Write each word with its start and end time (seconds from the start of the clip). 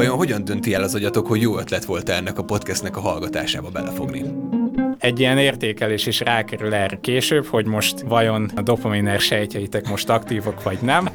Vajon 0.00 0.16
hogyan 0.16 0.44
dönti 0.44 0.74
el 0.74 0.82
az 0.82 0.94
agyatok, 0.94 1.26
hogy 1.26 1.40
jó 1.40 1.58
ötlet 1.58 1.84
volt 1.84 2.08
-e 2.08 2.12
ennek 2.12 2.38
a 2.38 2.44
podcastnek 2.44 2.96
a 2.96 3.00
hallgatásába 3.00 3.68
belefogni? 3.68 4.24
egy 4.98 5.20
ilyen 5.20 5.38
értékelés 5.38 6.06
is 6.06 6.20
rákerül 6.20 6.74
erre 6.74 6.98
később, 7.00 7.46
hogy 7.46 7.66
most 7.66 8.00
vajon 8.00 8.50
a 8.54 8.62
dopaminer 8.62 9.20
sejtjeitek 9.20 9.88
most 9.88 10.08
aktívok 10.08 10.62
vagy 10.62 10.78
nem. 10.82 11.08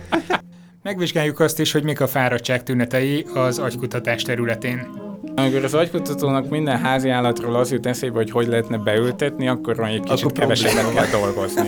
Megvizsgáljuk 0.83 1.39
azt 1.39 1.59
is, 1.59 1.71
hogy 1.71 1.83
mik 1.83 2.01
a 2.01 2.07
fáradtság 2.07 2.63
tünetei 2.63 3.25
az 3.33 3.59
agykutatás 3.59 4.21
területén. 4.21 4.87
Amikor 5.35 5.63
az 5.63 5.73
agykutatónak 5.73 6.49
minden 6.49 6.77
házi 6.77 7.09
állatról 7.09 7.55
az 7.55 7.71
jut 7.71 7.85
eszébe, 7.85 8.15
hogy 8.15 8.31
hogy 8.31 8.47
lehetne 8.47 8.77
beültetni, 8.77 9.47
akkor 9.47 9.79
egy 9.79 10.03
kicsit 10.03 10.31
kevesebbet 10.31 10.93
kell 10.93 11.19
dolgozni. 11.19 11.67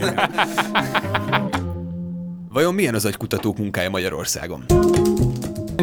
Vajon 2.54 2.74
milyen 2.74 2.96
az 2.96 3.06
agykutatók 3.06 3.58
munkája 3.58 3.90
Magyarországon? 3.90 4.66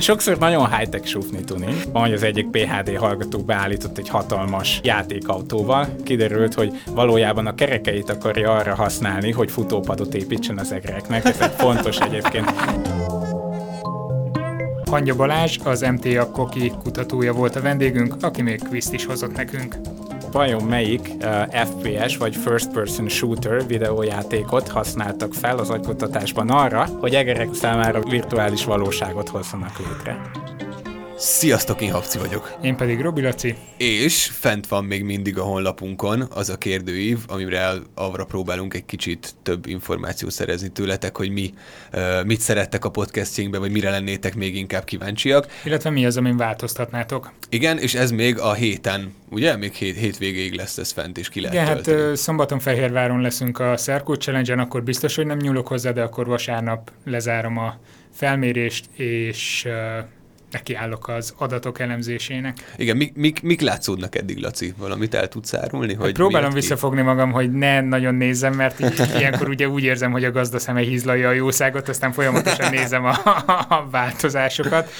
Sokszor 0.01 0.39
nagyon 0.39 0.77
high-tech 0.77 1.07
sufni 1.07 1.45
tudni. 1.45 1.75
Van, 1.93 2.13
az 2.13 2.23
egyik 2.23 2.51
PHD 2.51 2.97
hallgató 2.97 3.39
beállított 3.39 3.99
egy 3.99 4.09
hatalmas 4.09 4.81
játékautóval. 4.83 5.89
Kiderült, 6.05 6.55
hogy 6.55 6.83
valójában 6.91 7.47
a 7.47 7.55
kerekeit 7.55 8.11
akarja 8.11 8.53
arra 8.53 8.75
használni, 8.75 9.31
hogy 9.31 9.51
futópadot 9.51 10.15
építsen 10.15 10.59
az 10.59 10.73
egreknek. 10.73 11.25
Ez 11.25 11.41
egy 11.41 11.53
fontos 11.57 11.99
egyébként. 11.99 12.51
Hangya 14.91 15.17
Balázs, 15.17 15.59
az 15.65 15.81
MTA 15.81 16.31
Koki 16.31 16.73
kutatója 16.83 17.33
volt 17.33 17.57
a 17.57 17.61
vendégünk, 17.61 18.15
aki 18.21 18.43
még 18.43 18.63
kvízt 18.63 18.93
is 18.93 19.05
hozott 19.07 19.37
nekünk 19.37 19.77
vajon 20.35 20.63
melyik 20.63 21.11
uh, 21.21 21.65
FPS 21.65 22.17
vagy 22.17 22.37
First 22.37 22.73
Person 22.73 23.09
Shooter 23.09 23.67
videójátékot 23.67 24.69
használtak 24.69 25.35
fel 25.35 25.59
az 25.59 25.71
agykutatásban 25.71 26.51
arra, 26.51 26.87
hogy 27.01 27.15
egerek 27.15 27.55
számára 27.55 28.01
virtuális 28.01 28.65
valóságot 28.65 29.29
hozzanak 29.29 29.79
létre. 29.79 30.21
Sziasztok, 31.27 31.81
én 31.81 31.93
Habci 31.93 32.19
vagyok. 32.19 32.57
Én 32.63 32.77
pedig 32.77 33.01
Robi 33.01 33.21
Laci. 33.21 33.55
És 33.77 34.31
fent 34.33 34.67
van 34.67 34.85
még 34.85 35.05
mindig 35.05 35.39
a 35.39 35.43
honlapunkon 35.43 36.27
az 36.31 36.49
a 36.49 36.57
kérdőív, 36.57 37.19
amire 37.27 37.73
arra 37.95 38.25
próbálunk 38.25 38.75
egy 38.75 38.85
kicsit 38.85 39.35
több 39.43 39.67
információt 39.67 40.31
szerezni 40.31 40.69
tőletek, 40.69 41.17
hogy 41.17 41.31
mi 41.31 41.55
mit 42.27 42.41
szerettek 42.41 42.85
a 42.85 42.91
podcastjénkbe, 42.91 43.59
vagy 43.59 43.71
mire 43.71 43.91
lennétek 43.91 44.35
még 44.35 44.57
inkább 44.57 44.85
kíváncsiak. 44.85 45.47
Illetve 45.65 45.91
mi 45.91 46.07
az, 46.07 46.17
amin 46.17 46.37
változtatnátok. 46.37 47.33
Igen, 47.49 47.79
és 47.79 47.95
ez 47.95 48.11
még 48.11 48.39
a 48.39 48.53
héten, 48.53 49.15
ugye? 49.31 49.57
Még 49.57 49.73
hét, 49.73 49.97
hétvégéig 49.97 50.55
lesz 50.55 50.79
ez 50.79 50.91
fent, 50.91 51.19
és 51.19 51.29
ki 51.29 51.41
lehet 51.41 51.55
Igen, 51.55 51.67
hát 51.67 52.17
szombaton 52.17 52.59
Fehérváron 52.59 53.21
leszünk 53.21 53.59
a 53.59 53.77
Szerkó 53.77 54.15
challenge 54.15 54.55
akkor 54.55 54.83
biztos, 54.83 55.17
hogy 55.17 55.27
nem 55.27 55.39
nyúlok 55.39 55.69
hozzá, 55.69 55.91
de 55.91 56.03
akkor 56.03 56.27
vasárnap 56.27 56.91
lezárom 57.05 57.59
a 57.59 57.79
felmérést, 58.13 58.87
és 58.97 59.69
nekiállok 60.55 61.09
az 61.09 61.35
adatok 61.37 61.79
elemzésének. 61.79 62.57
Igen, 62.77 62.97
mik, 62.97 63.17
mik, 63.17 63.43
mik 63.43 63.61
látszódnak 63.61 64.17
eddig, 64.17 64.39
Laci? 64.39 64.75
Valamit 64.79 65.15
el 65.15 65.29
tudsz 65.29 65.55
árulni? 65.55 65.95
Hogy 65.95 66.07
hát 66.07 66.15
próbálom 66.15 66.53
visszafogni 66.53 67.01
ki? 67.01 67.07
magam, 67.07 67.33
hogy 67.33 67.53
ne 67.53 67.81
nagyon 67.81 68.15
nézzem, 68.15 68.55
mert 68.55 68.81
így, 68.81 69.03
ilyenkor 69.19 69.49
ugye 69.49 69.69
úgy 69.69 69.83
érzem, 69.83 70.11
hogy 70.11 70.25
a 70.25 70.31
gazda 70.31 70.59
szeme 70.59 70.81
hízlalja 70.81 71.29
a 71.29 71.33
jószágot, 71.33 71.89
aztán 71.89 72.13
folyamatosan 72.13 72.71
nézem 72.71 73.05
a, 73.05 73.15
a 73.69 73.89
változásokat. 73.91 74.91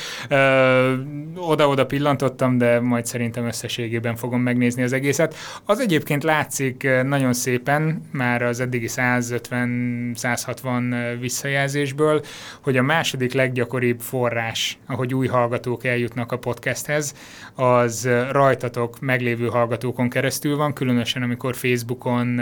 oda-oda 1.37 1.87
pillantottam, 1.87 2.59
de 2.59 2.81
majd 2.81 3.07
szerintem 3.07 3.47
összességében 3.47 4.17
fogom 4.17 4.41
megnézni 4.41 4.83
az 4.83 4.93
egészet. 4.93 5.35
Az 5.65 5.81
egyébként 5.81 6.23
látszik 6.23 6.89
nagyon 7.03 7.33
szépen, 7.33 8.03
már 8.13 8.43
az 8.43 8.61
eddigi 8.61 8.89
150-160 8.91 11.17
visszajelzésből, 11.21 12.23
hogy 12.61 12.77
a 12.77 12.83
második 12.83 13.33
leggyakoribb 13.33 14.01
forrás, 14.01 14.79
ahogy 14.87 15.15
új 15.15 15.27
hallgatók 15.45 15.85
eljutnak 15.85 16.33
a 16.33 16.39
podcasthez, 16.39 17.15
az 17.55 18.09
rajtatok 18.31 19.01
meglévő 19.01 19.47
hallgatókon 19.47 20.09
keresztül 20.09 20.57
van, 20.57 20.73
különösen 20.73 21.23
amikor 21.23 21.57
Facebookon 21.57 22.41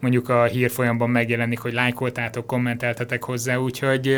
mondjuk 0.00 0.28
a 0.28 0.44
hírfolyamban 0.44 1.10
megjelenik, 1.10 1.58
hogy 1.58 1.72
lájkoltátok, 1.72 2.46
kommenteltetek 2.46 3.24
hozzá, 3.24 3.56
úgyhogy 3.56 4.16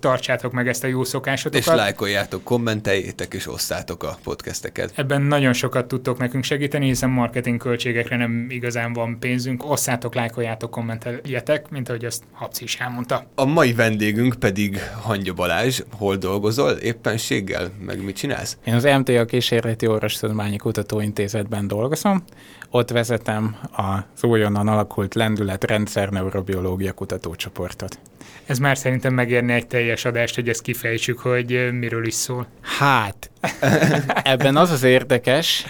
tartsátok 0.00 0.52
meg 0.52 0.68
ezt 0.68 0.84
a 0.84 0.86
jó 0.86 1.04
szokásotokat. 1.04 1.66
És 1.66 1.72
lájkoljátok, 1.74 2.44
kommenteljétek 2.44 3.34
és 3.34 3.48
osszátok 3.48 4.02
a 4.02 4.18
podcasteket. 4.22 4.92
Ebben 4.94 5.22
nagyon 5.22 5.52
sokat 5.52 5.88
tudtok 5.88 6.18
nekünk 6.18 6.44
segíteni, 6.44 6.86
hiszen 6.86 7.10
marketing 7.10 7.60
költségekre 7.60 8.16
nem 8.16 8.46
igazán 8.48 8.92
van 8.92 9.18
pénzünk. 9.18 9.70
Osszátok, 9.70 10.14
lájkoljátok, 10.14 10.70
kommenteljetek, 10.70 11.70
mint 11.70 11.88
ahogy 11.88 12.04
azt 12.04 12.22
Habci 12.32 12.64
is 12.64 12.76
elmondta. 12.76 13.26
A 13.34 13.44
mai 13.44 13.72
vendégünk 13.72 14.34
pedig 14.34 14.78
Hangya 15.02 15.32
Balázs. 15.32 15.80
Hol 15.96 16.16
dolgozol? 16.16 16.70
Éppenség 16.70 17.43
céggel, 17.44 17.70
meg 17.80 18.04
mit 18.04 18.16
csinálsz? 18.16 18.56
Én 18.64 18.74
az 18.74 18.84
MTA 18.84 19.24
Kísérleti 19.24 19.86
Orvostudományi 19.86 20.56
Kutatóintézetben 20.56 21.66
dolgozom. 21.66 22.24
Ott 22.70 22.90
vezetem 22.90 23.56
az 23.72 24.24
újonnan 24.24 24.68
alakult 24.68 25.14
lendület 25.14 25.64
rendszer 25.64 26.08
neurobiológia 26.08 26.92
kutatócsoportot. 26.92 27.98
Ez 28.46 28.58
már 28.58 28.78
szerintem 28.78 29.14
megérne 29.14 29.54
egy 29.54 29.66
teljes 29.66 30.04
adást, 30.04 30.34
hogy 30.34 30.48
ezt 30.48 30.62
kifejtsük, 30.62 31.18
hogy 31.18 31.72
miről 31.72 32.06
is 32.06 32.14
szól. 32.14 32.46
Hát, 32.60 33.30
ebben 34.34 34.56
az 34.56 34.70
az 34.70 34.82
érdekes 34.82 35.64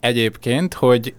egyébként, 0.00 0.74
hogy 0.74 1.14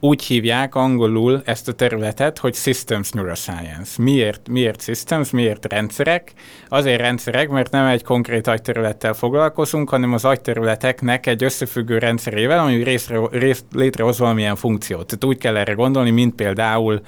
úgy 0.00 0.22
hívják 0.22 0.74
angolul 0.74 1.42
ezt 1.44 1.68
a 1.68 1.72
területet, 1.72 2.38
hogy 2.38 2.54
Systems 2.54 3.10
Neuroscience. 3.10 4.02
Miért, 4.02 4.48
miért 4.48 4.82
Systems, 4.82 5.30
miért 5.30 5.72
rendszerek? 5.72 6.32
Azért 6.68 7.00
rendszerek, 7.00 7.48
mert 7.48 7.70
nem 7.70 7.86
egy 7.86 8.02
konkrét 8.02 8.46
agyterülettel 8.46 9.12
foglalkozunk, 9.12 9.90
hanem 9.90 10.12
az 10.12 10.24
agyterületeknek 10.24 11.26
egy 11.26 11.44
összefüggő 11.44 11.98
rendszerével, 11.98 12.58
ami 12.58 12.82
részre, 12.82 13.20
rész, 13.30 13.64
létrehoz 13.72 14.18
valamilyen 14.18 14.56
funkciót. 14.56 15.06
Tehát 15.06 15.24
úgy 15.24 15.38
kell 15.38 15.56
erre 15.56 15.72
gondolni, 15.72 16.10
mint 16.10 16.34
például 16.34 17.00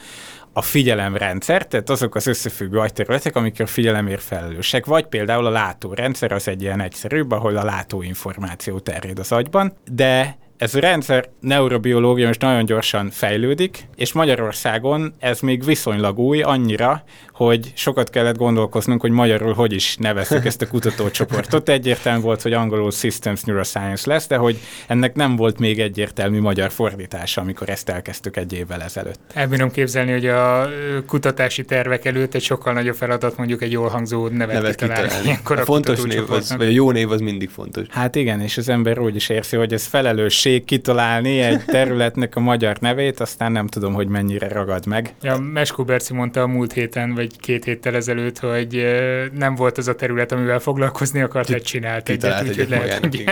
a 0.53 0.63
figyelemrendszer, 0.63 1.67
tehát 1.67 1.91
azok 1.91 2.15
az 2.15 2.27
összefüggő 2.27 2.79
agyterületek, 2.79 3.37
amik 3.37 3.61
a 3.61 3.67
figyelemért 3.67 4.23
felelősek, 4.23 4.87
vagy 4.87 5.07
például 5.07 5.47
a 5.47 5.51
látórendszer, 5.51 6.33
az 6.33 6.49
egy 6.49 6.63
ilyen 6.63 6.81
egyszerűbb, 6.81 7.31
ahol 7.31 7.57
a 7.57 7.65
látóinformáció 7.65 8.79
terjed 8.79 9.19
az 9.19 9.33
agyban, 9.33 9.73
de 9.91 10.37
ez 10.59 10.75
a 10.75 10.81
rendszer 10.81 11.29
neurobiológia 11.41 12.27
most 12.27 12.41
nagyon 12.41 12.65
gyorsan 12.65 13.11
fejlődik, 13.11 13.89
és 13.97 14.13
Magyarországon 14.13 15.15
ez 15.19 15.41
még 15.41 15.65
viszonylag 15.65 16.19
új, 16.19 16.43
annyira, 16.43 17.05
hogy 17.37 17.73
sokat 17.75 18.11
kellett 18.11 18.37
gondolkoznunk, 18.37 19.01
hogy 19.01 19.11
magyarul 19.11 19.53
hogy 19.53 19.73
is 19.73 19.97
nevezzük 19.97 20.45
ezt 20.45 20.63
a 20.63 20.69
kutatócsoportot. 20.69 21.69
Egyértelmű 21.69 22.21
volt, 22.21 22.43
hogy 22.43 22.53
angolul 22.53 22.91
Systems 22.91 23.43
Neuroscience 23.43 24.11
lesz, 24.11 24.27
de 24.27 24.37
hogy 24.37 24.59
ennek 24.87 25.15
nem 25.15 25.37
volt 25.37 25.59
még 25.59 25.81
egyértelmű 25.81 26.41
magyar 26.41 26.71
fordítása, 26.71 27.41
amikor 27.41 27.69
ezt 27.69 27.89
elkezdtük 27.89 28.37
egy 28.37 28.53
évvel 28.53 28.83
ezelőtt. 28.83 29.21
Elbírom 29.35 29.71
képzelni, 29.71 30.13
hogy 30.13 30.27
a 30.27 30.69
kutatási 31.07 31.65
tervek 31.65 32.05
előtt 32.05 32.35
egy 32.35 32.43
sokkal 32.43 32.73
nagyobb 32.73 32.95
feladat 32.95 33.37
mondjuk 33.37 33.63
egy 33.63 33.73
jól 33.73 33.89
hangzó 33.89 34.29
nevet, 34.29 34.55
nevet 34.55 34.75
kitalálni. 34.75 35.09
kitalálni. 35.09 35.39
A, 35.45 35.53
a 35.53 35.65
fontos 35.65 36.03
név, 36.03 36.31
az, 36.31 36.57
vagy 36.57 36.67
a 36.67 36.71
jó 36.71 36.91
név 36.91 37.11
az 37.11 37.21
mindig 37.21 37.49
fontos. 37.51 37.87
Hát 37.91 38.15
igen, 38.15 38.41
és 38.41 38.57
az 38.57 38.69
ember 38.69 38.99
úgy 38.99 39.17
is 39.17 39.29
érzi, 39.29 39.57
hogy 39.57 39.73
ez 39.73 39.85
felelősség 39.85 40.65
kitalálni 40.65 41.41
egy 41.41 41.65
területnek 41.65 42.37
a 42.37 42.41
magyar 42.41 42.77
nevét, 42.79 43.21
aztán 43.21 43.53
nem 43.53 43.67
tudom, 43.67 43.93
hogy 43.93 44.09
mennyire 44.09 44.49
ragad 44.49 44.87
meg. 44.87 45.15
Ja, 45.23 45.39
Meskó 45.39 45.85
Berci 45.85 46.15
mondta 46.15 46.43
a 46.43 46.47
múlt 46.47 46.73
héten, 46.73 47.15
vagy 47.15 47.26
vagy 47.27 47.41
két 47.41 47.65
héttel 47.65 47.95
ezelőtt, 47.95 48.39
hogy 48.39 48.87
nem 49.33 49.55
volt 49.55 49.79
az 49.79 49.89
a 49.89 49.95
terület, 49.95 50.33
amivel 50.33 50.59
foglalkozni 50.59 51.21
akart, 51.21 51.49
hogy 51.49 51.63
csinált 51.63 52.09
egyet, 52.09 52.49
úgyhogy 52.49 52.69
lehet, 52.69 52.99
hogy 52.99 53.25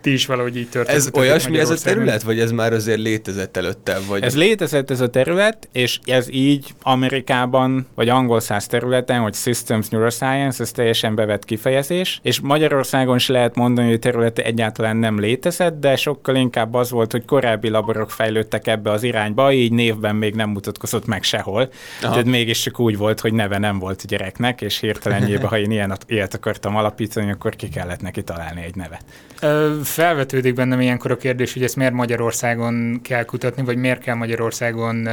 ti 0.00 0.12
is 0.12 0.26
valahogy 0.26 0.56
így 0.56 0.68
történt. 0.68 0.98
Ez 0.98 1.08
olyasmi 1.12 1.58
ez 1.58 1.70
a 1.70 1.76
terület, 1.76 2.22
vagy 2.22 2.40
ez 2.40 2.50
már 2.50 2.72
azért 2.72 2.98
létezett 2.98 3.56
előtte? 3.56 3.98
Vagy... 4.08 4.22
Ez 4.22 4.36
létezett 4.36 4.90
ez 4.90 5.00
a 5.00 5.08
terület, 5.08 5.68
és 5.72 5.98
ez 6.04 6.26
így 6.30 6.74
Amerikában, 6.82 7.86
vagy 7.94 8.08
angol 8.08 8.40
száz 8.40 8.66
területen, 8.66 9.20
hogy 9.20 9.34
Systems 9.34 9.88
Neuroscience, 9.88 10.62
ez 10.62 10.70
teljesen 10.70 11.14
bevett 11.14 11.44
kifejezés, 11.44 12.20
és 12.22 12.40
Magyarországon 12.40 13.16
is 13.16 13.28
lehet 13.28 13.54
mondani, 13.54 13.86
hogy 13.86 13.96
a 13.96 13.98
területe 13.98 14.44
egyáltalán 14.44 14.96
nem 14.96 15.20
létezett, 15.20 15.80
de 15.80 15.96
sokkal 15.96 16.36
inkább 16.36 16.74
az 16.74 16.90
volt, 16.90 17.12
hogy 17.12 17.24
korábbi 17.24 17.68
laborok 17.68 18.10
fejlődtek 18.10 18.66
ebbe 18.66 18.90
az 18.90 19.02
irányba, 19.02 19.52
így 19.52 19.72
névben 19.72 20.16
még 20.16 20.34
nem 20.34 20.50
mutatkozott 20.50 21.06
meg 21.06 21.22
sehol. 21.22 21.68
Aha. 22.02 22.10
Tehát 22.10 22.24
mégis 22.24 22.60
csak 22.62 22.80
úgy 22.80 22.96
volt, 22.96 23.15
hogy 23.20 23.32
neve 23.32 23.58
nem 23.58 23.78
volt 23.78 24.06
gyereknek, 24.06 24.60
és 24.60 24.80
hirtelenjében, 24.80 25.48
ha 25.56 25.58
én 25.58 25.70
ilyen, 25.70 25.96
ilyet 26.06 26.34
akartam 26.34 26.76
alapítani, 26.76 27.30
akkor 27.30 27.56
ki 27.56 27.68
kellett 27.68 28.00
neki 28.00 28.22
találni 28.22 28.62
egy 28.62 28.74
nevet. 28.74 29.04
Felvetődik 29.84 30.54
bennem 30.54 30.80
ilyenkor 30.80 31.10
a 31.10 31.16
kérdés, 31.16 31.52
hogy 31.52 31.62
ezt 31.62 31.76
miért 31.76 31.92
Magyarországon 31.92 33.00
kell 33.02 33.24
kutatni, 33.24 33.62
vagy 33.62 33.76
miért 33.76 34.00
kell 34.00 34.14
Magyarországon 34.14 35.08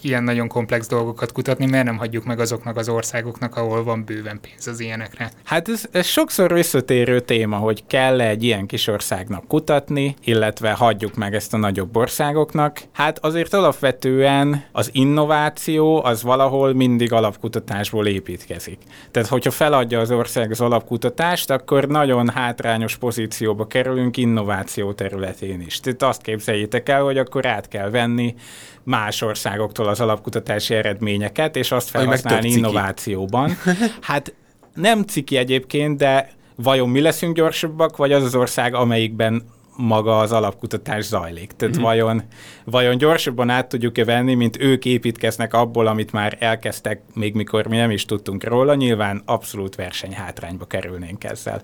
ilyen 0.00 0.24
nagyon 0.24 0.48
komplex 0.48 0.86
dolgokat 0.86 1.32
kutatni, 1.32 1.66
miért 1.66 1.84
nem 1.84 1.96
hagyjuk 1.96 2.24
meg 2.24 2.40
azoknak 2.40 2.76
az 2.76 2.88
országoknak, 2.88 3.56
ahol 3.56 3.84
van 3.84 4.04
bőven 4.04 4.40
pénz 4.40 4.66
az 4.66 4.80
ilyenekre? 4.80 5.30
Hát 5.44 5.68
ez, 5.68 5.84
ez 5.90 6.06
sokszor 6.06 6.52
visszatérő 6.52 7.20
téma, 7.20 7.56
hogy 7.56 7.82
kell 7.86 8.20
-e 8.20 8.28
egy 8.28 8.44
ilyen 8.44 8.66
kis 8.66 8.86
országnak 8.86 9.48
kutatni, 9.48 10.14
illetve 10.24 10.72
hagyjuk 10.72 11.14
meg 11.14 11.34
ezt 11.34 11.54
a 11.54 11.56
nagyobb 11.56 11.96
országoknak. 11.96 12.80
Hát 12.92 13.18
azért 13.18 13.54
alapvetően 13.54 14.64
az 14.72 14.90
innováció 14.92 16.04
az 16.04 16.22
valahol 16.22 16.74
mindig 16.74 17.12
alapkutatásból 17.44 18.06
építkezik. 18.06 18.78
Tehát, 19.10 19.28
hogyha 19.28 19.50
feladja 19.50 20.00
az 20.00 20.10
ország 20.10 20.50
az 20.50 20.60
alapkutatást, 20.60 21.50
akkor 21.50 21.86
nagyon 21.86 22.28
hátrányos 22.28 22.96
pozícióba 22.96 23.66
kerülünk 23.66 24.16
innováció 24.16 24.92
területén 24.92 25.60
is. 25.60 25.80
Tehát 25.80 26.02
azt 26.02 26.22
képzeljétek 26.22 26.88
el, 26.88 27.02
hogy 27.02 27.18
akkor 27.18 27.46
át 27.46 27.68
kell 27.68 27.90
venni 27.90 28.34
más 28.82 29.22
országoktól 29.22 29.88
az 29.88 30.00
alapkutatási 30.00 30.74
eredményeket, 30.74 31.56
és 31.56 31.72
azt 31.72 31.88
felhasználni 31.88 32.48
innovációban. 32.48 33.50
Hát 34.00 34.34
nem 34.74 35.02
ciki 35.02 35.36
egyébként, 35.36 35.98
de 35.98 36.30
vajon 36.56 36.88
mi 36.88 37.00
leszünk 37.00 37.36
gyorsabbak, 37.36 37.96
vagy 37.96 38.12
az 38.12 38.22
az 38.22 38.34
ország, 38.34 38.74
amelyikben 38.74 39.42
maga 39.76 40.18
az 40.18 40.32
alapkutatás 40.32 41.04
zajlik. 41.04 41.52
Tehát 41.52 41.74
mm-hmm. 41.74 41.84
vajon, 41.84 42.22
vajon 42.64 42.98
gyorsabban 42.98 43.50
át 43.50 43.68
tudjuk-e 43.68 44.04
venni, 44.04 44.34
mint 44.34 44.60
ők 44.60 44.84
építkeznek 44.84 45.54
abból, 45.54 45.86
amit 45.86 46.12
már 46.12 46.36
elkezdtek, 46.40 47.02
még 47.14 47.34
mikor 47.34 47.66
mi 47.66 47.76
nem 47.76 47.90
is 47.90 48.04
tudtunk 48.04 48.44
róla, 48.44 48.74
nyilván 48.74 49.22
abszolút 49.24 49.74
versenyhátrányba 49.74 50.64
kerülnénk 50.64 51.24
ezzel. 51.24 51.62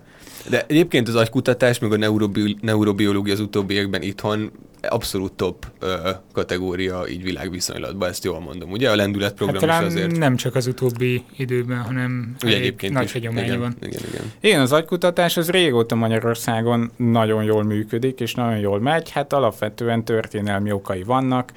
De 0.48 0.64
egyébként 0.66 1.08
az 1.08 1.14
agykutatás, 1.14 1.78
meg 1.78 1.92
a 1.92 1.96
neurobi- 1.96 2.58
neurobiológia 2.60 3.32
az 3.32 3.40
utóbbiakban 3.40 4.02
itthon 4.02 4.50
abszolút 4.88 5.32
top 5.32 5.67
ö, 5.79 6.11
kategória 6.32 7.05
így 7.09 7.23
világviszonylatban, 7.23 8.09
ezt 8.09 8.25
jól 8.25 8.41
mondom. 8.41 8.71
Ugye 8.71 8.91
a 8.91 8.97
lendületprogram 8.97 9.69
hát 9.69 9.81
is 9.81 9.87
azért... 9.87 10.17
nem 10.17 10.37
csak 10.37 10.55
az 10.55 10.67
utóbbi 10.67 11.25
időben, 11.37 11.79
hanem 11.79 12.37
Ugye 12.44 12.56
egyébként 12.56 12.93
nagy 12.93 13.12
hagyománya 13.12 13.59
van. 13.59 13.77
Igen, 13.81 14.00
igen. 14.09 14.32
Igen, 14.41 14.61
az 14.61 14.73
agykutatás 14.73 15.37
az 15.37 15.50
régóta 15.50 15.94
Magyarországon 15.94 16.91
nagyon 16.97 17.44
jól 17.44 17.62
működik, 17.62 18.21
és 18.21 18.35
nagyon 18.35 18.59
jól 18.59 18.81
megy. 18.81 19.11
Hát 19.11 19.32
alapvetően 19.32 20.05
történelmi 20.05 20.73
okai 20.73 21.03
vannak, 21.03 21.53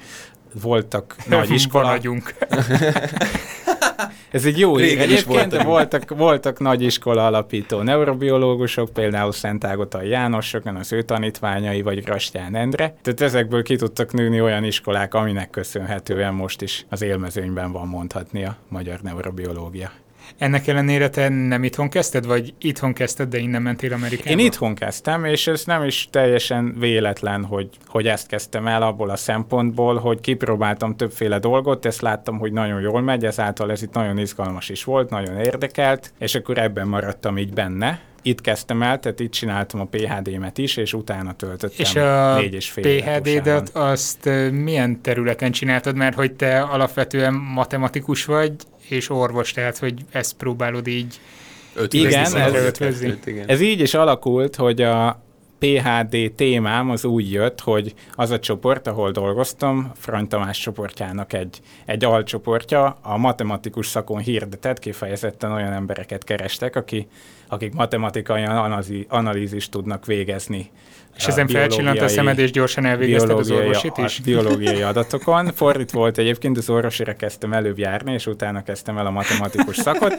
voltak 0.60 1.16
nagy 1.28 1.50
iskola. 1.50 1.98
Ez 4.34 4.44
egy 4.44 4.58
jó 4.58 4.76
Régen 4.76 5.10
is 5.10 5.22
Egyébként 5.22 5.50
de 5.50 5.62
voltak, 5.62 6.16
voltak 6.16 6.58
nagy 6.58 6.82
iskola 6.82 7.26
alapító 7.26 7.82
neurobiológusok, 7.82 8.92
például 8.92 9.32
Szent 9.32 9.64
Ágotai 9.64 10.08
János, 10.08 10.46
sokan 10.46 10.76
az 10.76 10.92
ő 10.92 11.02
tanítványai, 11.02 11.82
vagy 11.82 12.06
Rastyán 12.06 12.54
Endre. 12.54 12.96
Tehát 13.02 13.20
ezekből 13.20 13.62
ki 13.62 13.76
tudtak 13.76 14.12
nőni 14.12 14.40
olyan 14.40 14.64
iskolák, 14.64 15.14
aminek 15.14 15.50
köszönhetően 15.50 16.34
most 16.34 16.62
is 16.62 16.86
az 16.88 17.02
élmezőnyben 17.02 17.72
van 17.72 17.88
mondhatni 17.88 18.44
a 18.44 18.56
magyar 18.68 19.00
neurobiológia. 19.00 19.90
Ennek 20.38 20.66
ellenére 20.66 21.08
te 21.08 21.28
nem 21.28 21.64
itthon 21.64 21.88
kezdted, 21.88 22.26
vagy 22.26 22.54
itthon 22.58 22.92
kezdted, 22.92 23.28
de 23.28 23.38
innen 23.38 23.62
mentél 23.62 23.92
Amerikába? 23.92 24.30
Én 24.30 24.38
itthon 24.38 24.74
kezdtem, 24.74 25.24
és 25.24 25.46
ez 25.46 25.64
nem 25.64 25.84
is 25.84 26.08
teljesen 26.10 26.74
véletlen, 26.78 27.44
hogy, 27.44 27.68
hogy 27.86 28.06
ezt 28.06 28.26
kezdtem 28.26 28.66
el 28.66 28.82
abból 28.82 29.10
a 29.10 29.16
szempontból, 29.16 29.96
hogy 29.96 30.20
kipróbáltam 30.20 30.96
többféle 30.96 31.38
dolgot, 31.38 31.86
ezt 31.86 32.00
láttam, 32.00 32.38
hogy 32.38 32.52
nagyon 32.52 32.80
jól 32.80 33.00
megy, 33.00 33.24
ezáltal 33.24 33.70
ez 33.70 33.82
itt 33.82 33.92
nagyon 33.92 34.18
izgalmas 34.18 34.68
is 34.68 34.84
volt, 34.84 35.10
nagyon 35.10 35.36
érdekelt, 35.36 36.12
és 36.18 36.34
akkor 36.34 36.58
ebben 36.58 36.88
maradtam 36.88 37.38
így 37.38 37.52
benne. 37.52 38.00
Itt 38.26 38.40
kezdtem 38.40 38.82
el, 38.82 39.00
tehát 39.00 39.20
itt 39.20 39.32
csináltam 39.32 39.80
a 39.80 39.84
PHD-met 39.84 40.58
is, 40.58 40.76
és 40.76 40.92
utána 40.92 41.32
töltöttem 41.32 41.86
és 41.86 41.94
a 41.94 42.34
négy 42.34 42.54
és 42.54 42.70
fél 42.70 43.02
PHD-det 43.02 43.68
azt 43.72 44.30
milyen 44.50 45.02
területen 45.02 45.52
csináltad, 45.52 45.96
mert 45.96 46.14
hogy 46.14 46.32
te 46.32 46.60
alapvetően 46.60 47.34
matematikus 47.34 48.24
vagy, 48.24 48.52
és 48.88 49.10
orvos, 49.10 49.52
tehát 49.52 49.78
hogy 49.78 49.94
ezt 50.10 50.34
próbálod 50.36 50.86
így 50.86 51.20
igen, 51.88 52.36
ez, 52.78 53.02
igen, 53.24 53.48
ez 53.48 53.60
így 53.60 53.80
is 53.80 53.94
alakult, 53.94 54.56
hogy 54.56 54.82
a 54.82 55.22
PHD 55.58 56.32
témám 56.36 56.90
az 56.90 57.04
úgy 57.04 57.32
jött, 57.32 57.60
hogy 57.60 57.94
az 58.14 58.30
a 58.30 58.38
csoport, 58.38 58.86
ahol 58.86 59.10
dolgoztam, 59.10 59.92
Frany 59.96 60.28
Tamás 60.28 60.58
csoportjának 60.58 61.32
egy, 61.32 61.60
egy 61.84 62.04
alcsoportja, 62.04 62.98
a 63.02 63.16
matematikus 63.16 63.86
szakon 63.86 64.18
hirdetett, 64.18 64.78
kifejezetten 64.78 65.52
olyan 65.52 65.72
embereket 65.72 66.24
kerestek, 66.24 66.76
aki, 66.76 67.06
akik 67.48 67.72
matematikai 67.72 68.44
analízist 69.08 69.70
tudnak 69.70 70.06
végezni 70.06 70.70
és 71.16 71.26
ezen 71.26 71.46
felcsillant 71.48 72.00
a 72.00 72.08
szemed, 72.08 72.38
és 72.38 72.50
gyorsan 72.50 72.84
elvégezted 72.84 73.38
az 73.38 73.50
orvosit 73.50 73.96
is? 73.96 74.18
A 74.18 74.22
biológiai 74.24 74.82
adatokon. 74.82 75.52
Fordít 75.54 75.90
volt 75.90 76.18
egyébként, 76.18 76.58
az 76.58 76.68
orvosira 76.68 77.16
kezdtem 77.16 77.52
előbb 77.52 77.78
járni, 77.78 78.12
és 78.12 78.26
utána 78.26 78.62
kezdtem 78.62 78.98
el 78.98 79.06
a 79.06 79.10
matematikus 79.10 79.76
szakot. 79.76 80.18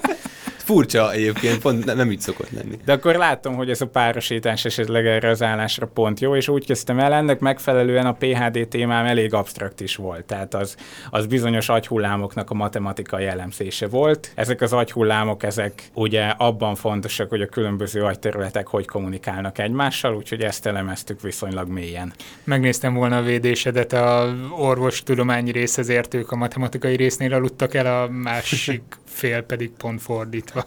Furcsa 0.66 1.12
egyébként, 1.12 1.60
pont 1.60 1.86
nem, 1.86 1.98
nem 1.98 2.12
így 2.12 2.20
szokott 2.20 2.52
lenni. 2.52 2.80
De 2.86 2.94
akkor 2.94 3.16
láttam, 3.16 3.56
hogy 3.56 3.70
ez 3.70 3.82
a 3.82 3.88
párosítás 3.88 4.66
esetleg 4.66 5.08
erre 5.08 5.30
az 5.30 5.42
állásra 5.42 5.88
pont 5.88 6.20
jó, 6.20 6.36
és 6.36 6.48
úgy 6.48 6.66
kezdtem 6.66 7.00
el, 7.00 7.14
ennek 7.14 7.40
megfelelően 7.40 8.06
a 8.06 8.14
PHD 8.14 8.68
témám 8.68 9.06
elég 9.06 9.34
absztrakt 9.34 9.82
is 9.82 9.96
volt. 9.96 10.26
Tehát 10.26 10.54
az, 10.54 10.76
az 11.10 11.26
bizonyos 11.26 11.70
agyhullámoknak 11.70 12.50
a 12.50 12.54
matematikai 12.54 13.26
elemzése 13.26 13.88
volt. 13.88 14.32
Ezek 14.36 14.62
az 14.62 14.74
agyhullámok, 14.74 15.44
ezek 15.44 15.84
ugye 15.94 16.24
abban 16.24 16.76
fontosak, 16.76 17.30
hogy 17.30 17.42
a 17.42 17.48
különböző 17.48 18.04
agyterületek 18.04 18.68
hogy 18.68 18.88
kommunikálnak 18.88 19.60
egymással, 19.60 20.16
úgyhogy 20.16 20.42
ezt 20.42 20.66
elemeztük 20.86 21.22
viszonylag 21.22 21.68
mélyen. 21.68 22.14
Megnéztem 22.44 22.94
volna 22.94 23.18
a 23.18 23.22
védésedet, 23.22 23.94
a 23.94 24.36
orvos 24.58 25.04
tudományi 25.04 25.52
részhez 25.52 25.90
értők 25.90 26.32
a 26.32 26.36
matematikai 26.36 26.96
résznél 26.96 27.34
aludtak 27.34 27.74
el, 27.74 28.02
a 28.04 28.08
másik 28.10 28.82
fél 29.06 29.42
pedig 29.42 29.72
pont 29.78 30.02
fordítva. 30.02 30.66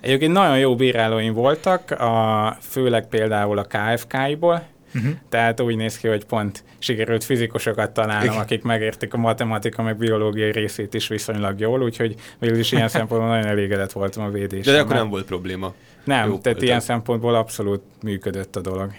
Egyébként 0.00 0.32
nagyon 0.32 0.58
jó 0.58 0.76
bírálóim 0.76 1.32
voltak, 1.32 1.90
a, 1.90 2.56
főleg 2.60 3.08
például 3.08 3.58
a 3.58 3.66
KFK-ból, 3.66 4.66
Uh-huh. 4.94 5.12
Tehát 5.28 5.60
úgy 5.60 5.76
néz 5.76 5.98
ki, 5.98 6.08
hogy 6.08 6.24
pont 6.24 6.64
sikerült 6.78 7.24
fizikusokat 7.24 7.90
találnom, 7.90 8.24
Igen. 8.24 8.40
akik 8.40 8.62
megértik 8.62 9.14
a 9.14 9.16
matematika, 9.16 9.82
meg 9.82 9.96
biológiai 9.96 10.52
részét 10.52 10.94
is 10.94 11.08
viszonylag 11.08 11.60
jól, 11.60 11.82
úgyhogy 11.82 12.14
végül 12.38 12.58
is 12.58 12.72
ilyen 12.72 12.88
szempontból 12.98 13.28
nagyon 13.28 13.46
elégedett 13.46 13.92
voltam 13.92 14.24
a 14.24 14.28
védéssel. 14.28 14.72
De 14.72 14.80
akkor 14.80 14.94
nem 14.94 15.08
volt 15.08 15.24
probléma. 15.24 15.74
Nem, 16.04 16.28
Jó, 16.28 16.38
tehát 16.38 16.62
ilyen 16.62 16.80
szempontból 16.80 17.34
abszolút 17.34 17.82
működött 18.02 18.56
a 18.56 18.60
dolog. 18.60 18.92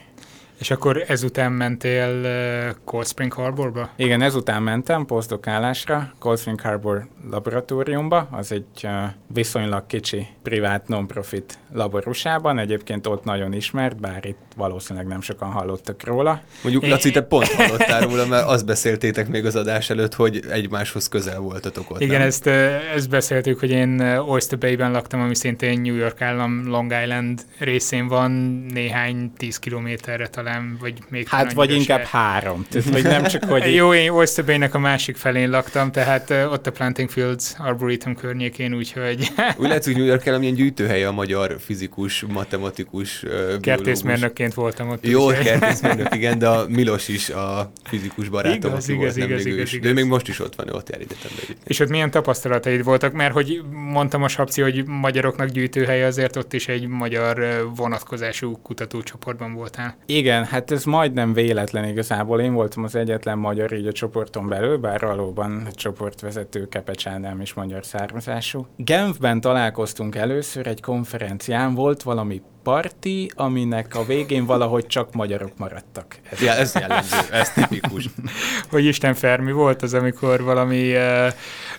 És 0.59 0.71
akkor 0.71 1.03
ezután 1.07 1.51
mentél 1.51 2.21
uh, 2.23 2.75
Cold 2.83 3.07
Spring 3.07 3.33
Harborba? 3.33 3.89
Igen, 3.95 4.21
ezután 4.21 4.63
mentem 4.63 5.05
posztdokálásra 5.05 6.13
Cold 6.19 6.39
Spring 6.39 6.61
Harbor 6.61 7.07
laboratóriumba, 7.31 8.27
az 8.31 8.51
egy 8.51 8.65
uh, 8.83 8.91
viszonylag 9.33 9.85
kicsi 9.85 10.27
privát 10.43 10.87
non-profit 10.87 11.57
laborusában, 11.73 12.59
egyébként 12.59 13.07
ott 13.07 13.23
nagyon 13.23 13.53
ismert, 13.53 13.99
bár 13.99 14.25
itt 14.25 14.37
valószínűleg 14.55 15.07
nem 15.07 15.21
sokan 15.21 15.51
hallottak 15.51 16.03
róla. 16.03 16.41
Mondjuk, 16.63 16.87
Laci, 16.87 17.11
te 17.11 17.21
pont 17.21 17.47
hallottál 17.47 18.01
róla, 18.01 18.25
mert 18.25 18.47
azt 18.47 18.65
beszéltétek 18.65 19.27
még 19.27 19.45
az 19.45 19.55
adás 19.55 19.89
előtt, 19.89 20.13
hogy 20.13 20.39
egymáshoz 20.49 21.09
közel 21.09 21.39
voltatok 21.39 21.91
ott. 21.91 22.01
Igen, 22.01 22.17
nem? 22.17 22.27
ezt, 22.27 22.47
ezt 22.95 23.09
beszéltük, 23.09 23.59
hogy 23.59 23.69
én 23.69 23.99
Oyster 24.27 24.57
Bay-ben 24.57 24.91
laktam, 24.91 25.21
ami 25.21 25.35
szintén 25.35 25.81
New 25.81 25.95
York 25.95 26.21
állam 26.21 26.67
Long 26.67 26.93
Island 27.03 27.41
részén 27.57 28.07
van, 28.07 28.31
néhány 28.73 29.33
tíz 29.37 29.59
kilométerre 29.59 30.27
talán, 30.27 30.48
vagy 30.79 30.93
még 31.09 31.27
Hát, 31.27 31.53
vagy 31.53 31.73
inkább 31.73 31.99
se. 31.99 32.17
három. 32.17 32.65
Tehát, 32.69 32.89
hogy 32.89 33.03
nem 33.03 33.23
csak, 33.23 33.43
hogy... 33.43 33.73
Jó, 33.79 33.93
én 33.93 34.09
Oyster 34.09 34.45
Bay-nek 34.45 34.73
a 34.73 34.79
másik 34.79 35.15
felén 35.15 35.49
laktam, 35.49 35.91
tehát 35.91 36.29
ott 36.29 36.67
a 36.67 36.71
Planting 36.71 37.09
Fields 37.09 37.53
Arboretum 37.57 38.15
környékén, 38.15 38.73
úgyhogy... 38.73 39.31
Úgy 39.57 39.67
lehet, 39.67 39.83
hogy 39.83 39.95
New 39.95 40.05
York 40.05 40.25
ilyen 40.25 40.53
gyűjtőhelye 40.53 41.07
a 41.07 41.11
magyar 41.11 41.55
fizikus, 41.59 42.25
matematikus, 42.27 43.23
Kertészmérnökként 43.61 44.53
voltam 44.53 44.89
ott. 44.89 45.07
Jó, 45.07 45.27
kertészmérnök, 45.27 46.15
igen, 46.15 46.39
de 46.39 46.47
a 46.47 46.65
Milos 46.67 47.07
is 47.07 47.29
a 47.29 47.71
fizikus 47.83 48.29
barátom, 48.29 48.71
igaz, 48.71 48.89
igaz, 48.89 49.17
volt 49.17 49.29
igaz, 49.29 49.45
igaz, 49.45 49.73
igaz. 49.73 49.87
De 49.87 49.93
még 49.93 50.05
most 50.05 50.27
is 50.27 50.39
ott 50.39 50.55
van, 50.55 50.69
ott 50.69 50.89
jár 50.89 50.99
egyetemben. 50.99 51.57
És 51.63 51.79
ott 51.79 51.89
milyen 51.89 52.11
tapasztalataid 52.11 52.83
voltak? 52.83 53.13
Mert 53.13 53.33
hogy 53.33 53.61
mondtam 53.71 54.23
a 54.23 54.27
Sapci, 54.27 54.61
hogy 54.61 54.85
magyaroknak 54.85 55.47
gyűjtőhelye, 55.47 56.05
azért 56.05 56.35
ott 56.35 56.53
is 56.53 56.67
egy 56.67 56.87
magyar 56.87 57.65
vonatkozású 57.75 58.59
kutatócsoportban 58.63 59.53
voltál. 59.53 59.97
Igen, 60.05 60.38
hát 60.45 60.71
ez 60.71 60.83
majdnem 60.83 61.33
véletlen 61.33 61.85
igazából. 61.85 62.41
Én 62.41 62.53
voltam 62.53 62.83
az 62.83 62.95
egyetlen 62.95 63.37
magyar 63.37 63.71
így 63.71 63.87
a 63.87 63.91
csoporton 63.91 64.47
belül, 64.47 64.77
bár 64.77 64.99
valóban 64.99 65.63
a 65.65 65.71
csoportvezető 65.71 66.67
Kepecs 66.67 67.07
Ádám 67.07 67.41
is 67.41 67.53
magyar 67.53 67.85
származású. 67.85 68.67
Genfben 68.75 69.41
találkoztunk 69.41 70.15
először 70.15 70.67
egy 70.67 70.81
konferencián, 70.81 71.73
volt 71.73 72.03
valami 72.03 72.41
parti, 72.69 73.31
aminek 73.35 73.95
a 73.95 74.05
végén 74.05 74.45
valahogy 74.45 74.87
csak 74.87 75.13
magyarok 75.13 75.51
maradtak. 75.57 76.15
Ez, 76.29 76.41
ja, 76.41 76.53
ez 76.53 76.73
jellemző, 76.73 77.17
ez 77.31 77.49
tipikus. 77.49 78.09
hogy 78.71 78.85
Isten 78.85 79.13
Fermi 79.13 79.51
volt 79.51 79.81
az, 79.81 79.93
amikor 79.93 80.43
valami 80.43 80.95
uh, 80.95 81.27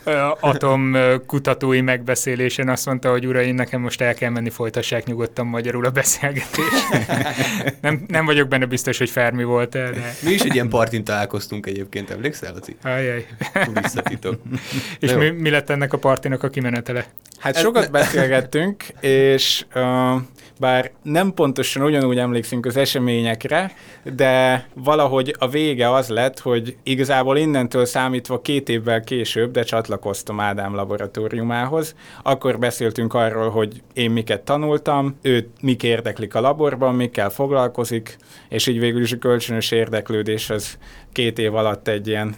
uh, 0.07 0.15
atomkutatói 0.41 1.81
megbeszélésen 1.81 2.69
azt 2.69 2.87
mondta, 2.87 3.11
hogy 3.11 3.27
uraim, 3.27 3.55
nekem 3.55 3.81
most 3.81 4.01
el 4.01 4.15
kell 4.15 4.31
menni, 4.31 4.51
folytassák 4.51 5.07
nyugodtan 5.07 5.47
magyarul 5.47 5.85
a 5.85 5.91
beszélgetést. 5.91 6.89
nem, 7.81 8.05
nem 8.07 8.25
vagyok 8.25 8.49
benne 8.49 8.67
biztos, 8.67 8.99
hogy 8.99 9.11
Fermi 9.11 9.45
volt 9.45 9.75
el, 9.75 9.93
de... 9.93 10.15
Mi 10.23 10.31
is 10.31 10.41
egy 10.41 10.55
ilyen 10.55 10.69
partin 10.69 11.05
találkoztunk 11.05 11.67
egyébként, 11.67 12.11
emlékszel, 12.11 12.53
Laci? 12.53 12.77
Ajaj. 12.83 13.27
Visszatitok. 13.83 14.43
És 14.99 15.13
mi, 15.13 15.31
mi 15.31 15.51
lett 15.51 15.71
ennek 15.71 15.93
a 15.93 15.99
partinak 15.99 16.43
a 16.43 16.49
kimenetele? 16.49 17.07
Hát 17.39 17.59
sokat 17.59 17.91
beszélgettünk, 17.91 18.85
és 19.01 19.65
uh, 19.75 20.21
bár 20.61 20.91
nem 21.03 21.35
pontosan 21.35 21.83
ugyanúgy 21.83 22.19
emlékszünk 22.19 22.67
az 22.67 22.77
eseményekre, 22.77 23.73
de 24.15 24.67
valahogy 24.75 25.35
a 25.39 25.49
vége 25.49 25.93
az 25.93 26.09
lett, 26.09 26.39
hogy 26.39 26.77
igazából 26.83 27.37
innentől 27.37 27.85
számítva 27.85 28.41
két 28.41 28.69
évvel 28.69 29.01
később, 29.01 29.51
de 29.51 29.63
csatlakoztam 29.63 30.41
Ádám 30.41 30.75
laboratóriumához, 30.75 31.95
akkor 32.23 32.59
beszéltünk 32.59 33.15
arról, 33.15 33.51
hogy 33.51 33.83
én 33.93 34.11
miket 34.11 34.41
tanultam, 34.41 35.19
őt 35.23 35.49
mik 35.61 35.83
érdeklik 35.83 36.35
a 36.35 36.41
laborban, 36.41 36.95
mikkel 36.95 37.31
foglalkozik, 37.31 38.17
és 38.49 38.67
így 38.67 38.79
végül 38.79 39.03
is 39.03 39.13
a 39.13 39.19
kölcsönös 39.19 39.71
érdeklődés 39.71 40.51
az 40.51 40.79
két 41.13 41.39
év 41.39 41.55
alatt 41.55 41.89
egy 41.89 42.09
ilyen 42.09 42.35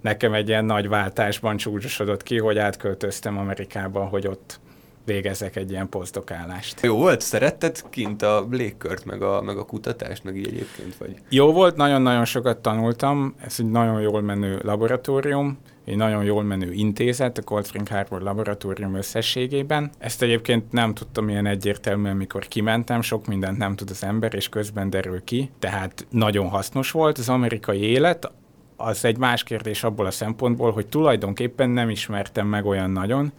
nekem 0.00 0.32
egy 0.32 0.48
ilyen 0.48 0.64
nagy 0.64 0.88
váltásban 0.88 1.56
csúcsosodott 1.56 2.22
ki, 2.22 2.38
hogy 2.38 2.58
átköltöztem 2.58 3.38
Amerikába, 3.38 4.04
hogy 4.04 4.26
ott 4.26 4.60
végezzek 5.04 5.56
egy 5.56 5.70
ilyen 5.70 5.88
posztdokálást. 5.88 6.80
Jó 6.80 6.96
volt? 6.96 7.20
Szeretted 7.20 7.82
kint 7.90 8.22
a 8.22 8.46
légkört, 8.50 9.04
meg 9.04 9.22
a, 9.22 9.42
meg 9.42 9.56
a 9.56 9.64
kutatást, 9.64 10.24
meg 10.24 10.36
így 10.36 10.46
egyébként? 10.46 10.96
Vagy? 10.96 11.14
Jó 11.28 11.52
volt, 11.52 11.76
nagyon-nagyon 11.76 12.24
sokat 12.24 12.58
tanultam, 12.58 13.34
ez 13.44 13.54
egy 13.58 13.70
nagyon 13.70 14.00
jól 14.00 14.22
menő 14.22 14.60
laboratórium, 14.62 15.58
egy 15.84 15.96
nagyon 15.96 16.24
jól 16.24 16.42
menő 16.42 16.72
intézet, 16.72 17.38
a 17.38 17.42
Cold 17.42 17.66
Spring 17.66 17.88
Harbor 17.88 18.22
Laboratórium 18.22 18.94
összességében. 18.94 19.90
Ezt 19.98 20.22
egyébként 20.22 20.72
nem 20.72 20.94
tudtam 20.94 21.28
ilyen 21.28 21.46
egyértelműen, 21.46 22.16
mikor 22.16 22.48
kimentem, 22.48 23.00
sok 23.00 23.26
mindent 23.26 23.58
nem 23.58 23.76
tud 23.76 23.90
az 23.90 24.04
ember, 24.04 24.34
és 24.34 24.48
közben 24.48 24.90
derül 24.90 25.24
ki, 25.24 25.50
tehát 25.58 26.06
nagyon 26.10 26.48
hasznos 26.48 26.90
volt 26.90 27.18
az 27.18 27.28
amerikai 27.28 27.80
élet, 27.80 28.32
az 28.76 29.04
egy 29.04 29.18
más 29.18 29.42
kérdés 29.42 29.84
abból 29.84 30.06
a 30.06 30.10
szempontból, 30.10 30.72
hogy 30.72 30.86
tulajdonképpen 30.86 31.70
nem 31.70 31.90
ismertem 31.90 32.46
meg 32.46 32.66
olyan 32.66 32.90
nagyon, 32.90 33.32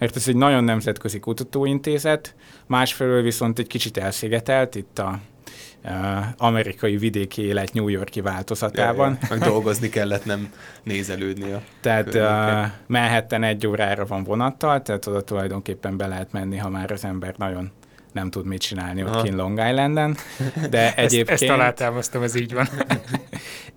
mert 0.00 0.16
ez 0.16 0.28
egy 0.28 0.36
nagyon 0.36 0.64
nemzetközi 0.64 1.20
kutatóintézet, 1.20 2.34
másfelől 2.66 3.22
viszont 3.22 3.58
egy 3.58 3.66
kicsit 3.66 3.96
elszigetelt 3.96 4.74
itt 4.74 4.98
a 4.98 5.20
uh, 5.84 5.90
amerikai 6.36 6.96
vidéki 6.96 7.42
élet 7.42 7.72
New 7.72 7.88
Yorki 7.88 8.20
változatában. 8.20 9.18
Ja, 9.22 9.36
ja. 9.36 9.44
dolgozni 9.44 9.88
kellett, 9.88 10.24
nem 10.24 10.52
nézelődni 10.82 11.52
a 11.52 11.62
Tehát 11.80 12.14
uh, 12.14 12.72
Manhattan 12.86 13.42
egy 13.42 13.66
órára 13.66 14.06
van 14.06 14.24
vonattal, 14.24 14.82
tehát 14.82 15.06
oda 15.06 15.20
tulajdonképpen 15.20 15.96
be 15.96 16.06
lehet 16.06 16.32
menni, 16.32 16.56
ha 16.56 16.68
már 16.68 16.90
az 16.90 17.04
ember 17.04 17.34
nagyon 17.36 17.70
nem 18.14 18.30
tud 18.30 18.46
mit 18.46 18.60
csinálni 18.60 19.04
ott 19.04 19.22
kint 19.22 19.34
Long 19.34 19.58
Islanden, 19.58 20.16
de 20.70 20.94
egyébként... 20.94 21.30
ezt, 21.30 21.42
ezt 21.42 21.52
alátámasztom, 21.52 22.22
ez 22.22 22.34
így 22.34 22.54
van. 22.54 22.68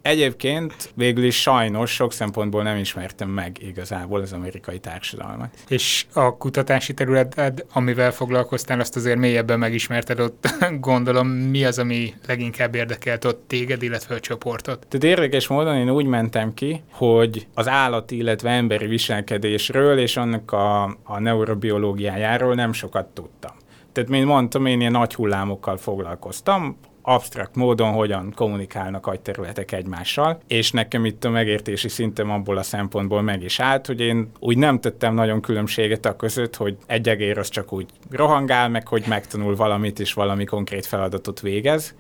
Egyébként 0.04 0.92
végül 0.96 1.24
is 1.24 1.42
sajnos 1.42 1.92
sok 1.92 2.14
szempontból 2.14 2.64
nem 2.64 2.78
ismertem 2.78 3.30
meg 3.30 3.58
igazából 3.62 4.22
az 4.22 4.34
amerikai 4.34 4.80
társadalmat. 4.80 5.50
És 5.68 6.06
a 6.14 6.38
kutatási 6.38 6.94
területed, 6.94 7.66
amivel 7.74 8.12
foglalkoztál, 8.12 8.80
azt 8.80 8.96
azért 8.96 9.18
mélyebben 9.18 9.60
megismerted 9.60 10.20
ott, 10.20 10.48
gondolom, 10.80 11.28
mi 11.28 11.66
az, 11.66 11.80
ami 11.80 12.14
leginkább 12.28 12.76
érdekelt 12.76 13.26
ott 13.26 13.44
téged, 13.48 13.84
illetve 13.84 14.16
a 14.16 14.20
csoportot? 14.20 14.88
Tehát 14.90 15.04
érdekes 15.18 15.48
módon 15.48 15.76
én 15.76 15.90
úgy 15.90 16.06
mentem 16.06 16.54
ki, 16.54 16.84
hogy 16.92 17.48
az 17.54 17.68
állati, 17.68 18.16
illetve 18.18 18.50
emberi 18.50 18.86
viselkedésről 18.86 20.00
és 20.00 20.18
annak 20.18 20.52
a, 20.52 20.84
a 21.04 21.20
neurobiológiájáról 21.20 22.56
nem 22.56 22.74
sokat 22.74 23.06
tudtam. 23.06 23.62
Tehát, 23.94 24.10
mint 24.10 24.26
mondtam, 24.26 24.66
én 24.66 24.80
ilyen 24.80 24.92
nagy 24.92 25.16
hullámokkal 25.16 25.78
foglalkoztam, 25.78 26.78
absztrakt 27.04 27.56
módon 27.56 27.92
hogyan 27.92 28.34
kommunikálnak 28.36 29.08
agyterületek 29.08 29.72
egymással, 29.72 30.40
és 30.48 30.72
nekem 30.72 31.06
itt 31.06 31.24
a 31.24 31.30
megértési 31.30 31.88
szintem 31.88 32.30
abból 32.32 32.58
a 32.58 32.64
szempontból 32.64 33.22
meg 33.22 33.44
is 33.44 33.60
állt, 33.60 33.86
hogy 33.86 34.00
én 34.00 34.32
úgy 34.40 34.58
nem 34.58 34.80
tettem 34.80 35.14
nagyon 35.14 35.42
különbséget 35.42 36.06
a 36.06 36.16
között, 36.16 36.56
hogy 36.56 36.78
egy 36.86 37.10
egér 37.10 37.38
az 37.38 37.50
csak 37.50 37.74
úgy 37.74 37.86
rohangál, 38.10 38.70
meg 38.70 38.88
hogy 38.88 39.04
megtanul 39.08 39.56
valamit, 39.56 40.00
és 40.00 40.14
valami 40.14 40.44
konkrét 40.46 40.86
feladatot 40.86 41.40
végez. 41.40 41.96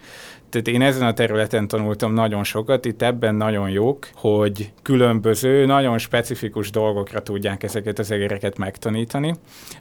Tehát 0.53 0.67
én 0.67 0.81
ezen 0.81 1.07
a 1.07 1.13
területen 1.13 1.67
tanultam 1.67 2.13
nagyon 2.13 2.43
sokat, 2.43 2.85
itt 2.85 3.01
ebben 3.01 3.35
nagyon 3.35 3.69
jók, 3.69 4.09
hogy 4.15 4.71
különböző, 4.81 5.65
nagyon 5.65 5.97
specifikus 5.97 6.71
dolgokra 6.71 7.21
tudják 7.23 7.63
ezeket 7.63 7.99
az 7.99 8.11
egereket 8.11 8.57
megtanítani. 8.57 9.35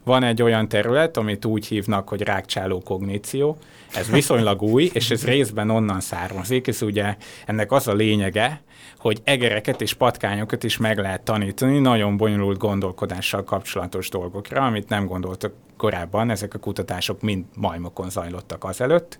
Van 0.05 0.23
egy 0.23 0.43
olyan 0.43 0.69
terület, 0.69 1.17
amit 1.17 1.45
úgy 1.45 1.67
hívnak, 1.67 2.09
hogy 2.09 2.23
rákcsáló 2.23 2.81
kogníció, 2.85 3.57
ez 3.95 4.11
viszonylag 4.11 4.63
új, 4.73 4.91
és 4.93 5.11
ez 5.11 5.25
részben 5.25 5.71
onnan 5.71 6.01
származik, 6.01 6.67
ez 6.67 6.83
ugye 6.83 7.17
ennek 7.47 7.73
az 7.73 7.89
a 7.89 7.93
lényege, 7.93 8.63
hogy 8.99 9.21
egereket 9.25 9.81
és 9.81 9.95
patkányokat 9.95 10.65
is 10.65 10.77
meg 10.77 10.99
lehet 10.99 11.23
tanítani 11.23 11.79
nagyon 11.79 12.17
bonyolult 12.17 12.59
gondolkodással 12.59 13.45
kapcsolatos 13.45 14.09
dolgokra, 14.09 14.67
amit 14.67 14.89
nem 14.89 15.07
gondoltak 15.07 15.53
korábban, 15.77 16.31
ezek 16.31 16.55
a 16.55 16.59
kutatások 16.59 17.21
mind 17.21 17.45
majmokon 17.55 18.11
zajlottak 18.11 18.65
azelőtt 18.65 19.19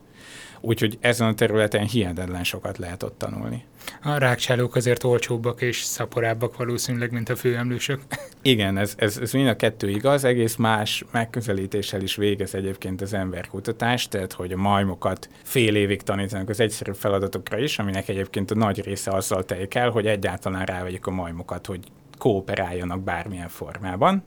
úgyhogy 0.65 0.99
ezen 1.01 1.29
a 1.29 1.35
területen 1.35 1.87
hihetetlen 1.87 2.45
sokat 2.45 2.79
lehet 2.79 3.03
ott 3.03 3.19
tanulni. 3.19 3.65
A 4.03 4.17
rákcsálók 4.17 4.75
azért 4.75 5.05
olcsóbbak 5.05 5.61
és 5.63 5.83
szaporábbak 5.83 6.57
valószínűleg, 6.57 7.13
mint 7.13 7.29
a 7.29 7.37
főemlősök. 7.37 8.01
Igen, 8.43 8.79
ez, 8.79 8.95
ez, 8.97 9.19
ez 9.19 9.33
mind 9.33 9.49
a 9.49 9.57
kettő 9.57 9.91
igaz, 9.91 10.25
egész 10.25 10.57
más 10.57 11.05
megközelítéssel 11.11 12.01
is 12.01 12.17
végez 12.17 12.55
egyébként 12.55 13.01
az 13.01 13.13
emberkutatás, 13.13 14.09
tehát 14.09 14.33
hogy 14.33 14.53
a 14.53 14.57
majmokat 14.57 15.29
fél 15.43 15.75
évig 15.77 16.03
tanítanak 16.03 16.49
az 16.49 16.61
egyszerű 16.61 16.93
feladatokra 16.93 17.59
is, 17.59 17.79
aminek 17.79 18.09
egyébként 18.09 18.51
a 18.51 18.55
nagy 18.55 18.85
része 18.85 19.11
azzal 19.11 19.45
telik 19.45 19.75
el, 19.75 19.91
hogy 19.91 20.07
egyáltalán 20.07 20.65
rávegyük 20.65 21.07
a 21.07 21.11
majmokat, 21.11 21.67
hogy 21.67 21.81
kooperáljanak 22.19 23.03
bármilyen 23.03 23.49
formában. 23.49 24.25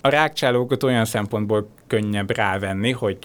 A 0.00 0.08
rákcsálókat 0.08 0.82
olyan 0.82 1.04
szempontból 1.04 1.68
könnyebb 1.86 2.36
rávenni, 2.36 2.92
hogy 2.92 3.18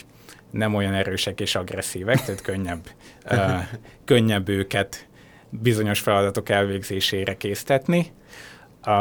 nem 0.51 0.73
olyan 0.73 0.93
erősek 0.93 1.39
és 1.39 1.55
agresszívek, 1.55 2.21
tehát 2.23 2.41
könnyebb, 2.41 2.87
uh, 3.31 3.61
könnyebb 4.05 4.49
őket 4.49 5.07
bizonyos 5.49 5.99
feladatok 5.99 6.49
elvégzésére 6.49 7.37
késztetni. 7.37 8.11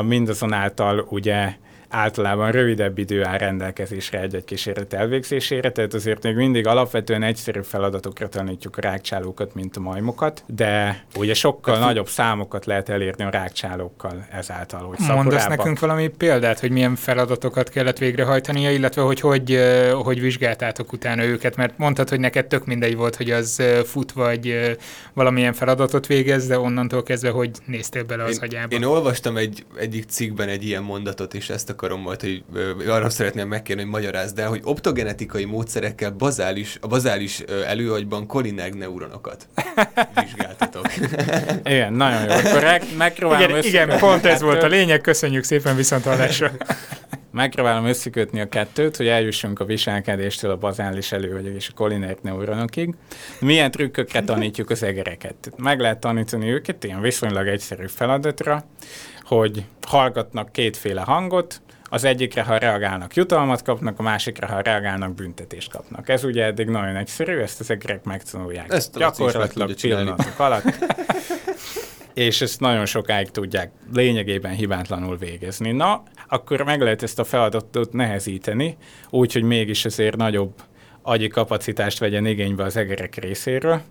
Mindazonáltal 0.03 1.07
ugye 1.09 1.55
általában 1.91 2.51
rövidebb 2.51 2.99
idő 2.99 3.25
áll 3.25 3.39
rendelkezésre 3.39 4.21
egy-egy 4.21 4.45
kísérlet 4.45 4.93
elvégzésére, 4.93 5.73
tehát 5.73 5.95
azért 5.95 6.23
még 6.23 6.35
mindig 6.35 6.67
alapvetően 6.67 7.23
egyszerű 7.23 7.61
feladatokra 7.63 8.29
tanítjuk 8.29 8.77
a 8.77 8.81
rákcsálókat, 8.81 9.55
mint 9.55 9.77
a 9.77 9.81
majmokat, 9.81 10.45
de 10.47 11.05
ugye 11.17 11.35
sokkal 11.35 11.75
hát, 11.75 11.85
nagyobb 11.85 12.09
számokat 12.09 12.67
lehet 12.67 12.89
elérni 12.89 13.25
a 13.25 13.31
rákcsálókkal 13.31 14.27
ezáltal, 14.33 14.81
hogy 14.81 14.99
Mondasz 15.07 15.47
nekünk 15.47 15.79
valami 15.79 16.09
példát, 16.09 16.61
hogy 16.61 16.71
milyen 16.71 16.97
feladatokat 16.97 17.69
kellett 17.69 17.99
végrehajtania, 17.99 18.71
illetve 18.71 19.03
hogy 19.03 19.21
hogy, 19.21 19.59
hogy 20.03 20.21
vizsgáltátok 20.21 20.93
utána 20.93 21.25
őket, 21.25 21.57
mert 21.57 21.79
mondtad, 21.79 22.09
hogy 22.09 22.21
neked 22.21 22.47
tök 22.47 22.67
mindegy 22.67 22.97
volt, 22.97 23.17
hogy 23.17 23.31
az 23.31 23.63
fut 23.85 24.13
vagy 24.13 24.77
valamilyen 25.13 25.53
feladatot 25.53 26.07
végez, 26.07 26.47
de 26.47 26.59
onnantól 26.59 27.03
kezdve, 27.03 27.31
hogy 27.31 27.51
néztél 27.65 28.05
bele 28.05 28.25
az 28.25 28.37
én, 28.37 28.43
agyába. 28.43 28.75
Én 28.75 28.85
olvastam 28.85 29.37
egy, 29.37 29.65
egyik 29.79 30.05
cikkben 30.05 30.49
egy 30.49 30.65
ilyen 30.65 30.83
mondatot, 30.83 31.35
és 31.35 31.51
ezt 31.51 31.71
a 31.71 31.75
akarom 31.83 32.01
majd, 32.01 32.21
hogy 32.21 32.45
arra 32.89 33.11
szeretném 33.11 33.49
megkérni, 33.49 33.83
hogy 33.83 33.91
magyarázd 33.91 34.39
el, 34.39 34.49
hogy 34.49 34.61
optogenetikai 34.65 35.45
módszerekkel 35.45 36.11
bazális, 36.11 36.79
a 36.81 36.87
bazális 36.87 37.41
előagyban 37.67 38.27
kolinerg 38.27 38.75
neuronokat 38.75 39.49
vizsgáltatok. 40.15 40.87
igen, 41.65 41.93
nagyon 41.93 42.23
jó. 42.23 42.31
Akkor 42.31 42.81
megpróbálom 42.97 43.49
igen, 43.49 43.65
igen, 43.65 43.99
pont 43.99 44.25
ez 44.25 44.41
volt 44.41 44.63
a 44.63 44.67
lényeg, 44.67 45.01
köszönjük 45.01 45.45
szépen 45.45 45.77
viszont 45.77 46.05
hallásra. 46.05 46.51
Megpróbálom 47.33 47.85
összekötni 47.85 48.41
a 48.41 48.49
kettőt, 48.49 48.97
hogy 48.97 49.07
eljussunk 49.07 49.61
a 49.61 49.65
viselkedéstől 49.65 50.51
a 50.51 50.57
bazális 50.57 51.13
előagyig 51.13 51.55
és 51.55 51.69
a 51.69 51.73
kolinerg 51.75 52.19
neuronokig. 52.23 52.95
Milyen 53.41 53.71
trükkökre 53.71 54.23
tanítjuk 54.23 54.71
az 54.71 54.83
egereket? 54.83 55.51
Meg 55.57 55.81
lehet 55.81 56.01
tanítani 56.01 56.51
őket 56.51 56.85
ilyen 56.85 57.01
viszonylag 57.01 57.47
egyszerű 57.47 57.87
feladatra, 57.87 58.65
hogy 59.23 59.65
hallgatnak 59.87 60.53
kétféle 60.53 61.01
hangot, 61.01 61.63
az 61.91 62.05
egyikre, 62.05 62.43
ha 62.43 62.59
reagálnak, 62.59 63.15
jutalmat 63.15 63.63
kapnak, 63.63 63.99
a 63.99 64.03
másikra, 64.03 64.47
ha 64.47 64.61
reagálnak, 64.61 65.15
büntetést 65.15 65.71
kapnak. 65.71 66.09
Ez 66.09 66.25
ugye 66.25 66.45
eddig 66.45 66.69
nagyon 66.69 66.97
egyszerű, 66.97 67.39
ezt 67.39 67.61
az 67.61 67.71
egerek 67.71 68.05
megtanulják. 68.05 68.73
Ezt 68.73 68.99
gyakorlatilag 68.99 69.75
pillanatok 69.75 70.39
alatt. 70.39 70.65
és 72.15 72.41
ezt 72.41 72.61
nagyon 72.61 72.87
sokáig 72.87 73.31
tudják 73.31 73.71
lényegében 73.93 74.53
hibátlanul 74.53 75.17
végezni. 75.17 75.73
Na, 75.73 76.03
akkor 76.29 76.63
meg 76.63 76.81
lehet 76.81 77.03
ezt 77.03 77.19
a 77.19 77.25
feladatot 77.25 77.93
nehezíteni, 77.93 78.77
úgyhogy 79.11 79.43
mégis 79.43 79.85
azért 79.85 80.17
nagyobb 80.17 80.53
agyi 81.03 81.29
kapacitást 81.29 81.99
vegyen 81.99 82.27
igénybe 82.27 82.65
az 82.65 82.77
egerek 82.77 83.15
részéről. 83.15 83.83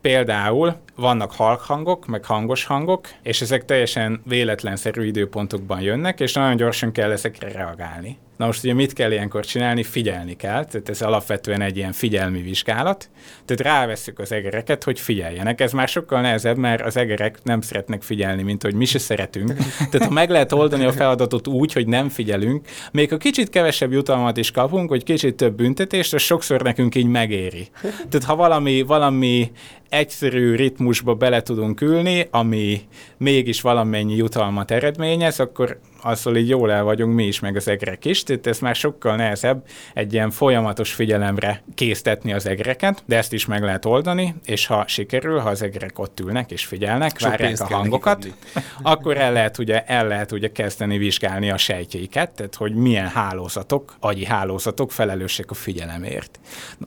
Például 0.00 0.76
vannak 0.96 1.32
halk 1.32 1.60
hangok, 1.60 2.06
meg 2.06 2.24
hangos 2.24 2.64
hangok, 2.64 3.08
és 3.22 3.40
ezek 3.40 3.64
teljesen 3.64 4.22
véletlenszerű 4.24 5.04
időpontokban 5.04 5.80
jönnek, 5.80 6.20
és 6.20 6.32
nagyon 6.32 6.56
gyorsan 6.56 6.92
kell 6.92 7.10
ezekre 7.10 7.52
reagálni. 7.52 8.18
Na 8.40 8.46
most 8.46 8.64
ugye 8.64 8.74
mit 8.74 8.92
kell 8.92 9.12
ilyenkor 9.12 9.44
csinálni? 9.44 9.82
Figyelni 9.82 10.36
kell, 10.36 10.64
tehát 10.64 10.88
ez 10.88 11.02
alapvetően 11.02 11.60
egy 11.60 11.76
ilyen 11.76 11.92
figyelmi 11.92 12.42
vizsgálat. 12.42 13.10
Tehát 13.44 13.62
rávesszük 13.62 14.18
az 14.18 14.32
egereket, 14.32 14.84
hogy 14.84 15.00
figyeljenek. 15.00 15.60
Ez 15.60 15.72
már 15.72 15.88
sokkal 15.88 16.20
nehezebb, 16.20 16.56
mert 16.56 16.82
az 16.82 16.96
egerek 16.96 17.38
nem 17.42 17.60
szeretnek 17.60 18.02
figyelni, 18.02 18.42
mint 18.42 18.62
hogy 18.62 18.74
mi 18.74 18.84
se 18.84 18.98
szeretünk. 18.98 19.52
Tehát 19.90 20.06
ha 20.06 20.10
meg 20.10 20.30
lehet 20.30 20.52
oldani 20.52 20.84
a 20.84 20.92
feladatot 20.92 21.46
úgy, 21.46 21.72
hogy 21.72 21.86
nem 21.86 22.08
figyelünk, 22.08 22.66
még 22.92 23.12
a 23.12 23.16
kicsit 23.16 23.50
kevesebb 23.50 23.92
jutalmat 23.92 24.36
is 24.36 24.50
kapunk, 24.50 24.88
hogy 24.88 25.04
kicsit 25.04 25.34
több 25.34 25.54
büntetést, 25.54 26.14
az 26.14 26.22
sokszor 26.22 26.62
nekünk 26.62 26.94
így 26.94 27.06
megéri. 27.06 27.68
Tehát 27.80 28.24
ha 28.24 28.36
valami, 28.36 28.82
valami 28.82 29.50
egyszerű 29.88 30.54
ritmusba 30.54 31.14
bele 31.14 31.42
tudunk 31.42 31.80
ülni, 31.80 32.28
ami 32.30 32.80
mégis 33.16 33.60
valamennyi 33.60 34.16
jutalmat 34.16 34.70
eredményez, 34.70 35.40
akkor 35.40 35.80
azzal 36.02 36.36
így 36.36 36.48
jól 36.48 36.72
el 36.72 36.82
vagyunk 36.82 37.14
mi 37.14 37.26
is, 37.26 37.40
meg 37.40 37.56
az 37.56 37.68
egrek 37.68 38.04
is, 38.04 38.22
tehát 38.22 38.46
ez 38.46 38.58
már 38.58 38.74
sokkal 38.74 39.16
nehezebb 39.16 39.64
egy 39.94 40.12
ilyen 40.12 40.30
folyamatos 40.30 40.92
figyelemre 40.92 41.62
késztetni 41.74 42.32
az 42.32 42.46
egreket, 42.46 43.02
de 43.06 43.16
ezt 43.16 43.32
is 43.32 43.46
meg 43.46 43.62
lehet 43.62 43.84
oldani, 43.84 44.34
és 44.44 44.66
ha 44.66 44.84
sikerül, 44.86 45.38
ha 45.38 45.48
az 45.48 45.62
egrek 45.62 45.98
ott 45.98 46.20
ülnek 46.20 46.50
és 46.50 46.64
figyelnek, 46.64 47.18
Sok 47.18 47.28
várják 47.28 47.60
a 47.60 47.64
hangokat, 47.64 48.26
akkor 48.82 49.16
el 49.16 49.32
lehet, 49.32 49.58
ugye, 49.58 49.84
el 49.84 50.06
lehet 50.06 50.32
ugye 50.32 50.52
kezdeni 50.52 50.98
vizsgálni 50.98 51.50
a 51.50 51.56
sejtjeiket, 51.56 52.30
tehát 52.30 52.54
hogy 52.54 52.74
milyen 52.74 53.08
hálózatok, 53.08 53.94
agyi 54.00 54.24
hálózatok 54.24 54.92
felelősek 54.92 55.50
a 55.50 55.54
figyelemért. 55.54 56.40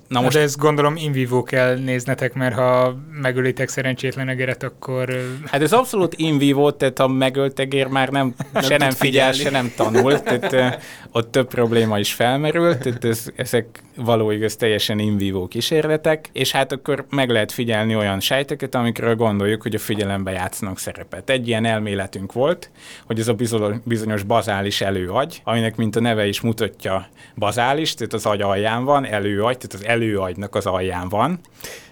Na 0.08 0.22
most... 0.22 0.36
De 0.36 0.42
ezt 0.42 0.58
gondolom 0.58 0.96
in 0.96 1.12
vivo 1.12 1.44
kell 1.44 1.78
néznetek, 1.78 2.34
mert 2.34 2.56
ha 2.56 2.96
megölitek 3.22 3.70
szerencsétlen 3.70 4.30
egeret, 4.30 4.64
akkor... 4.64 5.22
Hát 5.46 5.62
ez 5.62 5.74
abszolút 5.74 6.14
in 6.14 6.38
vivo, 6.38 6.72
tehát 6.72 7.00
a 7.00 7.08
megölt 7.08 7.60
egér 7.60 7.88
már 7.88 8.10
nem, 8.10 8.34
nem 8.54 8.64
se 8.64 8.78
nem 8.78 8.92
figyel, 9.04 9.32
se 9.32 9.50
nem 9.50 9.72
tanul, 9.76 10.20
tehát 10.20 10.82
ott 11.12 11.32
több 11.32 11.48
probléma 11.48 12.00
is 12.00 12.14
felmerült, 12.14 12.78
tehát 12.78 13.06
ez, 13.06 13.26
ezek 13.36 13.84
való 13.96 14.32
igaz 14.32 14.56
teljesen 14.56 15.00
in 15.00 15.18
vivo 15.18 15.48
kísérletek, 15.48 16.30
és 16.32 16.52
hát 16.52 16.72
akkor 16.72 17.06
meg 17.10 17.30
lehet 17.30 17.52
figyelni 17.52 17.96
olyan 17.96 18.20
sejteket, 18.20 18.76
amikről 18.76 19.16
gondoljuk, 19.16 19.62
hogy 19.62 19.76
a 19.76 19.80
figyelembe 19.80 20.32
játszanak 20.32 20.80
szerepet. 20.80 21.30
Egy 21.30 21.48
ilyen 21.48 21.66
elméletünk 21.66 22.34
volt, 22.34 22.70
hogy 23.06 23.20
ez 23.20 23.28
a 23.28 23.36
bizonyos 23.84 24.24
bazális 24.24 24.82
előagy, 24.82 25.42
aminek 25.44 25.76
mint 25.76 25.96
a 25.96 26.00
neve 26.00 26.28
is 26.28 26.42
mutatja 26.42 27.08
bazális, 27.36 27.94
tehát 27.94 28.14
az 28.14 28.26
agy 28.26 28.42
alján 28.42 28.84
van, 28.84 29.06
előagy, 29.06 29.58
tehát 29.58 29.74
az 29.74 29.86
előagynak 29.86 30.56
az 30.56 30.66
alján 30.66 31.10
van, 31.10 31.40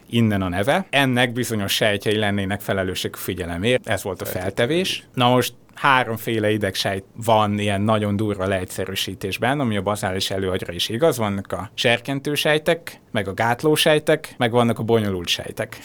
innen 0.10 0.42
a 0.42 0.50
neve. 0.50 0.86
Ennek 0.90 1.34
bizonyos 1.34 1.74
sejtjei 1.74 2.18
lennének 2.18 2.62
felelősek 2.62 3.16
figyelemért, 3.16 3.88
ez 3.88 4.04
volt 4.04 4.22
a 4.22 4.26
feltevés. 4.26 5.04
Na 5.14 5.30
most 5.30 5.54
háromféle 5.74 6.52
idegsejt 6.52 7.04
van 7.26 7.60
ilyen 7.60 7.82
nagyon 7.82 8.16
durva 8.16 8.48
leegyszerűsítésben, 8.48 9.60
ami 9.60 9.78
a 9.78 9.82
bazális 9.82 10.32
előagyra 10.32 10.74
is 10.74 10.90
igaz. 10.90 11.18
Vannak 11.18 11.52
a 11.52 11.72
serkentősejtek, 11.74 13.00
meg 13.12 13.28
a 13.28 13.34
gátlósejtek, 13.34 14.34
meg 14.38 14.52
vannak 14.52 14.80
a 14.80 14.84
bonyolult 14.84 15.28
sejtek. 15.28 15.80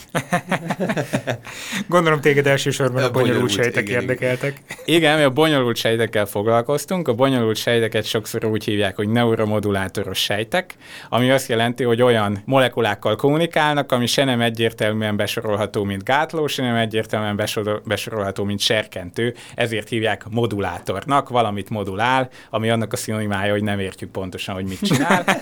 Gondolom 1.89 2.21
téged 2.21 2.47
elsősorban 2.47 3.03
a, 3.03 3.07
a 3.07 3.11
bonyolult, 3.11 3.35
bonyolult 3.35 3.63
sejtek 3.63 3.89
igen, 3.89 4.01
érdekeltek. 4.01 4.61
Igen, 4.85 5.17
mi 5.17 5.23
a 5.23 5.31
bonyolult 5.31 5.77
sejtekkel 5.77 6.27
foglalkoztunk. 6.27 7.09
A 7.09 7.15
bonyolult 7.15 7.57
sejteket 7.57 8.05
sokszor 8.05 8.45
úgy 8.45 8.65
hívják, 8.65 8.97
hogy 8.97 9.09
neuromodulátoros 9.09 10.19
sejtek, 10.19 10.75
ami 11.09 11.31
azt 11.31 11.49
jelenti, 11.49 11.85
hogy 11.85 12.03
olyan 12.03 12.43
molekulákkal 12.45 13.17
kommunikálnak, 13.17 13.93
ami 13.93 14.07
se 14.07 14.25
nem 14.25 14.41
egyértelműen 14.41 15.17
besorolható, 15.17 15.85
mint 15.85 16.05
gátló, 16.05 16.47
se 16.47 16.63
nem 16.63 16.75
egyértelműen 16.75 17.37
besorolható, 17.85 18.45
mint 18.45 18.61
serkentő. 18.61 19.35
Ezért 19.55 19.76
ezért 19.77 19.91
hívják 19.91 20.25
modulátornak, 20.31 21.29
valamit 21.29 21.71
modulál, 21.71 22.29
ami 22.51 22.71
annak 22.71 22.93
a 22.93 22.97
szinonimája, 22.97 23.53
hogy 23.53 23.63
nem 23.63 23.79
értjük 23.79 24.11
pontosan, 24.11 24.55
hogy 24.55 24.65
mit 24.65 24.79
csinál. 24.81 25.25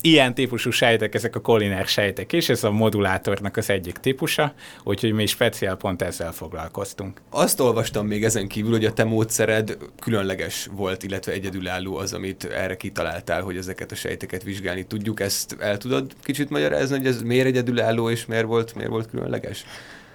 Ilyen 0.00 0.34
típusú 0.34 0.70
sejtek, 0.70 1.14
ezek 1.14 1.36
a 1.36 1.40
koliner 1.40 1.86
sejtek 1.86 2.32
is, 2.32 2.48
ez 2.48 2.64
a 2.64 2.70
modulátornak 2.70 3.56
az 3.56 3.70
egyik 3.70 3.98
típusa, 3.98 4.54
úgyhogy 4.84 5.12
mi 5.12 5.26
speciál 5.26 5.76
pont 5.76 6.02
ezzel 6.02 6.32
foglalkoztunk. 6.32 7.20
Azt 7.30 7.60
olvastam 7.60 8.06
még 8.06 8.24
ezen 8.24 8.48
kívül, 8.48 8.70
hogy 8.70 8.84
a 8.84 8.92
te 8.92 9.04
módszered 9.04 9.76
különleges 10.00 10.68
volt, 10.72 11.02
illetve 11.02 11.32
egyedülálló 11.32 11.96
az, 11.96 12.12
amit 12.12 12.44
erre 12.44 12.76
kitaláltál, 12.76 13.42
hogy 13.42 13.56
ezeket 13.56 13.92
a 13.92 13.94
sejteket 13.94 14.42
vizsgálni 14.42 14.86
tudjuk. 14.86 15.20
Ezt 15.20 15.56
el 15.60 15.78
tudod 15.78 16.12
kicsit 16.22 16.50
magyarázni, 16.50 16.96
hogy 16.96 17.06
ez 17.06 17.22
miért 17.22 17.46
egyedülálló 17.46 18.10
és 18.10 18.26
miért 18.26 18.46
volt, 18.46 18.74
miért 18.74 18.90
volt 18.90 19.10
különleges? 19.10 19.64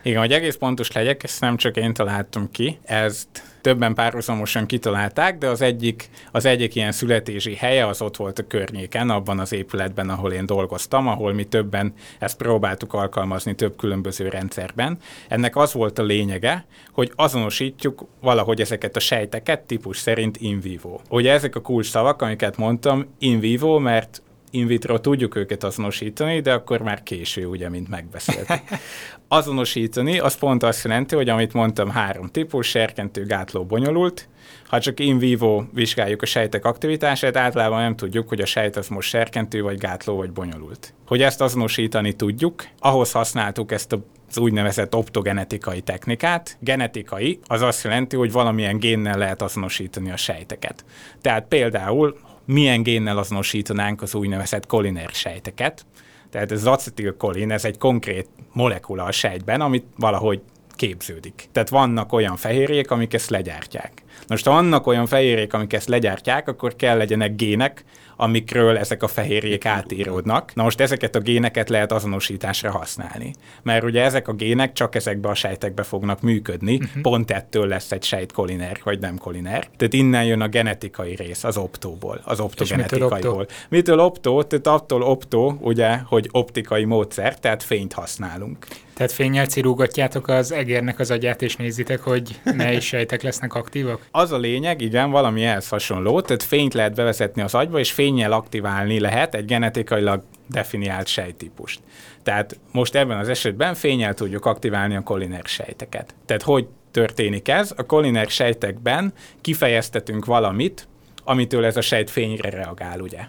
Igen, 0.05 0.19
hogy 0.19 0.31
egész 0.31 0.55
pontos 0.55 0.91
legyek, 0.91 1.23
ezt 1.23 1.41
nem 1.41 1.57
csak 1.57 1.77
én 1.77 1.93
találtam 1.93 2.51
ki, 2.51 2.79
ezt 2.83 3.27
többen 3.61 3.93
párhuzamosan 3.93 4.65
kitalálták, 4.65 5.37
de 5.37 5.47
az 5.47 5.61
egyik, 5.61 6.09
az 6.31 6.45
egyik 6.45 6.75
ilyen 6.75 6.91
születési 6.91 7.55
helye 7.55 7.87
az 7.87 8.01
ott 8.01 8.15
volt 8.15 8.39
a 8.39 8.47
környéken, 8.47 9.09
abban 9.09 9.39
az 9.39 9.53
épületben, 9.53 10.09
ahol 10.09 10.31
én 10.31 10.45
dolgoztam, 10.45 11.07
ahol 11.07 11.33
mi 11.33 11.43
többen 11.43 11.93
ezt 12.19 12.37
próbáltuk 12.37 12.93
alkalmazni 12.93 13.55
több 13.55 13.75
különböző 13.77 14.29
rendszerben. 14.29 14.97
Ennek 15.27 15.55
az 15.55 15.73
volt 15.73 15.99
a 15.99 16.03
lényege, 16.03 16.65
hogy 16.91 17.11
azonosítjuk 17.15 18.05
valahogy 18.21 18.61
ezeket 18.61 18.95
a 18.95 18.99
sejteket 18.99 19.61
típus 19.61 19.97
szerint 19.97 20.37
in 20.37 20.59
vivo. 20.59 20.99
Ugye 21.09 21.31
ezek 21.31 21.55
a 21.55 21.61
kulcs 21.61 21.89
szavak, 21.89 22.21
amiket 22.21 22.57
mondtam, 22.57 23.15
in 23.19 23.39
vivo, 23.39 23.79
mert 23.79 24.21
in 24.55 24.67
vitro 24.67 24.99
tudjuk 24.99 25.35
őket 25.35 25.63
azonosítani, 25.63 26.39
de 26.39 26.53
akkor 26.53 26.81
már 26.81 27.03
késő, 27.03 27.45
ugye, 27.45 27.69
mint 27.69 27.89
megbeszéltük. 27.89 28.61
Azonosítani, 29.27 30.19
az 30.19 30.35
pont 30.35 30.63
azt 30.63 30.83
jelenti, 30.83 31.15
hogy 31.15 31.29
amit 31.29 31.53
mondtam, 31.53 31.89
három 31.89 32.27
típus, 32.27 32.67
serkentő, 32.67 33.25
gátló, 33.25 33.65
bonyolult. 33.65 34.27
Ha 34.65 34.79
csak 34.79 34.99
in 34.99 35.17
vivo 35.17 35.63
vizsgáljuk 35.73 36.21
a 36.21 36.25
sejtek 36.25 36.65
aktivitását, 36.65 37.37
általában 37.37 37.81
nem 37.81 37.95
tudjuk, 37.95 38.29
hogy 38.29 38.41
a 38.41 38.45
sejt 38.45 38.75
az 38.75 38.87
most 38.87 39.09
serkentő, 39.09 39.61
vagy 39.61 39.77
gátló, 39.77 40.15
vagy 40.15 40.31
bonyolult. 40.31 40.93
Hogy 41.07 41.21
ezt 41.21 41.41
azonosítani 41.41 42.13
tudjuk, 42.13 42.67
ahhoz 42.79 43.11
használtuk 43.11 43.71
ezt 43.71 43.93
a 43.93 44.05
az 44.29 44.37
úgynevezett 44.37 44.95
optogenetikai 44.95 45.81
technikát. 45.81 46.57
Genetikai 46.59 47.39
az 47.47 47.61
azt 47.61 47.83
jelenti, 47.83 48.15
hogy 48.15 48.31
valamilyen 48.31 48.77
génnel 48.79 49.17
lehet 49.17 49.41
azonosítani 49.41 50.11
a 50.11 50.17
sejteket. 50.17 50.85
Tehát 51.21 51.47
például 51.47 52.17
milyen 52.45 52.83
génnel 52.83 53.17
azonosítanánk 53.17 54.01
az 54.01 54.15
úgynevezett 54.15 54.65
koliner 54.65 55.09
sejteket. 55.09 55.85
Tehát 56.29 56.51
ez 56.51 56.59
az 56.59 56.67
acetilkolin, 56.67 57.51
ez 57.51 57.65
egy 57.65 57.77
konkrét 57.77 58.27
molekula 58.53 59.03
a 59.03 59.11
sejtben, 59.11 59.61
amit 59.61 59.85
valahogy 59.97 60.41
képződik. 60.75 61.47
Tehát 61.51 61.69
vannak 61.69 62.13
olyan 62.13 62.35
fehérjék, 62.35 62.91
amik 62.91 63.13
ezt 63.13 63.29
legyártják. 63.29 64.03
Most 64.27 64.45
ha 64.45 64.51
vannak 64.51 64.87
olyan 64.87 65.05
fehérjék, 65.05 65.53
amik 65.53 65.73
ezt 65.73 65.87
legyártják, 65.87 66.47
akkor 66.47 66.75
kell 66.75 66.97
legyenek 66.97 67.35
gének, 67.35 67.83
amikről 68.15 68.77
ezek 68.77 69.03
a 69.03 69.07
fehérjék 69.07 69.65
átíródnak. 69.65 70.51
Na 70.55 70.63
most 70.63 70.79
ezeket 70.79 71.15
a 71.15 71.19
géneket 71.19 71.69
lehet 71.69 71.91
azonosításra 71.91 72.71
használni. 72.71 73.33
Mert 73.63 73.83
ugye 73.83 74.03
ezek 74.03 74.27
a 74.27 74.33
gének 74.33 74.73
csak 74.73 74.95
ezekbe 74.95 75.29
a 75.29 75.33
sejtekbe 75.35 75.83
fognak 75.83 76.21
működni, 76.21 76.75
uh-huh. 76.75 77.01
pont 77.01 77.31
ettől 77.31 77.67
lesz 77.67 77.91
egy 77.91 78.03
sejt 78.03 78.31
koliner, 78.31 78.79
vagy 78.83 78.99
nem 78.99 79.17
koliner. 79.17 79.67
Tehát 79.77 79.93
innen 79.93 80.25
jön 80.25 80.41
a 80.41 80.47
genetikai 80.47 81.15
rész 81.15 81.43
az 81.43 81.57
optóból, 81.57 82.21
az 82.23 82.39
optogenetikaiból. 82.39 83.37
Mitől, 83.37 83.45
mitől 83.69 83.99
optó? 83.99 84.43
Tehát 84.43 84.67
attól 84.67 85.01
optó, 85.01 85.57
ugye, 85.61 85.97
hogy 85.97 86.29
optikai 86.31 86.83
módszer, 86.83 87.39
tehát 87.39 87.63
fényt 87.63 87.93
használunk. 87.93 88.67
Tehát 88.95 89.11
fényel 89.11 89.45
cirúgatjátok 89.45 90.27
az 90.27 90.51
egérnek 90.51 90.99
az 90.99 91.11
agyát, 91.11 91.41
és 91.41 91.55
nézitek, 91.55 92.01
hogy 92.01 92.39
mely 92.43 92.79
sejtek 92.79 93.21
lesznek 93.21 93.53
aktívak? 93.53 94.07
Az 94.11 94.31
a 94.31 94.37
lényeg, 94.37 94.81
igen, 94.81 95.11
valami 95.11 95.43
ehhez 95.43 95.69
hasonló, 95.69 96.21
tehát 96.21 96.43
fényt 96.43 96.73
lehet 96.73 96.95
bevezetni 96.95 97.41
az 97.41 97.53
agyba, 97.53 97.79
és 97.79 97.91
fényjel 97.91 98.31
aktiválni 98.31 98.99
lehet 98.99 99.35
egy 99.35 99.45
genetikailag 99.45 100.23
definiált 100.49 101.07
sejtípust. 101.07 101.79
Tehát 102.23 102.59
most 102.71 102.95
ebben 102.95 103.17
az 103.17 103.29
esetben 103.29 103.73
fényjel 103.73 104.13
tudjuk 104.13 104.45
aktiválni 104.45 104.95
a 104.95 105.01
koliner 105.01 105.43
sejteket. 105.43 106.13
Tehát 106.25 106.41
hogy 106.41 106.67
történik 106.91 107.47
ez? 107.47 107.73
A 107.75 107.83
koliner 107.83 108.29
sejtekben 108.29 109.13
kifejeztetünk 109.41 110.25
valamit, 110.25 110.87
amitől 111.23 111.65
ez 111.65 111.77
a 111.77 111.81
sejt 111.81 112.09
fényre 112.09 112.49
reagál, 112.49 112.99
ugye? 112.99 113.19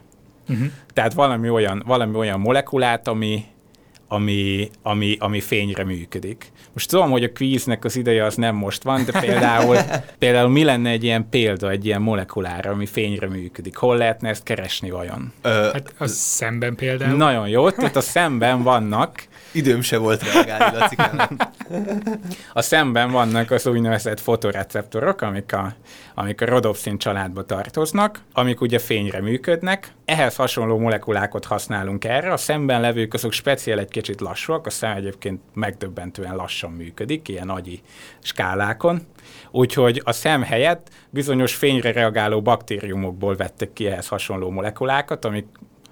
Uh-huh. 0.49 0.67
Tehát 0.93 1.13
valami 1.13 1.51
olyan, 1.51 1.83
valami 1.87 2.17
olyan 2.17 2.41
molekulát, 2.41 3.09
ami 3.09 3.45
ami, 4.09 4.71
ami, 4.83 5.17
ami 5.19 5.41
fényre 5.41 5.85
működik. 5.85 6.53
Most 6.73 6.91
tudom, 6.91 7.11
hogy 7.11 7.25
a 7.25 7.33
kvíznek 7.33 7.85
az 7.85 7.97
ideje 7.97 8.25
az 8.25 8.35
nem 8.35 8.55
most 8.55 8.83
van, 8.83 9.05
de 9.05 9.21
például, 9.21 9.77
például 10.19 10.49
mi 10.49 10.65
lenne 10.65 10.91
egy 10.91 11.05
ilyen 11.05 11.29
példa, 11.31 11.71
egy 11.71 11.87
ilyen 11.87 12.03
molekulára, 12.03 12.71
ami 12.71 12.87
fényre 12.87 13.29
működik? 13.29 13.77
Hol 13.77 13.97
lehetne 13.97 14.29
ezt 14.29 14.43
keresni 14.43 14.91
vajon? 14.91 15.33
Ö, 15.43 15.69
hát 15.73 15.95
a 15.99 16.07
szemben 16.07 16.75
például. 16.75 17.17
Nagyon 17.17 17.49
jó, 17.49 17.71
tehát 17.71 17.97
a 17.97 18.01
szemben 18.01 18.63
vannak 18.63 19.27
Időm 19.53 19.81
se 19.81 19.97
volt 19.97 20.33
reagálni, 20.33 20.79
Laci. 20.79 20.97
A 22.53 22.63
szemben 22.63 23.11
vannak 23.11 23.51
az 23.51 23.67
úgynevezett 23.67 24.21
fotoreceptorok, 24.21 25.21
amik 25.21 25.53
a, 25.53 25.75
amik 26.15 26.41
a 26.41 26.47
rodopszin 26.47 26.99
családba 26.99 27.45
tartoznak, 27.45 28.21
amik 28.33 28.61
ugye 28.61 28.79
fényre 28.79 29.21
működnek. 29.21 29.93
Ehhez 30.05 30.37
hasonló 30.37 30.79
molekulákat 30.79 31.45
használunk 31.45 32.05
erre. 32.05 32.33
A 32.33 32.37
szemben 32.37 32.81
levők 32.81 33.15
azok 33.15 33.33
speciál 33.33 33.79
egy 33.79 33.89
kicsit 33.89 34.21
lassúak, 34.21 34.67
a 34.67 34.71
szem 34.71 34.97
egyébként 34.97 35.41
megdöbbentően 35.55 36.37
lassan 36.37 36.71
működik, 36.71 37.29
ilyen 37.29 37.49
agyi 37.49 37.83
skálákon, 38.23 39.03
úgyhogy 39.51 40.01
a 40.05 40.13
szem 40.13 40.43
helyett 40.43 40.89
bizonyos 41.11 41.55
fényre 41.55 41.93
reagáló 41.93 42.43
baktériumokból 42.43 43.37
vettek 43.37 43.73
ki 43.73 43.87
ehhez 43.87 44.09
hasonló 44.09 44.51
molekulákat, 44.51 45.25
amik 45.25 45.47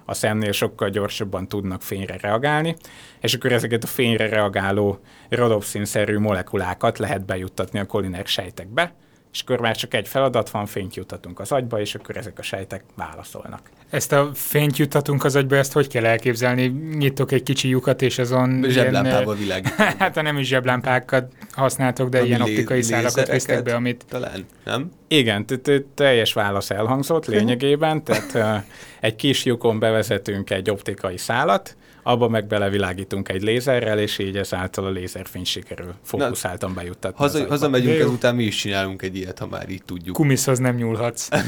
a 0.05 0.15
szemnél 0.15 0.53
sokkal 0.53 0.89
gyorsabban 0.89 1.49
tudnak 1.49 1.83
fényre 1.83 2.17
reagálni, 2.21 2.77
és 3.21 3.35
akkor 3.35 3.53
ezeket 3.53 3.85
a 3.85 3.87
fényre 3.87 4.29
reagáló 4.29 4.99
rodopszínszerű 5.29 6.19
molekulákat 6.19 6.99
lehet 6.99 7.27
bejuttatni 7.27 7.79
a 7.79 7.87
kolinek 7.87 8.27
sejtekbe, 8.27 8.95
és 9.35 9.41
akkor 9.41 9.61
már 9.61 9.77
csak 9.77 9.95
egy 9.95 10.09
feladat 10.09 10.51
van, 10.51 10.67
fényt 10.67 10.95
jutatunk 10.95 11.41
az 11.41 11.53
agyba, 11.53 11.81
és 11.81 11.95
akkor 11.95 12.17
ezek 12.17 12.39
a 12.39 12.43
sejtek 12.43 12.85
válaszolnak. 12.97 13.61
Ezt 13.91 14.13
a 14.13 14.31
fényt 14.35 14.77
juttatunk 14.77 15.25
az 15.25 15.37
agyba, 15.37 15.57
ezt 15.57 15.73
hogy 15.73 15.89
kell 15.89 16.05
elképzelni? 16.05 16.67
Nyitok 16.97 17.33
egy 17.33 17.43
kicsi 17.43 17.69
lyukat, 17.69 18.03
és 18.03 18.19
azon... 18.19 18.65
Zseblámpával 18.69 19.35
világít. 19.35 19.73
hát 19.99 20.23
nem 20.23 20.39
is 20.39 20.47
zseblámpákat 20.47 21.33
használtok, 21.53 22.09
de 22.09 22.19
Ami 22.19 22.27
ilyen 22.27 22.41
optikai 22.41 22.83
szálakat 22.83 23.31
visztek 23.31 23.63
be, 23.63 23.75
amit... 23.75 24.05
Talán, 24.09 24.47
nem? 24.65 24.91
Igen, 25.09 25.47
teljes 25.95 26.33
válasz 26.33 26.71
elhangzott 26.71 27.27
lényegében, 27.27 28.05
tehát 28.05 28.35
ö, 28.35 28.71
egy 29.01 29.17
kis 29.17 29.45
lyukon 29.45 29.79
bevezetünk 29.79 30.51
egy 30.51 30.71
optikai 30.71 31.17
szálat, 31.17 31.77
abba 32.07 32.29
meg 32.29 32.47
belevilágítunk 32.47 33.29
egy 33.29 33.43
lézerrel, 33.43 33.99
és 33.99 34.19
így 34.19 34.37
ezáltal 34.37 34.85
a 34.85 34.91
lézerfény 34.91 35.45
sikerül 35.45 35.95
fókuszáltan 36.03 36.75
bejuttatni. 36.75 37.25
az 37.25 37.33
Haza, 37.33 37.47
hazamegyünk, 37.49 37.99
jó. 37.99 38.05
ezután 38.05 38.35
mi 38.35 38.43
is 38.43 38.57
csinálunk 38.57 39.03
egy 39.03 39.17
ilyet, 39.17 39.39
ha 39.39 39.47
már 39.47 39.69
így 39.69 39.83
tudjuk. 39.85 40.17
Kumiszhoz 40.17 40.59
nem 40.59 40.77
nyúlhatsz. 40.77 41.29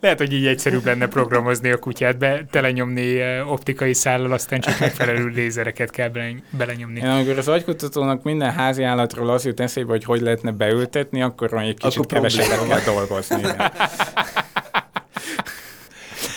Lehet, 0.00 0.18
hogy 0.18 0.32
így 0.32 0.46
egyszerűbb 0.46 0.84
lenne 0.84 1.06
programozni 1.06 1.70
a 1.70 1.78
kutyát, 1.78 2.18
be, 2.18 2.44
telenyomni 2.50 3.20
eh, 3.20 3.52
optikai 3.52 3.94
szállal, 3.94 4.32
aztán 4.32 4.60
csak 4.60 4.80
megfelelő 4.80 5.26
lézereket 5.26 5.90
kell 5.90 6.08
bele- 6.08 6.42
belenyomni. 6.50 6.98
Én 6.98 7.06
amikor 7.06 7.38
az 7.38 7.48
agykutatónak 7.48 8.22
minden 8.22 8.52
házi 8.52 8.82
állatról 8.82 9.30
az 9.30 9.44
jut 9.44 9.60
eszébe, 9.60 9.90
hogy 9.90 10.04
hogy 10.04 10.20
lehetne 10.20 10.50
beültetni, 10.50 11.22
akkor 11.22 11.50
van 11.50 11.62
egy 11.62 11.78
kicsit 11.78 11.98
Akkor 11.98 12.06
kevesebbet 12.06 12.66
kell 12.66 12.94
dolgozni. 12.94 13.38
Igen. 13.38 13.56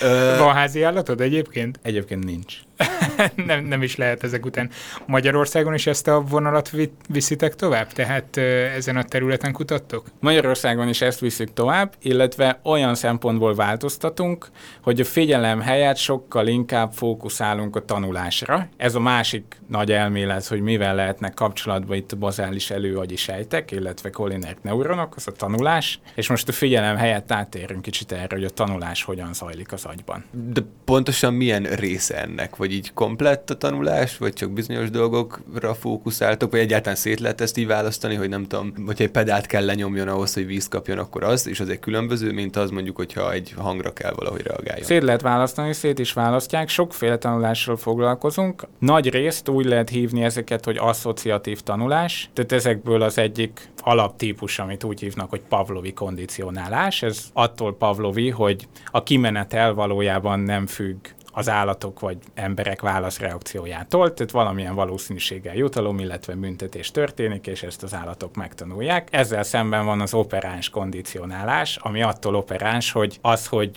Ö, 0.06 0.36
Van 0.38 0.54
házi 0.54 0.82
állatod 0.84 1.22
egyébként? 1.22 1.80
Egyébként 1.82 2.24
nincs. 2.24 2.58
nem, 3.48 3.64
nem 3.66 3.82
is 3.82 3.96
lehet 3.96 4.24
ezek 4.24 4.46
után. 4.46 4.70
Magyarországon 5.06 5.74
is 5.74 5.88
ezt 5.88 6.08
a 6.08 6.22
vonalat 6.22 6.70
vi- 6.70 6.92
viszitek 7.10 7.56
tovább? 7.56 7.88
Tehát 7.92 8.38
eh, 8.38 8.76
ezen 8.76 8.98
a 8.98 9.04
területen 9.04 9.52
kutattok? 9.54 10.06
Magyarországon 10.20 10.88
is 10.88 11.02
ezt 11.02 11.20
visszük 11.20 11.54
tovább, 11.54 11.94
illetve 12.02 12.60
olyan 12.64 12.96
szempontból 12.96 13.56
változtatunk, 13.56 14.48
hogy 14.82 15.00
a 15.00 15.06
figyelem 15.06 15.60
helyett 15.62 15.98
sokkal 15.98 16.48
inkább 16.48 16.92
fókuszálunk 16.94 17.76
a 17.76 17.86
tanulásra. 17.86 18.68
Ez 18.78 18.96
a 18.96 19.00
másik 19.00 19.58
nagy 19.68 19.92
elmélet, 19.92 20.48
hogy 20.48 20.62
mivel 20.62 20.96
lehetnek 20.96 21.34
kapcsolatban 21.34 21.98
itt 21.98 22.12
a 22.12 22.16
bazális 22.16 22.70
előagyi 22.72 23.16
sejtek, 23.16 23.72
illetve 23.72 24.10
kolinerg 24.10 24.58
neuronok, 24.62 25.16
az 25.16 25.28
a 25.28 25.32
tanulás, 25.32 26.00
és 26.16 26.30
most 26.30 26.48
a 26.48 26.52
figyelem 26.52 26.96
helyett 26.96 27.32
átérünk 27.32 27.82
kicsit 27.82 28.12
erre, 28.12 28.36
hogy 28.36 28.44
a 28.44 28.50
tanulás 28.50 29.04
hogyan 29.04 29.34
zajlik 29.34 29.72
az 29.72 29.86
agyban. 29.86 30.24
De 30.32 30.62
pontosan 30.86 31.34
milyen 31.34 31.64
része 31.64 32.22
ennek? 32.22 32.56
Vagy 32.56 32.72
így 32.74 32.94
komplett 32.94 33.50
a 33.50 33.58
tanulás, 33.58 34.18
vagy 34.18 34.34
csak 34.34 34.52
bizonyos 34.52 34.90
dolgokra 34.90 35.74
fókuszáltok, 35.74 36.52
vagy 36.52 36.60
egyáltalán 36.60 36.96
szét 36.98 37.20
lehet 37.20 37.42
ezt 37.42 37.58
így 37.58 37.68
választani, 37.68 38.16
hogy 38.16 38.30
nem 38.30 38.48
tudom, 38.48 38.74
hogyha 38.86 39.04
egy 39.04 39.12
pedált 39.12 39.46
kell 39.46 39.66
lenyomjon 39.66 40.08
ahhoz, 40.08 40.34
hogy 40.34 40.46
víz 40.46 40.68
kapjon, 40.68 40.98
akkor 40.98 41.24
az, 41.24 41.48
és 41.48 41.60
az 41.60 41.70
egy 41.70 41.80
különböző, 41.80 42.32
mint 42.32 42.56
az 42.56 42.70
mondjuk, 42.70 42.96
hogyha 42.96 43.34
egy 43.34 43.54
hangra 43.58 43.94
kell 43.94 44.14
valahogy 44.16 44.42
reagáljon. 44.42 44.86
Szét 44.86 45.04
lehet 45.04 45.22
választani, 45.22 45.74
szét 45.74 46.00
is 46.00 46.14
választják, 46.14 46.70
sokféle 46.70 47.18
tanulással 47.18 47.78
foglalkozunk. 47.78 48.64
Nagy 48.80 49.10
részt 49.10 49.48
úgy 49.56 49.66
lehet 49.66 49.90
hívni 49.90 50.24
ezeket, 50.24 50.66
hogy 50.66 50.78
asszociatív 50.78 51.62
tanulás, 51.62 52.30
tehát 52.34 52.52
ezekből 52.52 53.02
az 53.02 53.18
egyik 53.18 53.70
alaptípus, 53.78 54.60
amit 54.60 54.84
úgy 54.84 55.00
hívnak, 55.00 55.30
hogy 55.30 55.42
Pavlovi 55.42 55.94
kondicionálás. 55.94 57.02
Ez 57.02 57.24
attól 57.34 57.76
Pavlovi, 57.76 58.30
hogy 58.30 58.68
a 58.92 59.04
kimenetel 59.04 59.74
valójában 59.74 60.40
nem 60.40 60.68
függ 60.68 60.98
az 61.38 61.50
állatok 61.50 62.00
vagy 62.00 62.18
emberek 62.34 62.82
válaszreakciójától, 62.82 64.14
tehát 64.14 64.32
valamilyen 64.32 64.76
valószínűséggel 64.76 65.56
jutalom, 65.56 66.00
illetve 66.00 66.36
büntetés 66.36 66.92
történik, 66.92 67.48
és 67.48 67.64
ezt 67.64 67.84
az 67.84 67.94
állatok 67.94 68.36
megtanulják. 68.36 69.08
Ezzel 69.12 69.44
szemben 69.44 69.86
van 69.86 70.02
az 70.02 70.14
operáns 70.14 70.70
kondicionálás, 70.70 71.76
ami 71.76 72.02
attól 72.02 72.36
operáns, 72.36 72.92
hogy 72.92 73.18
az, 73.22 73.48
hogy 73.48 73.72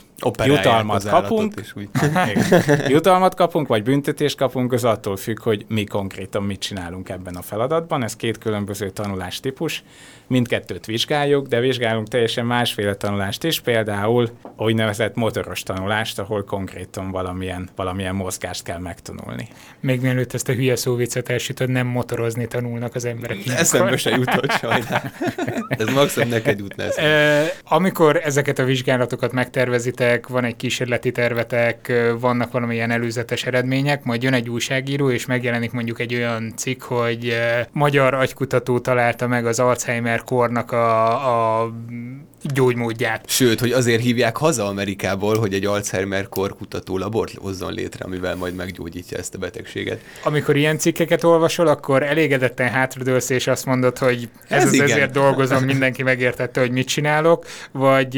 jutalmat 0.44 1.09
kapunk, 1.09 1.54
és 1.61 1.72
úgy. 1.76 1.88
Jutalmat 2.94 3.35
kapunk, 3.35 3.68
vagy 3.68 3.83
büntetést 3.83 4.37
kapunk, 4.37 4.72
az 4.72 4.85
attól 4.85 5.16
függ, 5.16 5.42
hogy 5.42 5.64
mi 5.68 5.85
konkrétan 5.85 6.42
mit 6.42 6.61
csinálunk 6.61 7.09
ebben 7.09 7.35
a 7.35 7.42
feladatban. 7.42 8.02
Ez 8.02 8.16
két 8.16 8.38
különböző 8.38 8.90
tanulástípus. 8.90 9.83
Mindkettőt 10.26 10.87
vizsgáljuk, 10.87 11.46
de 11.46 11.61
vizsgálunk 11.61 12.09
teljesen 12.09 12.46
másféle 12.46 12.94
tanulást 12.94 13.44
is, 13.44 13.61
például 13.61 14.28
úgynevezett 14.57 15.14
motoros 15.14 15.62
tanulást, 15.62 16.18
ahol 16.18 16.44
konkrétan 16.44 17.11
valamilyen, 17.11 17.68
valamilyen 17.76 18.14
mozgást 18.14 18.62
kell 18.62 18.78
megtanulni. 18.78 19.48
Még 19.81 20.00
mielőtt 20.00 20.35
ezt 20.35 20.48
a 20.48 20.52
hülye 20.52 20.76
szóviccet 20.76 21.28
elsütöd, 21.28 21.68
nem 21.68 21.87
motorozni 21.87 22.46
tanulnak 22.46 22.94
az 22.94 23.04
emberek. 23.04 23.38
Eszembe 23.46 23.96
se 23.96 24.11
jutott 24.11 24.50
sajnál. 24.61 25.12
Ez 25.68 25.88
maximum 25.88 26.28
neked 26.28 26.59
jutna 26.59 26.85
amikor 27.64 28.20
ezeket 28.24 28.59
a 28.59 28.64
vizsgálatokat 28.64 29.33
megtervezitek, 29.33 30.08
van 30.29 30.44
egy 30.44 30.57
kísérleti 30.57 31.11
tervetek, 31.11 31.92
vannak 32.21 32.53
valamilyen 32.53 32.90
előzetes 32.90 33.44
eredmények, 33.44 34.05
majd 34.05 34.23
jön 34.23 34.33
egy 34.33 34.49
újságíró, 34.49 35.11
és 35.11 35.27
megjelenik 35.27 35.73
mondjuk 35.73 36.01
egy 36.01 36.14
olyan 36.14 36.53
cikk, 36.57 36.83
hogy 36.83 37.37
magyar 37.73 38.14
agykutató 38.14 38.79
találta 38.79 39.27
meg 39.27 39.47
az 39.47 39.61
Alzheimer 39.61 40.23
kornak 40.23 40.73
a, 40.73 41.62
a 41.62 41.73
gyógymódját. 42.42 43.24
Sőt, 43.29 43.61
hogy 43.61 43.72
azért 43.72 44.03
hívják 44.03 44.37
haza 44.37 44.66
Amerikából, 44.66 45.38
hogy 45.38 45.55
egy 45.55 45.64
Alzheimer 45.64 46.29
kor 46.29 46.57
kutató 46.57 46.98
labort 46.98 47.35
hozzon 47.35 47.72
létre, 47.72 48.05
amivel 48.05 48.37
majd 48.37 48.55
meggyógyítja 48.55 49.18
ezt 49.18 49.35
a 49.35 49.38
betegséget. 49.38 50.01
Amikor 50.24 50.57
ilyen 50.57 50.79
cikkeket 50.79 51.24
olvasol, 51.24 51.66
akkor 51.66 52.03
elégedetten 52.03 52.68
hátradőlsz, 52.68 53.31
és 53.31 53.46
azt 53.46 53.66
mondod, 53.66 53.98
hogy 53.98 54.29
ez, 54.48 54.62
Ez 54.62 54.66
az 54.66 54.72
igen. 54.72 54.90
ezért 54.90 55.11
dolgozom, 55.11 55.64
mindenki 55.64 56.03
megértette, 56.03 56.61
hogy 56.61 56.70
mit 56.70 56.87
csinálok, 56.88 57.46
vagy 57.72 58.16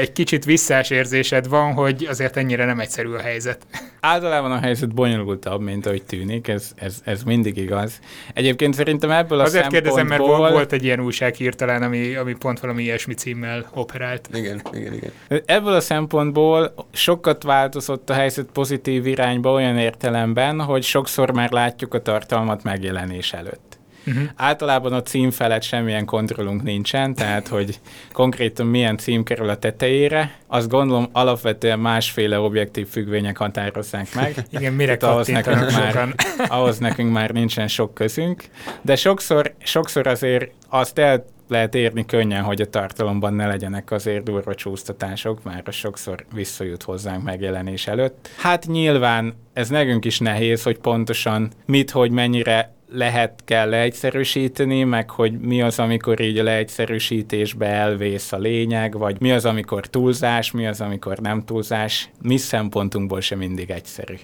egy 0.00 0.12
kicsit 0.12 0.44
visszás 0.44 0.90
érzésed 0.90 1.48
van, 1.48 1.72
hogy 1.72 2.06
azért 2.10 2.36
ennyire 2.36 2.64
nem 2.64 2.80
egyszerű 2.80 3.12
a 3.12 3.20
helyzet. 3.20 3.66
Általában 4.00 4.52
a 4.52 4.58
helyzet 4.58 4.94
bonyolultabb, 4.94 5.60
mint 5.60 5.86
ahogy 5.86 6.02
tűnik, 6.02 6.48
ez, 6.48 6.72
ez, 6.74 7.00
ez 7.04 7.22
mindig 7.22 7.56
igaz. 7.56 8.00
Egyébként 8.34 8.74
szerintem 8.74 9.10
ebből 9.10 9.40
a 9.40 9.42
Azért 9.42 9.66
kérdezem, 9.66 10.06
mert 10.06 10.20
volt, 10.20 10.52
volt 10.52 10.72
egy 10.72 10.84
ilyen 10.84 11.00
újsághír 11.00 11.54
talán, 11.54 11.82
ami, 11.82 12.14
ami 12.14 12.34
pont 12.34 12.60
valami 12.60 12.82
ilyesmi 12.82 13.14
címmel 13.14 13.70
operált. 13.76 14.28
Igen, 14.32 14.62
igen, 14.72 14.92
igen. 14.92 15.10
Ebből 15.46 15.74
a 15.74 15.80
szempontból 15.80 16.74
sokat 16.92 17.42
változott 17.42 18.10
a 18.10 18.14
helyzet 18.14 18.46
pozitív 18.52 19.06
irányba 19.06 19.52
olyan 19.52 19.78
értelemben, 19.78 20.60
hogy 20.60 20.82
sokszor 20.82 21.30
már 21.30 21.50
látjuk 21.50 21.94
a 21.94 22.02
tartalmat 22.02 22.62
megjelenés 22.62 23.32
előtt. 23.32 23.80
Uh-huh. 24.06 24.22
Általában 24.36 24.92
a 24.92 25.02
cím 25.02 25.30
felett 25.30 25.62
semmilyen 25.62 26.04
kontrollunk 26.04 26.62
nincsen, 26.62 27.14
tehát 27.14 27.48
hogy 27.48 27.80
konkrétan 28.12 28.66
milyen 28.66 28.96
cím 28.96 29.22
kerül 29.22 29.48
a 29.48 29.56
tetejére, 29.56 30.36
azt 30.46 30.68
gondolom 30.68 31.08
alapvetően 31.12 31.78
másféle 31.78 32.40
objektív 32.40 32.88
függvények 32.88 33.36
határozzák 33.36 34.14
meg. 34.14 34.34
Igen, 34.50 34.72
mire 34.72 34.96
Tehát 34.96 35.14
ahhoz 35.14 35.26
nekünk, 35.26 35.70
már, 35.70 36.14
ahhoz 36.48 36.78
nekünk 36.78 37.12
már 37.12 37.30
nincsen 37.30 37.68
sok 37.68 37.94
közünk, 37.94 38.44
de 38.80 38.96
sokszor, 38.96 39.54
sokszor 39.58 40.06
azért 40.06 40.50
azt 40.68 40.98
el 40.98 41.24
lehet 41.48 41.74
érni 41.74 42.06
könnyen, 42.06 42.42
hogy 42.42 42.60
a 42.60 42.70
tartalomban 42.70 43.34
ne 43.34 43.46
legyenek 43.46 43.90
azért 43.90 44.24
durva 44.24 44.54
csúsztatások, 44.54 45.42
már 45.42 45.62
sokszor 45.70 46.24
visszajut 46.34 46.82
hozzánk 46.82 47.22
megjelenés 47.22 47.86
előtt. 47.86 48.30
Hát 48.38 48.66
nyilván 48.66 49.34
ez 49.52 49.68
nekünk 49.68 50.04
is 50.04 50.18
nehéz, 50.18 50.62
hogy 50.62 50.78
pontosan 50.78 51.50
mit, 51.66 51.90
hogy 51.90 52.10
mennyire 52.10 52.74
lehet, 52.94 53.40
kell 53.44 53.68
leegyszerűsíteni, 53.68 54.84
meg 54.84 55.10
hogy 55.10 55.40
mi 55.40 55.62
az, 55.62 55.78
amikor 55.78 56.20
így 56.20 56.38
a 56.38 56.42
leegyszerűsítésbe 56.42 57.66
elvész 57.66 58.32
a 58.32 58.38
lényeg, 58.38 58.98
vagy 58.98 59.20
mi 59.20 59.32
az, 59.32 59.44
amikor 59.44 59.86
túlzás, 59.86 60.50
mi 60.50 60.66
az, 60.66 60.80
amikor 60.80 61.18
nem 61.18 61.44
túlzás. 61.44 62.10
Mi 62.22 62.36
szempontunkból 62.36 63.20
sem 63.20 63.38
mindig 63.38 63.70
egyszerű. 63.70 64.14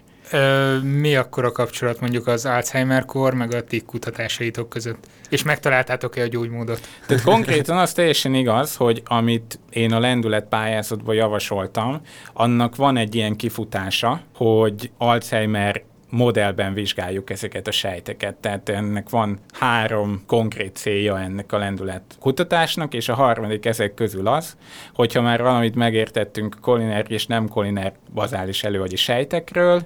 Mi 0.83 1.17
akkor 1.17 1.45
a 1.45 1.53
kapcsolat 1.53 2.01
mondjuk 2.01 2.27
az 2.27 2.47
Alzheimer-kor, 2.47 3.35
meg 3.35 3.55
a 3.55 3.65
ti 3.65 3.81
kutatásaitok 3.81 4.69
között? 4.69 5.07
És 5.29 5.43
megtaláltátok-e 5.43 6.23
a 6.23 6.27
gyógymódot? 6.27 6.81
Tehát 7.07 7.23
konkrétan 7.23 7.79
az 7.79 7.93
teljesen 7.93 8.35
igaz, 8.35 8.77
hogy 8.77 9.03
amit 9.05 9.59
én 9.71 9.93
a 9.93 9.99
lendület 9.99 10.47
pályázatban 10.49 11.15
javasoltam, 11.15 12.01
annak 12.33 12.77
van 12.77 12.97
egy 12.97 13.15
ilyen 13.15 13.37
kifutása, 13.37 14.21
hogy 14.35 14.91
Alzheimer 14.99 15.83
modellben 16.11 16.75
vizsgáljuk 16.75 17.31
ezeket 17.31 17.67
a 17.67 17.71
sejteket. 17.71 18.35
Tehát 18.35 18.69
ennek 18.69 19.11
van 19.11 19.39
három 19.53 20.23
konkrét 20.27 20.77
célja 20.77 21.21
ennek 21.21 21.53
a 21.53 21.59
lendület 21.59 22.03
kutatásnak, 22.21 22.95
és 22.95 23.09
a 23.09 23.15
harmadik 23.15 23.67
ezek 23.67 23.95
közül 23.95 24.27
az, 24.27 24.57
hogyha 24.95 25.23
már 25.23 25.43
valamit 25.43 25.75
megértettünk 25.75 26.57
koliner 26.61 27.05
és 27.09 27.27
nem 27.27 27.49
koliner 27.49 27.93
bazális 28.15 28.65
előagyi 28.65 28.97
sejtekről, 28.97 29.83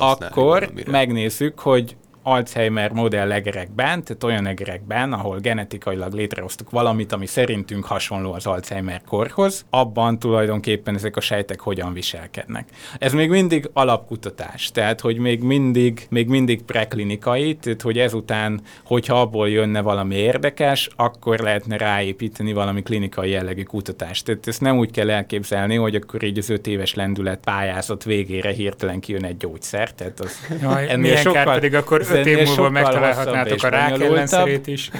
akkor, 0.00 0.62
akkor 0.62 0.72
megnézzük, 0.86 1.58
hogy 1.58 1.96
Alzheimer 2.28 2.90
modell 2.92 3.32
egerekben, 3.32 4.04
tehát 4.04 4.24
olyan 4.24 4.46
egerekben, 4.46 5.12
ahol 5.12 5.38
genetikailag 5.38 6.12
létrehoztuk 6.12 6.70
valamit, 6.70 7.12
ami 7.12 7.26
szerintünk 7.26 7.84
hasonló 7.84 8.32
az 8.32 8.46
Alzheimer 8.46 9.00
korhoz, 9.08 9.64
abban 9.70 10.18
tulajdonképpen 10.18 10.94
ezek 10.94 11.16
a 11.16 11.20
sejtek 11.20 11.60
hogyan 11.60 11.92
viselkednek. 11.92 12.68
Ez 12.98 13.12
még 13.12 13.30
mindig 13.30 13.70
alapkutatás, 13.72 14.70
tehát 14.70 15.00
hogy 15.00 15.18
még 15.18 15.42
mindig, 15.42 16.06
még 16.10 16.28
mindig 16.28 16.62
preklinikai, 16.62 17.54
tehát 17.54 17.82
hogy 17.82 17.98
ezután, 17.98 18.60
hogyha 18.84 19.20
abból 19.20 19.48
jönne 19.48 19.80
valami 19.80 20.14
érdekes, 20.14 20.88
akkor 20.96 21.38
lehetne 21.38 21.76
ráépíteni 21.76 22.52
valami 22.52 22.82
klinikai 22.82 23.30
jellegű 23.30 23.62
kutatást. 23.62 24.24
Tehát 24.24 24.46
ezt 24.46 24.60
nem 24.60 24.78
úgy 24.78 24.90
kell 24.90 25.10
elképzelni, 25.10 25.76
hogy 25.76 25.94
akkor 25.94 26.22
így 26.22 26.38
az 26.38 26.50
öt 26.50 26.66
éves 26.66 26.94
lendület 26.94 27.40
pályázat 27.44 28.04
végére 28.04 28.50
hirtelen 28.50 29.00
kijön 29.00 29.24
egy 29.24 29.36
gyógyszer. 29.36 29.92
Tehát 29.92 30.20
az 30.20 30.38
Jaj, 30.62 30.90
ennél 30.90 31.16
sokkal, 31.16 31.44
pedig 31.44 31.74
akkor 31.74 32.04
öt 32.16 32.26
év 32.26 32.46
múlva 32.46 32.70
megtalálhatnátok 32.70 33.62
a 33.62 33.68
rák 33.68 34.00
ellenszerét 34.00 34.66
is. 34.66 34.90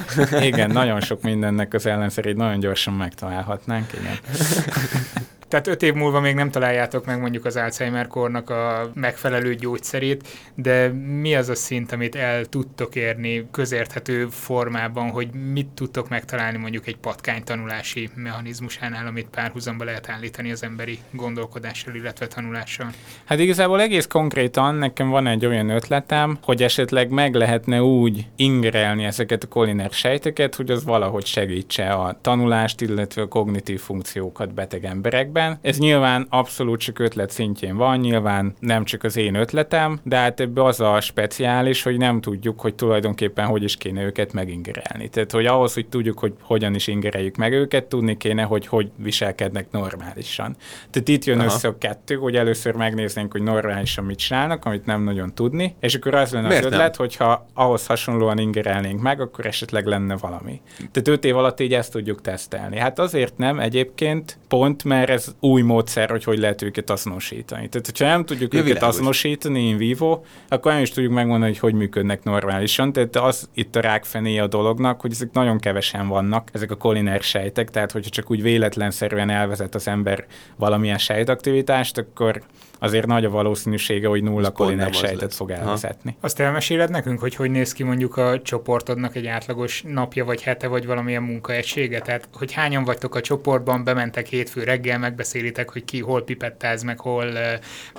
igen, 0.41 0.71
nagyon 0.71 1.01
sok 1.01 1.23
mindennek 1.23 1.75
az 1.75 1.87
ellenszerét 1.87 2.37
nagyon 2.37 2.61
gyorsan 2.61 2.95
megtalálhatnánk, 2.95 3.93
igen. 3.93 4.19
Tehát 5.49 5.67
öt 5.67 5.83
év 5.83 5.95
múlva 5.95 6.21
még 6.21 6.35
nem 6.35 6.51
találjátok 6.51 7.07
meg 7.07 7.21
mondjuk 7.21 7.45
az 7.45 7.57
Alzheimer-kornak 7.57 8.51
a 8.51 8.91
megfelelő 8.95 9.55
gyógyszerét, 9.55 10.29
de 10.55 10.89
mi 10.93 11.35
az 11.35 11.49
a 11.49 11.55
szint, 11.55 11.93
amit 11.93 12.15
el 12.15 12.45
tudtok 12.45 12.95
érni 12.95 13.47
közérthető 13.51 14.27
formában, 14.31 15.11
hogy 15.11 15.29
mit 15.53 15.67
tudtok 15.67 16.09
megtalálni 16.09 16.59
mondjuk 16.59 16.87
egy 16.87 16.97
patkány 16.97 17.45
tanulási 17.45 18.09
mechanizmusánál, 18.15 19.07
amit 19.07 19.29
párhuzamba 19.31 19.85
lehet 19.85 20.09
állítani 20.09 20.51
az 20.51 20.63
emberi 20.63 20.99
gondolkodással, 21.11 21.95
illetve 21.95 22.27
tanulással? 22.27 22.91
Hát 23.25 23.39
igazából 23.39 23.81
egész 23.81 24.07
konkrétan 24.07 24.75
nekem 24.75 25.09
van 25.09 25.27
egy 25.27 25.47
olyan 25.47 25.69
ötletem, 25.69 26.39
hogy 26.43 26.63
esetleg 26.63 27.11
meg 27.11 27.35
lehetne 27.35 27.83
úgy 27.83 28.27
ingerelni 28.37 29.05
ezeket 29.05 29.43
a 29.43 29.49
koliner 29.49 29.91
sejteket, 29.91 30.55
hogy 30.55 30.71
az 30.71 30.85
valahogy 30.85 31.27
segítse 31.27 31.89
a 31.89 32.19
tanulást, 32.21 32.81
illetve 32.81 33.23
a 33.23 33.29
kognitív 33.29 33.81
funkciókat 33.81 34.55
beteg 34.55 34.85
emberekben 34.85 35.35
években. 35.37 35.59
Ez 35.63 35.79
nyilván 35.79 36.27
abszolút 36.31 36.81
csak 36.81 36.99
ötlet 36.99 37.31
szintjén 37.31 37.77
van, 37.77 37.99
nyilván 37.99 38.55
nem 38.61 38.85
csak 38.85 39.03
az 39.03 39.17
én 39.17 39.35
ötletem, 39.35 40.01
de 40.03 40.17
hát 40.17 40.41
ebbe 40.41 40.65
az 40.65 40.81
a 40.81 41.01
speciális, 41.01 41.83
hogy 41.83 41.97
nem 41.97 42.21
tudjuk, 42.21 42.61
hogy 42.61 42.75
tulajdonképpen 42.75 43.47
hogy 43.47 43.63
is 43.63 43.77
kéne 43.77 44.03
őket 44.03 44.33
megingerelni. 44.33 45.09
Tehát, 45.09 45.33
hogy 45.33 45.47
ahhoz, 45.47 45.75
hogy 45.75 45.87
tudjuk, 45.87 46.19
hogy 46.19 46.33
hogyan 46.41 46.75
is 46.75 46.87
ingereljük 46.87 47.37
meg 47.37 47.53
őket, 47.53 47.85
tudni 47.85 48.17
kéne, 48.17 48.43
hogy 48.43 48.67
hogy 48.67 48.91
viselkednek 48.97 49.71
normálisan. 49.71 50.57
Tehát 50.91 51.09
itt 51.09 51.25
jön 51.25 51.39
Aha. 51.39 51.47
össze 51.47 51.69
a 51.69 51.79
kettő, 51.79 52.15
hogy 52.15 52.37
először 52.37 52.75
megnéznénk, 52.75 53.33
hogy 53.33 53.43
normálisan 53.43 54.05
mit 54.05 54.19
csinálnak, 54.19 54.65
amit 54.65 54.87
nem 54.87 55.03
nagyon 55.03 55.35
tudni, 55.35 55.75
és 55.81 55.95
akkor 55.95 56.15
az 56.15 56.33
lenne 56.33 56.49
Miért 56.49 56.65
az 56.65 56.73
ötlet, 56.73 56.97
nem? 56.97 57.07
hogyha 57.07 57.47
ahhoz 57.55 57.87
hasonlóan 57.87 58.39
ingerelnénk 58.39 59.01
meg, 59.01 59.21
akkor 59.21 59.47
esetleg 59.47 59.87
lenne 59.87 60.17
valami. 60.17 60.61
Tehát 60.77 61.09
öt 61.09 61.25
év 61.25 61.37
alatt 61.37 61.61
így 61.61 61.75
ezt 61.75 61.93
tudjuk 61.93 62.21
tesztelni. 62.21 62.79
Hát 62.79 62.99
azért 62.99 63.39
nem 63.39 63.61
egyébként, 63.61 64.39
pont 64.49 64.85
mert 64.85 65.11
ez 65.11 65.26
új 65.41 65.63
módszer, 65.63 66.11
hogy 66.11 66.25
hogy 66.25 66.39
lehet 66.39 66.63
őket 66.63 66.91
azonosítani. 66.91 67.69
Tehát, 67.69 67.87
hogyha 67.87 68.07
nem 68.07 68.25
tudjuk 68.25 68.53
Jö, 68.53 68.59
őket 68.59 68.73
világos. 68.73 68.95
azonosítani 68.95 69.69
in 69.69 69.77
vivo, 69.77 70.21
akkor 70.49 70.73
nem 70.73 70.83
is 70.83 70.91
tudjuk 70.91 71.13
megmondani, 71.13 71.51
hogy 71.51 71.61
hogy 71.61 71.75
működnek 71.75 72.25
normálisan. 72.25 72.93
Tehát 72.93 73.17
az 73.17 73.49
itt 73.55 73.77
a 73.77 73.81
rákfené 73.81 74.39
a 74.39 74.47
dolognak, 74.47 75.01
hogy 75.01 75.13
ezek 75.13 75.33
nagyon 75.33 75.59
kevesen 75.59 76.09
vannak, 76.09 76.49
ezek 76.53 76.71
a 76.71 76.77
koliner 76.77 77.23
sejtek, 77.23 77.71
tehát 77.71 77.93
hogyha 77.93 78.11
csak 78.11 78.31
úgy 78.31 78.43
véletlenszerűen 78.43 79.31
elvezet 79.31 79.75
az 79.75 79.89
ember 79.89 80.27
valamilyen 80.57 80.99
sejtaktivitást, 80.99 81.99
akkor 81.99 82.43
azért 82.79 83.07
nagy 83.07 83.25
a 83.25 83.31
valószínűsége, 83.31 84.09
hogy 84.09 84.23
nulla 84.23 84.51
koliner 84.51 84.95
sejtet 84.95 85.35
fog 85.35 85.51
elvezetni. 85.51 86.17
Azt 86.21 86.41
elmeséled 86.41 86.91
nekünk, 86.91 87.21
hogy 87.21 87.35
hogy 87.35 87.51
néz 87.51 87.73
ki 87.73 87.83
mondjuk 87.83 88.17
a 88.17 88.41
csoportodnak 88.43 89.17
egy 89.17 89.27
átlagos 89.27 89.83
napja, 89.87 90.25
vagy 90.25 90.43
hete, 90.43 90.67
vagy 90.67 90.87
valamilyen 90.87 91.23
munkaegysége? 91.23 92.01
Tehát, 92.01 92.29
hogy 92.33 92.53
hányan 92.53 92.85
vagytok 92.85 93.15
a 93.15 93.21
csoportban, 93.21 93.85
bementek 93.85 94.27
hétfő 94.27 94.63
reggel, 94.63 94.99
megbeszélitek, 94.99 95.71
hogy 95.71 95.85
ki 95.85 96.01
hol 96.01 96.25
pipettáz, 96.25 96.83
meg 96.83 97.01
hol 97.01 97.27
uh, 97.27 97.41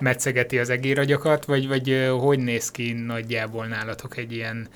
metszegeti 0.01 0.59
az 0.59 0.69
egéragyakat, 0.69 1.45
vagy, 1.45 1.67
vagy 1.67 1.89
uh, 1.89 2.09
hogy 2.09 2.39
néz 2.39 2.71
ki 2.71 2.93
nagyjából 2.93 3.65
nálatok 3.65 4.17
egy 4.17 4.31
ilyen 4.31 4.67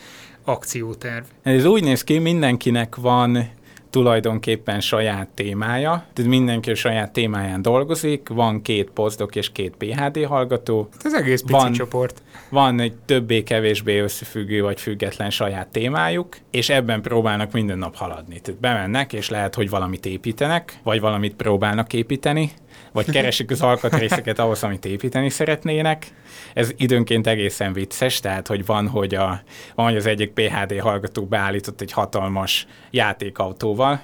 akcióterv? 0.44 1.24
Ez 1.44 1.66
úgy 1.66 1.84
néz 1.84 2.04
ki, 2.04 2.18
mindenkinek 2.18 2.96
van 2.96 3.50
tulajdonképpen 3.92 4.80
saját 4.80 5.28
témája, 5.28 6.06
tehát 6.14 6.32
mindenki 6.32 6.72
a 6.72 6.76
saját 6.76 7.14
témáján 7.14 7.62
dolgozik, 7.62 8.30
van 8.30 8.62
két 8.62 8.90
posztok 8.90 9.36
és 9.36 9.52
két 9.52 9.76
PHD 9.78 10.26
hallgató. 10.26 10.90
Ez 11.04 11.14
egész 11.14 11.42
pici 11.42 11.54
van, 11.54 11.72
csoport. 11.72 12.22
Van 12.50 12.80
egy 12.80 12.94
többé-kevésbé 13.06 14.00
összefüggő 14.00 14.62
vagy 14.62 14.80
független 14.80 15.30
saját 15.30 15.68
témájuk, 15.68 16.38
és 16.52 16.70
ebben 16.70 17.02
próbálnak 17.02 17.52
minden 17.52 17.78
nap 17.78 17.96
haladni. 17.96 18.40
Tehát 18.40 18.62
bemennek, 18.62 19.14
és 19.14 19.30
lehet, 19.30 19.56
hogy 19.56 19.70
valamit 19.70 20.06
építenek, 20.06 20.80
vagy 20.84 21.00
valamit 21.00 21.36
próbálnak 21.36 21.94
építeni, 21.94 22.52
vagy 22.92 23.12
keresik 23.12 23.52
az 23.52 23.62
alkatrészeket 23.62 24.40
ahhoz, 24.40 24.64
amit 24.64 24.86
építeni 24.86 25.30
szeretnének. 25.30 26.06
Ez 26.54 26.72
időnként 26.78 27.28
egészen 27.28 27.74
vicces, 27.74 28.20
tehát 28.20 28.48
hogy 28.48 28.66
van, 28.66 28.88
hogy, 28.88 29.16
a, 29.16 29.42
van, 29.76 29.86
hogy 29.86 29.96
az 29.96 30.06
egyik 30.06 30.32
PHD 30.32 30.80
hallgató 30.80 31.26
beállított 31.26 31.82
egy 31.82 31.92
hatalmas 31.92 32.68
játékautóval, 32.92 34.02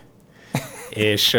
és 0.89 1.37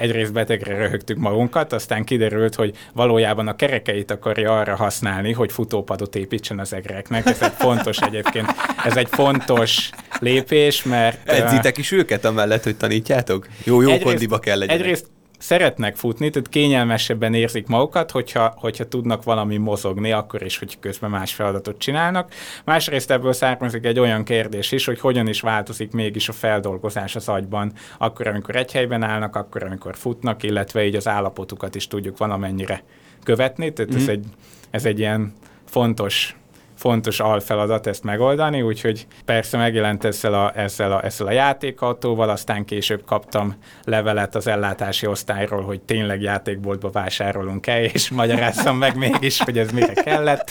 egyrészt 0.00 0.32
betegre 0.32 0.76
röhögtük 0.76 1.16
magunkat, 1.16 1.72
aztán 1.72 2.04
kiderült, 2.04 2.54
hogy 2.54 2.76
valójában 2.94 3.48
a 3.48 3.56
kerekeit 3.56 4.10
akarja 4.10 4.58
arra 4.58 4.76
használni, 4.76 5.32
hogy 5.32 5.52
futópadot 5.52 6.14
építsen 6.14 6.58
az 6.58 6.72
egreknek. 6.72 7.26
Ez 7.26 7.42
egy 7.42 7.52
fontos 7.52 7.98
egyébként, 7.98 8.46
ez 8.84 8.96
egy 8.96 9.08
fontos 9.10 9.90
lépés, 10.20 10.82
mert... 10.82 11.28
Edzitek 11.28 11.78
is 11.78 11.92
őket 11.92 12.24
amellett, 12.24 12.62
hogy 12.62 12.76
tanítjátok? 12.76 13.46
Jó, 13.64 13.80
jó 13.80 13.88
egyrészt, 13.88 14.04
kondiba 14.04 14.38
kell 14.38 14.58
legyenek. 14.58 14.80
Egyrészt 14.80 15.06
szeretnek 15.40 15.96
futni, 15.96 16.30
tehát 16.30 16.48
kényelmesebben 16.48 17.34
érzik 17.34 17.66
magukat, 17.66 18.10
hogyha, 18.10 18.54
hogyha 18.56 18.88
tudnak 18.88 19.22
valami 19.22 19.56
mozogni, 19.56 20.12
akkor 20.12 20.42
is, 20.42 20.58
hogy 20.58 20.78
közben 20.80 21.10
más 21.10 21.34
feladatot 21.34 21.78
csinálnak. 21.78 22.32
Másrészt 22.64 23.10
ebből 23.10 23.32
származik 23.32 23.84
egy 23.84 23.98
olyan 23.98 24.24
kérdés 24.24 24.72
is, 24.72 24.84
hogy 24.84 25.00
hogyan 25.00 25.28
is 25.28 25.40
változik 25.40 25.92
mégis 25.92 26.28
a 26.28 26.32
feldolgozás 26.32 27.16
az 27.16 27.28
agyban, 27.28 27.72
akkor, 27.98 28.26
amikor 28.26 28.56
egy 28.56 28.72
helyben 28.72 29.02
állnak, 29.02 29.36
akkor, 29.36 29.62
amikor 29.62 29.96
futnak, 29.96 30.42
illetve 30.42 30.84
így 30.84 30.94
az 30.94 31.08
állapotukat 31.08 31.74
is 31.74 31.86
tudjuk 31.86 32.18
valamennyire 32.18 32.82
követni, 33.24 33.72
tehát 33.72 33.92
mm. 33.92 33.96
ez, 33.96 34.02
mhm. 34.02 34.10
egy, 34.10 34.24
ez 34.70 34.84
egy 34.84 34.98
ilyen 34.98 35.32
fontos 35.64 36.34
fontos 36.80 37.20
alfeladat 37.20 37.86
ezt 37.86 38.04
megoldani, 38.04 38.62
úgyhogy 38.62 39.06
persze 39.24 39.56
megjelent 39.56 40.04
ezzel 40.04 40.34
a, 40.34 40.52
ezzel 40.54 40.92
a, 40.92 41.04
ezzel 41.04 41.26
a 41.26 41.30
játékautóval, 41.30 42.28
aztán 42.28 42.64
később 42.64 43.04
kaptam 43.04 43.54
levelet 43.84 44.34
az 44.34 44.46
ellátási 44.46 45.06
osztályról, 45.06 45.62
hogy 45.62 45.80
tényleg 45.80 46.22
játékboltba 46.22 46.90
vásárolunk-e, 46.90 47.82
és 47.94 48.10
magyarázzam 48.10 48.76
meg 48.76 48.96
mégis, 48.96 49.40
hogy 49.40 49.58
ez 49.58 49.70
mire 49.70 49.92
kellett. 49.92 50.50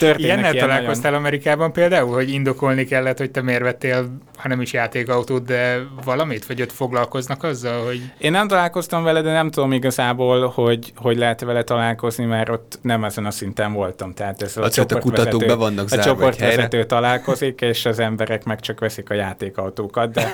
Ilyennel 0.00 0.18
ilyen 0.18 0.56
találkoztál 0.56 1.10
nagyon... 1.10 1.26
Amerikában 1.26 1.72
például, 1.72 2.14
hogy 2.14 2.30
indokolni 2.30 2.84
kellett, 2.84 3.18
hogy 3.18 3.30
te 3.30 3.42
miért 3.42 3.62
vettél, 3.62 4.18
ha 4.36 4.48
nem 4.48 4.60
is 4.60 4.72
játékautót, 4.72 5.44
de 5.44 5.78
valamit, 6.04 6.46
vagy 6.46 6.62
ott 6.62 6.72
foglalkoznak 6.72 7.42
azzal, 7.42 7.84
hogy... 7.84 8.02
Én 8.18 8.30
nem 8.30 8.48
találkoztam 8.48 9.02
vele, 9.02 9.20
de 9.20 9.32
nem 9.32 9.50
tudom 9.50 9.72
igazából, 9.72 10.46
hogy, 10.46 10.92
hogy 10.96 11.16
lehet 11.16 11.40
vele 11.40 11.62
találkozni, 11.62 12.24
mert 12.24 12.48
ott 12.48 12.78
nem 12.82 13.04
ezen 13.04 13.26
a 13.26 13.30
szinten 13.30 13.72
voltam. 13.72 14.14
Tehát 14.14 14.42
ez 14.42 14.56
a, 14.56 14.64
a 14.88 14.98
kutatók 14.98 15.47
be 15.48 15.54
vannak 15.54 15.88
zárva 15.88 16.04
A 16.04 16.06
csoportvezető 16.06 16.84
találkozik, 16.84 17.60
és 17.60 17.84
az 17.84 17.98
emberek 17.98 18.44
meg 18.44 18.60
csak 18.60 18.80
veszik 18.80 19.10
a 19.10 19.14
játékautókat, 19.14 20.12
de, 20.12 20.32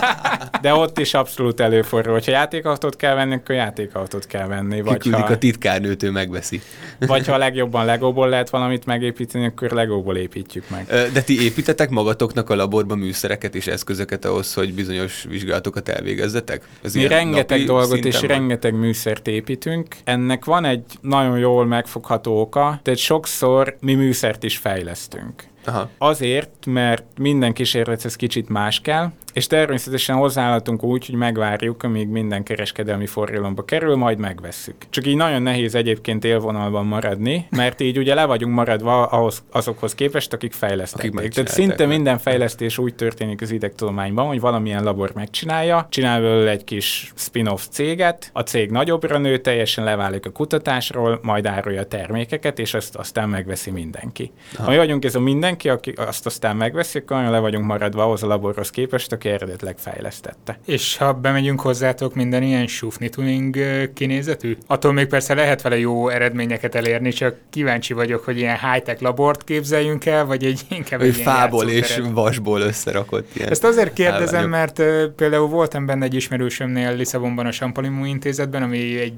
de 0.62 0.74
ott 0.74 0.98
is 0.98 1.14
abszolút 1.14 1.60
előfordul, 1.60 2.12
hogyha 2.12 2.32
játékautót 2.32 2.96
kell 2.96 3.14
venni, 3.14 3.34
akkor 3.34 3.54
játékautót 3.54 4.26
kell 4.26 4.46
venni. 4.46 4.80
Vagy 4.80 5.08
ha, 5.10 5.18
a 5.18 5.38
titkárnőt, 5.38 6.02
ő 6.02 6.10
megveszi. 6.10 6.60
Vagy 6.98 7.26
ha 7.26 7.32
a 7.32 7.38
legjobban 7.38 7.84
legóból 7.84 8.28
lehet 8.28 8.50
valamit 8.50 8.86
megépíteni, 8.86 9.46
akkor 9.46 9.70
legóból 9.70 10.16
építjük 10.16 10.64
meg. 10.70 10.86
De 11.12 11.22
ti 11.22 11.42
építetek 11.42 11.90
magatoknak 11.90 12.50
a 12.50 12.54
laborban 12.54 12.98
műszereket 12.98 13.54
és 13.54 13.66
eszközöket 13.66 14.24
ahhoz, 14.24 14.54
hogy 14.54 14.74
bizonyos 14.74 15.26
vizsgálatokat 15.28 15.88
elvégezzetek? 15.88 16.62
Ez 16.82 16.94
Mi 16.94 17.06
rengeteg 17.06 17.64
dolgot 17.64 18.04
és 18.04 18.18
van? 18.18 18.28
rengeteg 18.28 18.74
műszert 18.74 19.26
építünk. 19.26 19.86
Ennek 20.04 20.44
van 20.44 20.64
egy 20.64 20.84
nagyon 21.00 21.38
jól 21.38 21.66
megfogható 21.66 22.40
oka, 22.40 22.80
tehát 22.82 22.98
sokszor 22.98 23.76
mi 23.80 23.94
műszert 23.94 24.44
is 24.48 24.56
fejlesztünk. 24.56 25.44
Aha. 25.64 25.90
Azért, 25.98 26.66
mert 26.66 27.04
minden 27.18 27.52
kísérlethez 27.52 28.16
kicsit 28.16 28.48
más 28.48 28.80
kell, 28.80 29.10
és 29.38 29.46
természetesen 29.46 30.16
hozzáállhatunk 30.16 30.82
úgy, 30.82 31.06
hogy 31.06 31.14
megvárjuk, 31.14 31.82
amíg 31.82 32.08
minden 32.08 32.42
kereskedelmi 32.42 33.06
forgalomba 33.06 33.64
kerül, 33.64 33.96
majd 33.96 34.18
megvesszük. 34.18 34.74
Csak 34.90 35.06
így 35.06 35.16
nagyon 35.16 35.42
nehéz 35.42 35.74
egyébként 35.74 36.24
élvonalban 36.24 36.86
maradni, 36.86 37.46
mert 37.50 37.80
így 37.80 37.98
ugye 37.98 38.14
le 38.14 38.24
vagyunk 38.24 38.54
maradva 38.54 39.06
ahhoz, 39.06 39.42
azokhoz 39.50 39.94
képest, 39.94 40.32
akik 40.32 40.52
fejlesztették. 40.52 41.16
Akik 41.16 41.32
Tehát 41.32 41.50
szinte 41.50 41.86
meg. 41.86 41.88
minden 41.88 42.18
fejlesztés 42.18 42.78
úgy 42.78 42.94
történik 42.94 43.40
az 43.40 43.50
idegtudományban, 43.50 44.26
hogy 44.26 44.40
valamilyen 44.40 44.84
labor 44.84 45.10
megcsinálja, 45.14 45.86
csinál 45.90 46.20
belőle 46.20 46.50
egy 46.50 46.64
kis 46.64 47.12
spin-off 47.16 47.66
céget, 47.70 48.30
a 48.32 48.40
cég 48.40 48.70
nagyobbra 48.70 49.18
nő, 49.18 49.38
teljesen 49.38 49.84
leválik 49.84 50.26
a 50.26 50.30
kutatásról, 50.30 51.18
majd 51.22 51.46
árulja 51.46 51.80
a 51.80 51.86
termékeket, 51.86 52.58
és 52.58 52.74
azt 52.74 52.96
aztán 52.96 53.28
megveszi 53.28 53.70
mindenki. 53.70 54.32
Ha 54.56 54.70
mi 54.70 54.76
vagyunk 54.76 55.04
ez 55.04 55.14
a 55.14 55.20
mindenki, 55.20 55.68
aki 55.68 55.92
azt 55.96 56.26
aztán 56.26 56.56
megveszi, 56.56 56.98
akkor 56.98 57.22
le 57.22 57.38
vagyunk 57.38 57.66
maradva 57.66 58.02
ahhoz 58.02 58.22
a 58.22 58.26
laborhoz 58.26 58.70
képest, 58.70 59.12
aki 59.12 59.27
eredetileg 59.32 59.78
fejlesztette. 59.78 60.58
És 60.66 60.96
ha 60.96 61.12
bemegyünk 61.12 61.60
hozzátok 61.60 62.14
minden 62.14 62.42
ilyen 62.42 62.66
sufni 62.66 63.08
tuning 63.08 63.56
kinézetű? 63.94 64.56
Attól 64.66 64.92
még 64.92 65.06
persze 65.06 65.34
lehet 65.34 65.62
vele 65.62 65.78
jó 65.78 66.08
eredményeket 66.08 66.74
elérni, 66.74 67.10
csak 67.10 67.36
kíváncsi 67.50 67.92
vagyok, 67.92 68.24
hogy 68.24 68.38
ilyen 68.38 68.58
high-tech 68.58 69.02
labort 69.02 69.44
képzeljünk 69.44 70.06
el, 70.06 70.24
vagy 70.24 70.44
egy 70.44 70.60
inkább 70.78 71.00
egy 71.00 71.14
fából 71.14 71.68
és 71.68 72.00
vasból 72.12 72.60
összerakott 72.60 73.36
ilyen. 73.36 73.50
Ezt 73.50 73.64
azért 73.64 73.92
kérdezem, 73.92 74.48
mert 74.48 74.78
uh, 74.78 75.04
például 75.16 75.48
voltam 75.48 75.86
benne 75.86 76.04
egy 76.04 76.14
ismerősömnél 76.14 76.96
Lisszabonban 76.96 77.46
a 77.46 77.50
Champalimu 77.50 78.04
intézetben, 78.04 78.62
ami 78.62 78.98
egy 79.00 79.14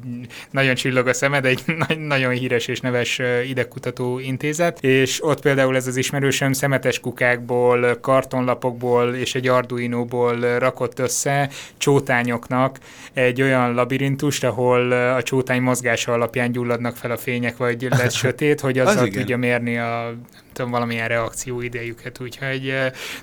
nagyon 0.51 0.75
csillog 0.75 1.07
a 1.07 1.12
szemed, 1.12 1.44
egy 1.44 1.62
nagyon 2.14 2.33
híres 2.33 2.66
és 2.66 2.81
neves 2.81 3.20
idegkutató 3.49 4.18
intézet, 4.18 4.85
és 4.85 5.25
ott 5.25 5.40
például 5.40 5.77
ez 5.77 5.87
az 5.87 5.96
ismerősöm 5.96 6.53
szemetes 6.53 7.01
kukákból, 7.01 7.99
kartonlapokból 8.01 9.14
és 9.14 9.35
egy 9.35 9.49
Arduino-ból 9.92 10.59
rakott 10.59 10.98
össze 10.98 11.50
csótányoknak 11.76 12.79
egy 13.12 13.42
olyan 13.42 13.74
labirintust, 13.74 14.44
ahol 14.44 14.92
a 14.92 15.22
csótány 15.22 15.62
mozgása 15.62 16.12
alapján 16.12 16.53
gyulladnak 16.53 16.96
fel 16.96 17.11
a 17.11 17.16
fények, 17.16 17.57
vagy 17.57 17.87
lesz 17.90 18.14
sötét, 18.24 18.61
hogy 18.61 18.79
azzal 18.79 19.05
az 19.05 19.09
tudja 19.12 19.37
mérni 19.37 19.79
a 19.79 20.14
tudom, 20.53 20.70
valamilyen 20.70 21.09
reakció 21.09 21.61
idejüket, 21.61 22.20
úgyhogy 22.20 22.74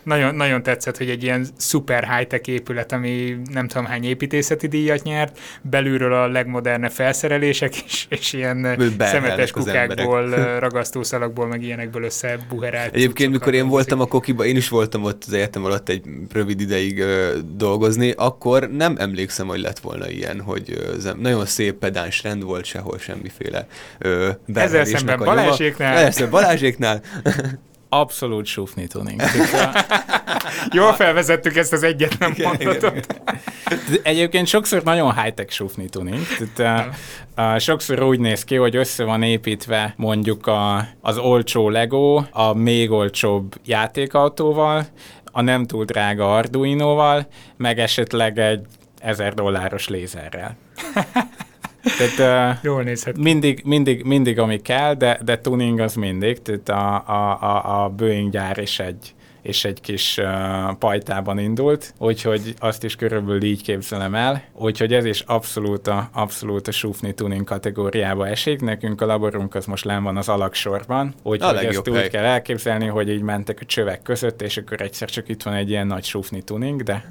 nagyon, 0.03 0.35
nagyon 0.35 0.63
tetszett, 0.63 0.97
hogy 0.97 1.09
egy 1.09 1.23
ilyen 1.23 1.47
szuper 1.57 2.15
high-tech 2.15 2.49
épület, 2.49 2.91
ami 2.91 3.37
nem 3.51 3.67
tudom 3.67 3.85
hány 3.85 4.03
építészeti 4.03 4.67
díjat 4.67 5.03
nyert, 5.03 5.39
belülről 5.61 6.13
a 6.13 6.27
legmodernebb 6.27 6.91
felszerelések, 6.91 7.75
és, 7.85 8.05
és 8.09 8.33
ilyen 8.33 8.77
szemetes 8.99 9.51
kukákból, 9.51 10.29
ragasztószalakból, 10.59 11.47
meg 11.47 11.63
ilyenekből 11.63 12.03
összebuherált. 12.03 12.95
Egyébként, 12.95 13.31
mikor 13.31 13.53
én 13.53 13.67
voltam 13.67 13.99
a 13.99 14.05
kokiba, 14.05 14.45
én 14.45 14.55
is 14.55 14.69
voltam 14.69 15.03
ott 15.03 15.23
az 15.27 15.33
egyetem 15.33 15.65
alatt 15.65 15.89
egy 15.89 16.03
rövid 16.31 16.56
ideig 16.61 16.99
ö, 16.99 17.37
dolgozni, 17.55 18.11
akkor 18.17 18.69
nem 18.69 18.95
emlékszem, 18.99 19.47
hogy 19.47 19.59
lett 19.59 19.79
volna 19.79 20.09
ilyen, 20.09 20.41
hogy 20.41 20.73
ö, 20.77 21.11
nagyon 21.19 21.45
szép 21.45 21.75
pedáns 21.75 22.23
rend 22.23 22.43
volt, 22.43 22.65
sehol 22.65 22.97
semmiféle 22.97 23.67
ö, 23.97 24.29
Ezzel 24.53 24.85
szemben 24.85 25.19
Balázséknál. 25.19 25.93
Ezzel 25.97 26.11
szemben 26.11 26.29
Balázséknál 26.41 27.01
Abszolút 27.89 28.45
sufni 28.45 28.87
tuning. 28.87 29.21
Jól 30.71 30.93
felvezettük 30.93 31.55
ezt 31.55 31.73
az 31.73 31.83
egyet 31.83 32.19
nem 32.19 32.35
mondatot. 32.43 33.21
Egyébként 34.03 34.47
sokszor 34.47 34.83
nagyon 34.83 35.21
high-tech 35.21 35.51
sufni 35.51 35.89
tuning. 35.89 36.21
Tehát, 36.55 36.95
uh, 37.37 37.53
uh, 37.53 37.59
sokszor 37.59 38.03
úgy 38.03 38.19
néz 38.19 38.43
ki, 38.43 38.55
hogy 38.55 38.75
össze 38.75 39.03
van 39.03 39.23
építve 39.23 39.93
mondjuk 39.97 40.47
a, 40.47 40.87
az 41.01 41.17
olcsó 41.17 41.69
Lego 41.69 42.23
a 42.31 42.53
még 42.53 42.91
olcsóbb 42.91 43.55
játékautóval, 43.65 44.85
a 45.37 45.41
nem 45.41 45.65
túl 45.65 45.85
drága 45.85 46.35
Arduino-val, 46.35 47.27
meg 47.57 47.79
esetleg 47.79 48.39
egy 48.39 48.65
ezer 48.99 49.33
dolláros 49.33 49.87
lézerrel. 49.87 50.57
Tehát, 51.97 52.55
uh, 52.57 52.63
Jól 52.63 52.83
nézhet. 52.83 53.17
Mindig, 53.17 53.61
mindig, 53.65 54.03
mindig, 54.03 54.39
ami 54.39 54.61
kell, 54.61 54.93
de, 54.93 55.19
de 55.23 55.39
tuning 55.39 55.79
az 55.79 55.95
mindig. 55.95 56.41
Tehát 56.41 56.69
a, 56.69 57.03
a, 57.07 57.41
a, 57.41 57.83
a 57.83 57.89
Boeing 57.89 58.31
gyár 58.31 58.57
is 58.57 58.79
egy, 58.79 59.13
és 59.47 59.65
egy 59.65 59.81
kis 59.81 60.17
uh, 60.17 60.77
pajtában 60.79 61.39
indult, 61.39 61.93
úgyhogy 61.97 62.53
azt 62.59 62.83
is 62.83 62.95
körülbelül 62.95 63.43
így 63.43 63.63
képzelem 63.63 64.15
el, 64.15 64.43
úgyhogy 64.53 64.93
ez 64.93 65.05
is 65.05 65.19
abszolút 65.19 65.87
a, 65.87 66.09
abszolút 66.13 66.67
a 66.67 66.71
sufni 66.71 67.13
tuning 67.13 67.43
kategóriába 67.43 68.27
esik. 68.27 68.61
Nekünk 68.61 69.01
a 69.01 69.05
laborunk 69.05 69.55
az 69.55 69.65
most 69.65 69.85
len 69.85 70.03
van 70.03 70.17
az 70.17 70.29
alaksorban, 70.29 71.13
úgyhogy 71.23 71.65
ezt 71.65 71.89
úgy 71.89 72.07
kell 72.07 72.23
elképzelni, 72.23 72.85
hogy 72.85 73.09
így 73.09 73.21
mentek 73.21 73.59
a 73.61 73.65
csövek 73.65 74.01
között, 74.01 74.41
és 74.41 74.57
akkor 74.57 74.81
egyszer 74.81 75.09
csak 75.09 75.29
itt 75.29 75.43
van 75.43 75.53
egy 75.53 75.69
ilyen 75.69 75.87
nagy 75.87 76.03
sufni 76.03 76.41
tuning, 76.41 76.83
de 76.83 77.09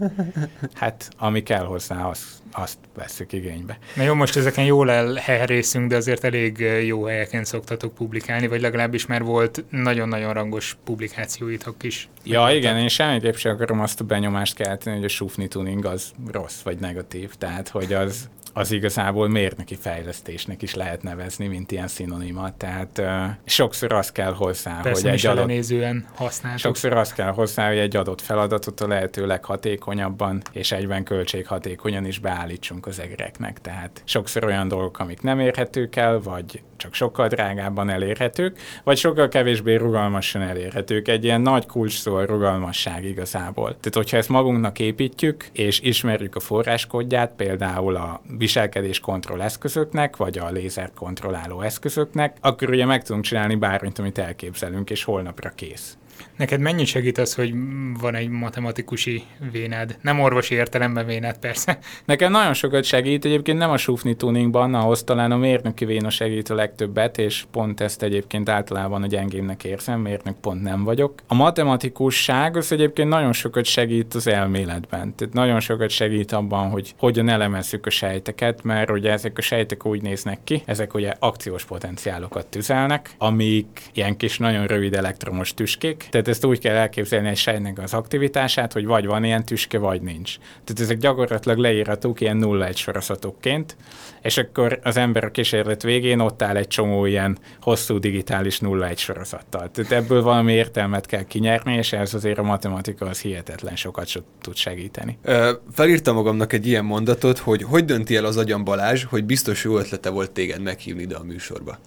hát 0.75 1.09
ami 1.19 1.43
kell 1.43 1.65
hozzá, 1.65 2.09
az 2.09 2.43
azt 2.59 2.79
veszük 2.95 3.33
igénybe. 3.33 3.79
Na 3.95 4.03
jó, 4.03 4.15
most 4.15 4.37
ezeken 4.37 4.65
jól 4.65 4.91
elherészünk, 4.91 5.89
de 5.89 5.97
azért 5.97 6.25
elég 6.25 6.59
jó 6.87 7.05
helyeken 7.05 7.45
szoktatok 7.45 7.95
publikálni, 7.95 8.47
vagy 8.47 8.61
legalábbis 8.61 9.07
már 9.07 9.23
volt 9.23 9.65
nagyon-nagyon 9.71 10.33
rangos 10.33 10.77
publikációitok 10.85 11.83
is. 11.83 12.09
Ja, 12.25 12.49
igen, 12.51 12.79
én 12.79 12.89
semmiképp 12.89 13.35
sem 13.35 13.53
akarom 13.53 13.81
azt 13.81 14.01
a 14.01 14.05
benyomást 14.05 14.55
kelteni, 14.55 14.97
hogy 14.97 15.05
a 15.05 15.09
sufni 15.09 15.49
tuning 15.49 15.85
az 15.85 16.13
rossz 16.33 16.61
vagy 16.63 16.79
negatív, 16.79 17.35
tehát 17.35 17.69
hogy 17.69 17.93
az, 17.93 18.29
az 18.57 18.71
igazából 18.71 19.29
mérnöki 19.29 19.75
fejlesztésnek 19.75 20.63
is 20.63 20.75
lehet 20.75 21.03
nevezni, 21.03 21.47
mint 21.47 21.73
ilyen 21.73 21.89
szinonimat. 21.89 22.55
Tehát 22.55 22.99
uh, 22.99 23.25
sokszor 23.45 23.93
az 23.93 24.13
kell 24.13 24.33
hozzá, 24.33 24.81
Persze, 24.81 25.03
hogy 25.03 25.19
egy 25.19 25.27
adott, 25.27 26.05
használtok. 26.15 26.61
Sokszor 26.61 26.93
az 26.93 27.13
kell 27.13 27.31
hozzá, 27.31 27.69
hogy 27.69 27.79
egy 27.79 27.97
adott 27.97 28.21
feladatot 28.21 28.81
a 28.81 28.87
lehető 28.87 29.27
leghatékonyabban 29.27 30.43
és 30.53 30.73
egyben 30.73 31.05
költséghatékonyan 31.05 32.05
is 32.05 32.19
beállítsunk 32.47 32.87
az 32.87 33.01
egereknek. 33.01 33.61
Tehát 33.61 34.03
sokszor 34.05 34.45
olyan 34.45 34.69
dolgok, 34.69 34.99
amik 34.99 35.21
nem 35.21 35.41
érhetők 35.41 35.97
el, 35.97 36.21
vagy 36.21 36.63
csak 36.77 36.95
sokkal 36.95 37.29
drágábban 37.29 37.89
elérhetők, 37.89 38.59
vagy 38.85 38.97
sokkal 38.97 39.29
kevésbé 39.29 39.75
rugalmasan 39.75 40.43
elérhetők. 40.43 41.09
Egy 41.09 41.25
ilyen 41.25 41.41
nagy 41.41 41.67
kulcs 41.67 41.99
szó 41.99 42.15
a 42.15 42.25
rugalmasság 42.25 43.05
igazából. 43.05 43.69
Tehát, 43.69 43.95
hogyha 43.95 44.17
ezt 44.17 44.29
magunknak 44.29 44.79
építjük, 44.79 45.45
és 45.53 45.81
ismerjük 45.81 46.37
a 46.37 46.41
forráskodját, 46.41 47.33
például 47.37 47.97
a 47.97 48.23
viselkedés 48.39 49.01
kontroll 49.01 49.41
eszközöknek, 49.41 50.17
vagy 50.17 50.39
a 50.39 50.51
lézer 50.51 50.91
kontrolláló 50.95 51.61
eszközöknek, 51.61 52.37
akkor 52.41 52.71
ugye 52.71 52.85
meg 52.85 53.03
tudunk 53.05 53.25
csinálni 53.25 53.55
bármit, 53.55 53.99
amit 53.99 54.19
elképzelünk, 54.19 54.91
és 54.91 55.05
holnapra 55.05 55.53
kész. 55.55 55.97
Neked 56.37 56.61
mennyit 56.61 56.87
segít 56.87 57.19
az, 57.19 57.35
hogy 57.35 57.55
van 58.01 58.15
egy 58.15 58.29
matematikusi 58.29 59.23
vénád? 59.53 59.97
Nem 60.01 60.21
orvosi 60.21 60.55
értelemben 60.55 61.07
vénád, 61.07 61.39
persze. 61.39 61.79
Nekem 62.05 62.31
nagyon 62.31 62.55
sokat 62.55 62.85
segít, 62.85 63.25
egyébként 63.25 63.59
nem 63.59 63.71
a 63.71 63.77
sufni 63.77 64.17
tuningban, 64.17 64.75
ahhoz 64.75 65.03
talán 65.03 65.33
a 65.33 65.37
mérnöki 65.37 65.85
véna 65.85 66.11
segít 66.11 66.49
a 66.49 66.55
legtöbbet, 66.55 67.19
és 67.19 67.45
pont 67.51 67.81
ezt 67.81 68.03
egyébként 68.03 68.49
általában 68.49 69.03
a 69.03 69.07
gyengémnek 69.07 69.65
érzem, 69.65 70.01
mérnök 70.01 70.37
pont 70.41 70.63
nem 70.63 70.85
vagyok. 70.85 71.13
A 71.27 71.35
matematikusság 71.35 72.57
az 72.57 72.73
egyébként 72.73 73.09
nagyon 73.09 73.33
sokat 73.33 73.65
segít 73.65 74.15
az 74.15 74.27
elméletben, 74.27 75.15
tehát 75.15 75.35
nagyon 75.35 75.61
sokat 75.61 75.91
segít 75.91 76.33
abban, 76.33 76.71
hogy 76.71 76.95
hogyan 76.99 77.29
elemezzük 77.29 77.87
a 77.87 77.91
sejteket, 77.91 78.63
mert 78.63 78.91
ugye 78.91 79.11
ezek 79.11 79.39
a 79.39 79.41
sejtek 79.41 79.87
úgy 79.87 80.03
néznek 80.03 80.39
ki, 80.45 80.63
ezek 80.65 80.95
ugye 80.95 81.13
akciós 81.19 81.65
potenciálokat 81.65 82.47
tüzelnek, 82.47 83.11
amik 83.19 83.83
ilyen 83.93 84.17
kis 84.17 84.39
nagyon 84.39 84.67
rövid 84.67 84.95
elektromos 84.95 85.55
tüskék, 85.55 86.07
tehát 86.11 86.26
ezt 86.29 86.45
úgy 86.45 86.59
kell 86.59 86.75
elképzelni 86.75 87.29
egy 87.29 87.37
sejtnek 87.37 87.79
az 87.79 87.95
aktivitását, 87.95 88.73
hogy 88.73 88.87
vagy 88.87 89.07
van 89.07 89.25
ilyen 89.25 89.45
tüske, 89.45 89.79
vagy 89.79 90.03
nincs. 90.03 90.37
Tehát 90.37 90.81
ezek 90.81 90.97
gyakorlatilag 90.97 91.59
leírhatók 91.59 92.21
ilyen 92.21 92.37
nulla 92.37 92.67
egy 92.67 92.77
sorozatokként, 92.77 93.77
és 94.23 94.37
akkor 94.37 94.79
az 94.83 94.97
ember 94.97 95.25
a 95.25 95.31
kísérlet 95.31 95.83
végén 95.83 96.21
ott 96.21 96.43
áll 96.43 96.57
egy 96.57 96.67
csomó 96.67 97.07
ilyen 97.07 97.39
hosszú 97.61 97.99
digitális 97.99 98.61
nulla 98.61 98.89
egy 98.89 98.99
sorozattal. 98.99 99.71
Tehát 99.71 99.93
ebből 99.93 100.23
valami 100.23 100.53
értelmet 100.53 101.07
kell 101.07 101.23
kinyerni, 101.23 101.77
és 101.77 101.93
ez 101.93 102.15
azért 102.15 102.39
a 102.39 102.43
matematika 102.43 103.07
az 103.07 103.21
hihetetlen 103.21 103.77
sokat 103.77 104.11
tud 104.41 104.57
segíteni. 104.57 105.19
Ö, 105.23 105.53
felírtam 105.73 106.15
magamnak 106.15 106.53
egy 106.53 106.67
ilyen 106.67 106.85
mondatot, 106.85 107.39
hogy 107.39 107.63
hogy 107.63 107.85
dönti 107.85 108.17
el 108.17 108.25
az 108.25 108.37
agyam 108.37 108.65
Balázs, 108.65 109.05
hogy 109.05 109.25
biztos 109.25 109.65
jó 109.65 109.79
ötlete 109.79 110.11
volt 110.11 110.31
téged 110.31 110.63
meghívni 110.63 111.03
ide 111.03 111.17
a 111.17 111.23
műsorba. 111.23 111.79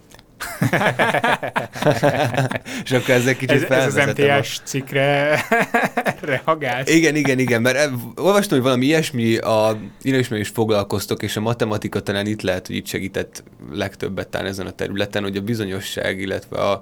És 2.84 2.92
akkor 2.92 3.10
ezzel 3.10 3.36
kicsit 3.36 3.64
ez, 3.64 3.70
ez 3.72 3.96
az 3.96 4.06
MTS 4.06 4.60
cikkre 4.64 5.42
reagálsz? 6.22 6.90
Igen, 6.90 7.16
igen, 7.16 7.40
igen, 7.40 7.62
mert 7.62 7.90
olvastam, 8.16 8.58
hogy 8.58 8.68
valami 8.68 8.86
ilyesmi, 8.86 9.38
a, 9.38 9.80
én 10.02 10.26
is 10.30 10.48
foglalkoztok, 10.48 11.24
és 11.24 11.36
a 11.36 11.42
matematika 11.42 12.00
talán 12.00 12.26
itt 12.26 12.42
lehet, 12.42 12.68
hogy 12.68 12.76
itt 12.76 12.88
segített 12.88 13.44
legtöbbet 13.72 14.28
talán 14.28 14.48
ezen 14.48 14.66
a 14.66 14.72
területen, 14.72 15.24
hogy 15.24 15.38
a 15.38 15.42
bizonyosság, 15.42 16.20
illetve 16.20 16.58
a 16.58 16.82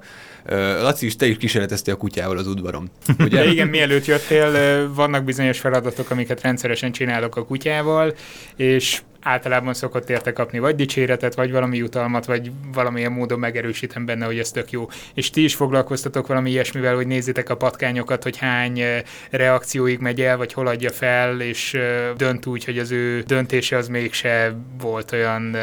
Laci 0.82 1.06
is, 1.06 1.16
te 1.16 1.26
is 1.26 1.38
kísérleteztél 1.38 1.94
a 1.94 1.98
kutyával 1.98 2.38
az 2.38 2.48
udvaron. 2.48 2.90
Ugye? 3.20 3.38
De 3.38 3.46
igen, 3.46 3.68
mielőtt 3.68 4.06
jöttél, 4.06 4.88
vannak 4.94 5.24
bizonyos 5.24 5.60
feladatok, 5.60 6.10
amiket 6.10 6.42
rendszeresen 6.42 6.92
csinálok 6.92 7.36
a 7.36 7.46
kutyával, 7.46 8.14
és 8.56 9.02
általában 9.28 9.74
szokott 9.74 10.10
érte 10.10 10.34
kapni 10.34 10.60
vagy 10.60 10.76
dicséretet, 10.76 11.36
vagy 11.36 11.52
valami 11.52 11.78
jutalmat, 11.78 12.26
vagy 12.26 12.52
valamilyen 12.74 13.12
módon 13.12 13.40
megerősítem 13.40 14.06
benne, 14.06 14.26
hogy 14.26 14.40
ez 14.40 14.52
tök 14.52 14.72
jó. 14.72 14.90
És 15.14 15.30
ti 15.30 15.44
is 15.44 15.56
foglalkoztatok 15.56 16.28
valami 16.28 16.50
ilyesmivel, 16.50 16.96
hogy 16.96 17.08
nézzétek 17.08 17.50
a 17.50 17.58
patkányokat, 17.58 18.24
hogy 18.24 18.38
hány 18.38 18.82
reakcióig 19.30 20.00
megy 20.00 20.22
el, 20.22 20.38
vagy 20.38 20.54
hol 20.54 20.68
adja 20.68 20.92
fel, 20.92 21.42
és 21.42 21.78
dönt 22.18 22.46
úgy, 22.46 22.66
hogy 22.66 22.78
az 22.78 22.92
ő 22.92 23.22
döntése 23.22 23.78
az 23.78 23.88
mégse 23.88 24.56
volt 24.80 25.12
olyan 25.12 25.58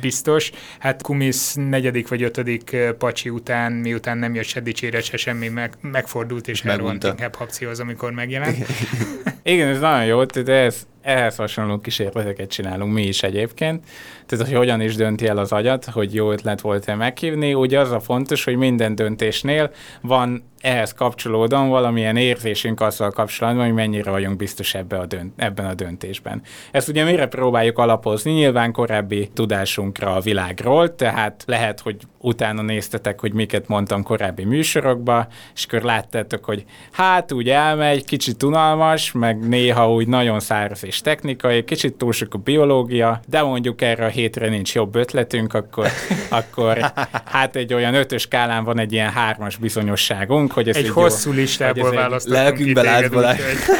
biztos. 0.00 0.50
Hát 0.78 1.02
Kumis 1.02 1.54
negyedik 1.54 2.08
vagy 2.08 2.22
ötödik 2.22 2.76
pacsi 2.98 3.28
után, 3.28 3.72
miután 3.72 4.18
nem 4.18 4.34
jött 4.34 4.44
se 4.44 4.60
dicséret, 4.60 5.02
se 5.04 5.16
semmi, 5.16 5.48
meg, 5.48 5.74
megfordult 5.80 6.48
és 6.48 6.62
elrohant 6.64 7.04
inkább 7.04 7.36
az, 7.70 7.80
amikor 7.80 8.12
megjelent. 8.12 8.56
Igen, 9.50 9.68
ez 9.68 9.80
nagyon 9.80 10.04
jó, 10.04 10.24
de 10.24 10.52
ez 10.52 10.86
ehhez 11.02 11.36
hasonló 11.36 11.78
kísérleteket 11.78 12.50
csinálunk 12.50 12.92
mi 12.92 13.02
is 13.02 13.22
egyébként. 13.22 13.84
Tehát, 14.30 14.46
hogy 14.46 14.56
hogyan 14.56 14.80
is 14.80 14.94
dönti 14.94 15.26
el 15.26 15.38
az 15.38 15.52
agyat, 15.52 15.84
hogy 15.84 16.14
jó 16.14 16.30
ötlet 16.30 16.60
volt-e 16.60 16.94
meghívni. 16.94 17.54
Ugye 17.54 17.78
az 17.78 17.90
a 17.90 18.00
fontos, 18.00 18.44
hogy 18.44 18.56
minden 18.56 18.94
döntésnél 18.94 19.70
van 20.00 20.50
ehhez 20.60 20.92
kapcsolódóan 20.92 21.68
valamilyen 21.68 22.16
érzésünk 22.16 22.80
azzal 22.80 23.10
kapcsolatban, 23.10 23.64
hogy 23.64 23.74
mennyire 23.74 24.10
vagyunk 24.10 24.36
biztos 24.36 24.74
ebbe 24.74 24.98
a 24.98 25.06
dönt, 25.06 25.32
ebben 25.36 25.66
a 25.66 25.74
döntésben. 25.74 26.42
Ezt 26.70 26.88
ugye 26.88 27.04
mire 27.04 27.26
próbáljuk 27.26 27.78
alapozni? 27.78 28.32
Nyilván 28.32 28.72
korábbi 28.72 29.30
tudásunkra 29.34 30.14
a 30.14 30.20
világról, 30.20 30.94
tehát 30.94 31.42
lehet, 31.46 31.80
hogy 31.80 31.96
utána 32.18 32.62
néztetek, 32.62 33.20
hogy 33.20 33.32
miket 33.32 33.68
mondtam 33.68 34.02
korábbi 34.02 34.44
műsorokba, 34.44 35.26
és 35.54 35.64
akkor 35.64 35.82
láttátok, 35.82 36.44
hogy 36.44 36.64
hát 36.92 37.32
úgy 37.32 37.48
elmegy, 37.48 38.04
kicsit 38.04 38.42
unalmas, 38.42 39.12
meg 39.12 39.48
néha 39.48 39.92
úgy 39.92 40.08
nagyon 40.08 40.40
száraz 40.40 40.84
és 40.84 41.00
technikai, 41.00 41.64
kicsit 41.64 41.94
túl 41.94 42.12
sok 42.12 42.34
a 42.34 42.38
biológia, 42.38 43.20
de 43.28 43.42
mondjuk 43.42 43.82
erre 43.82 44.04
a 44.04 44.08
hétre 44.20 44.48
nincs 44.48 44.74
jobb 44.74 44.94
ötletünk, 44.94 45.54
akkor, 45.54 45.88
akkor 46.28 46.92
hát 47.24 47.56
egy 47.56 47.74
olyan 47.74 47.94
ötös 47.94 48.22
skálán 48.22 48.64
van 48.64 48.78
egy 48.78 48.92
ilyen 48.92 49.10
hármas 49.10 49.56
bizonyosságunk, 49.56 50.52
hogy 50.52 50.68
ez 50.68 50.76
egy, 50.76 50.84
egy 50.84 50.90
hosszú 50.90 51.30
jó, 51.30 51.36
listából 51.36 51.90
választottunk 51.90 52.56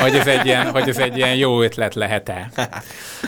hogy, 0.00 0.14
ez 0.14 0.26
egy 0.26 0.46
ilyen, 0.46 0.70
hogy 0.70 0.88
ez 0.88 0.98
egy 0.98 1.16
ilyen 1.16 1.34
jó 1.34 1.62
ötlet 1.62 1.94
lehet-e. 1.94 2.50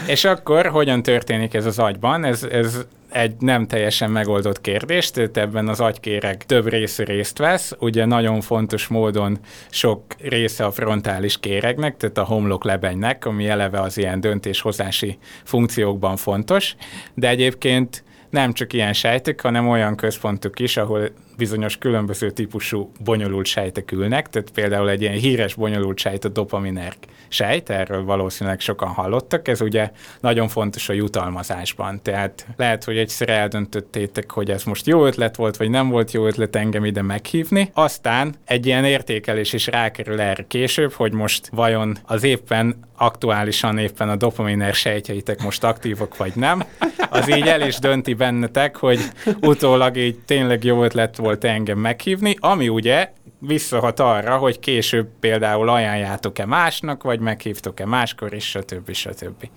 És 0.07 0.25
akkor 0.25 0.67
hogyan 0.67 1.03
történik 1.03 1.55
ez 1.55 1.67
az 1.67 1.79
agyban? 1.79 2.25
Ez, 2.25 2.43
ez 2.43 2.79
egy 3.13 3.35
nem 3.39 3.67
teljesen 3.67 4.11
megoldott 4.11 4.61
kérdés, 4.61 5.11
tehát 5.11 5.37
ebben 5.37 5.69
az 5.69 5.81
agykéreg 5.81 6.47
több 6.47 6.69
része 6.69 7.05
részt 7.05 7.39
vesz, 7.39 7.73
ugye 7.79 8.05
nagyon 8.05 8.41
fontos 8.41 8.87
módon 8.87 9.39
sok 9.71 10.03
része 10.19 10.65
a 10.65 10.71
frontális 10.71 11.41
kéregnek, 11.41 11.97
tehát 11.97 12.19
a 12.19 12.25
homlok 12.25 12.65
lebenynek, 12.65 13.25
ami 13.25 13.49
eleve 13.49 13.81
az 13.81 13.99
ilyen 13.99 14.21
döntéshozási 14.21 15.19
funkciókban 15.45 16.17
fontos, 16.17 16.75
de 17.15 17.29
egyébként 17.29 18.05
nem 18.31 18.53
csak 18.53 18.73
ilyen 18.73 18.93
sejtek, 18.93 19.41
hanem 19.41 19.69
olyan 19.69 19.97
központok 19.97 20.59
is, 20.59 20.77
ahol 20.77 21.11
bizonyos 21.37 21.77
különböző 21.77 22.31
típusú 22.31 22.93
bonyolult 23.05 23.47
sejtek 23.47 23.93
ülnek, 23.93 24.29
tehát 24.29 24.51
például 24.51 24.91
egy 24.91 25.01
ilyen 25.01 25.15
híres 25.15 25.55
bonyolult 25.55 25.99
sejt 25.99 26.25
a 26.25 26.29
dopaminerk 26.29 26.97
sejt, 27.29 27.71
erről 27.71 28.05
valószínűleg 28.05 28.61
sokan 28.61 28.89
hallottak, 28.89 29.49
ez 29.49 29.61
ugye 29.61 29.91
nagyon 30.21 30.49
fontos 30.49 30.89
a 30.89 30.93
jutalmazásban, 30.93 32.03
tehát 32.03 32.47
lehet, 32.57 32.85
hogy 32.85 32.97
egyszer 32.97 33.29
eldöntöttétek, 33.29 34.31
hogy 34.31 34.51
ez 34.51 34.65
most 34.65 34.87
jó 34.87 35.07
ötlet 35.07 35.37
volt, 35.37 35.57
vagy 35.57 35.71
nem 35.71 35.89
volt 35.89 36.13
jó 36.13 36.27
ötlet 36.27 36.57
engem 36.57 36.85
ide 36.85 37.03
meghívni, 37.03 37.71
aztán 37.75 38.35
egy 38.45 38.67
ilyen 38.67 38.85
értékelés 38.85 39.53
is 39.53 39.67
rákerül 39.67 40.21
erre 40.21 40.45
később, 40.49 40.93
hogy 40.93 41.13
most 41.13 41.49
vajon 41.53 41.97
az 42.05 42.25
éppen 42.25 42.91
aktuálisan 42.97 43.79
éppen 43.79 44.09
a 44.09 44.17
dopaminer 44.17 44.75
sejtjeitek 44.75 45.43
most 45.43 45.65
aktívok 45.65 46.17
vagy 46.17 46.33
nem, 46.35 46.65
az 47.11 47.37
így 47.37 47.47
el 47.47 47.61
is 47.61 47.79
dönti 47.79 48.15
bennetek, 48.15 48.77
hogy 48.77 49.01
utólag 49.41 49.97
így 49.97 50.19
tényleg 50.19 50.65
jó 50.65 50.85
ötlet 50.85 51.17
volt 51.17 51.45
engem 51.45 51.79
meghívni, 51.79 52.37
ami 52.41 52.69
ugye 52.69 53.13
visszahat 53.47 54.01
arra, 54.01 54.37
hogy 54.37 54.59
később 54.59 55.09
például 55.21 55.69
ajánljátok-e 55.69 56.47
másnak, 56.47 57.03
vagy 57.03 57.21
meghívtok-e 57.21 57.87
máskor, 57.87 58.35
és 58.35 58.49
stb. 58.49 58.93
stb. 58.93 59.49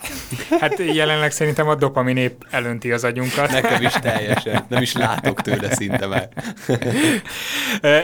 Hát 0.60 0.78
jelenleg 0.78 1.32
szerintem 1.32 1.68
a 1.68 1.74
dopamin 1.74 2.16
épp 2.16 2.42
elönti 2.50 2.92
az 2.92 3.04
agyunkat. 3.04 3.50
Nekem 3.50 3.82
is 3.82 3.92
teljesen. 3.92 4.64
Nem 4.68 4.82
is 4.82 4.92
látok 4.92 5.40
tőle 5.40 5.74
szinte 5.74 6.06
már. 6.06 6.28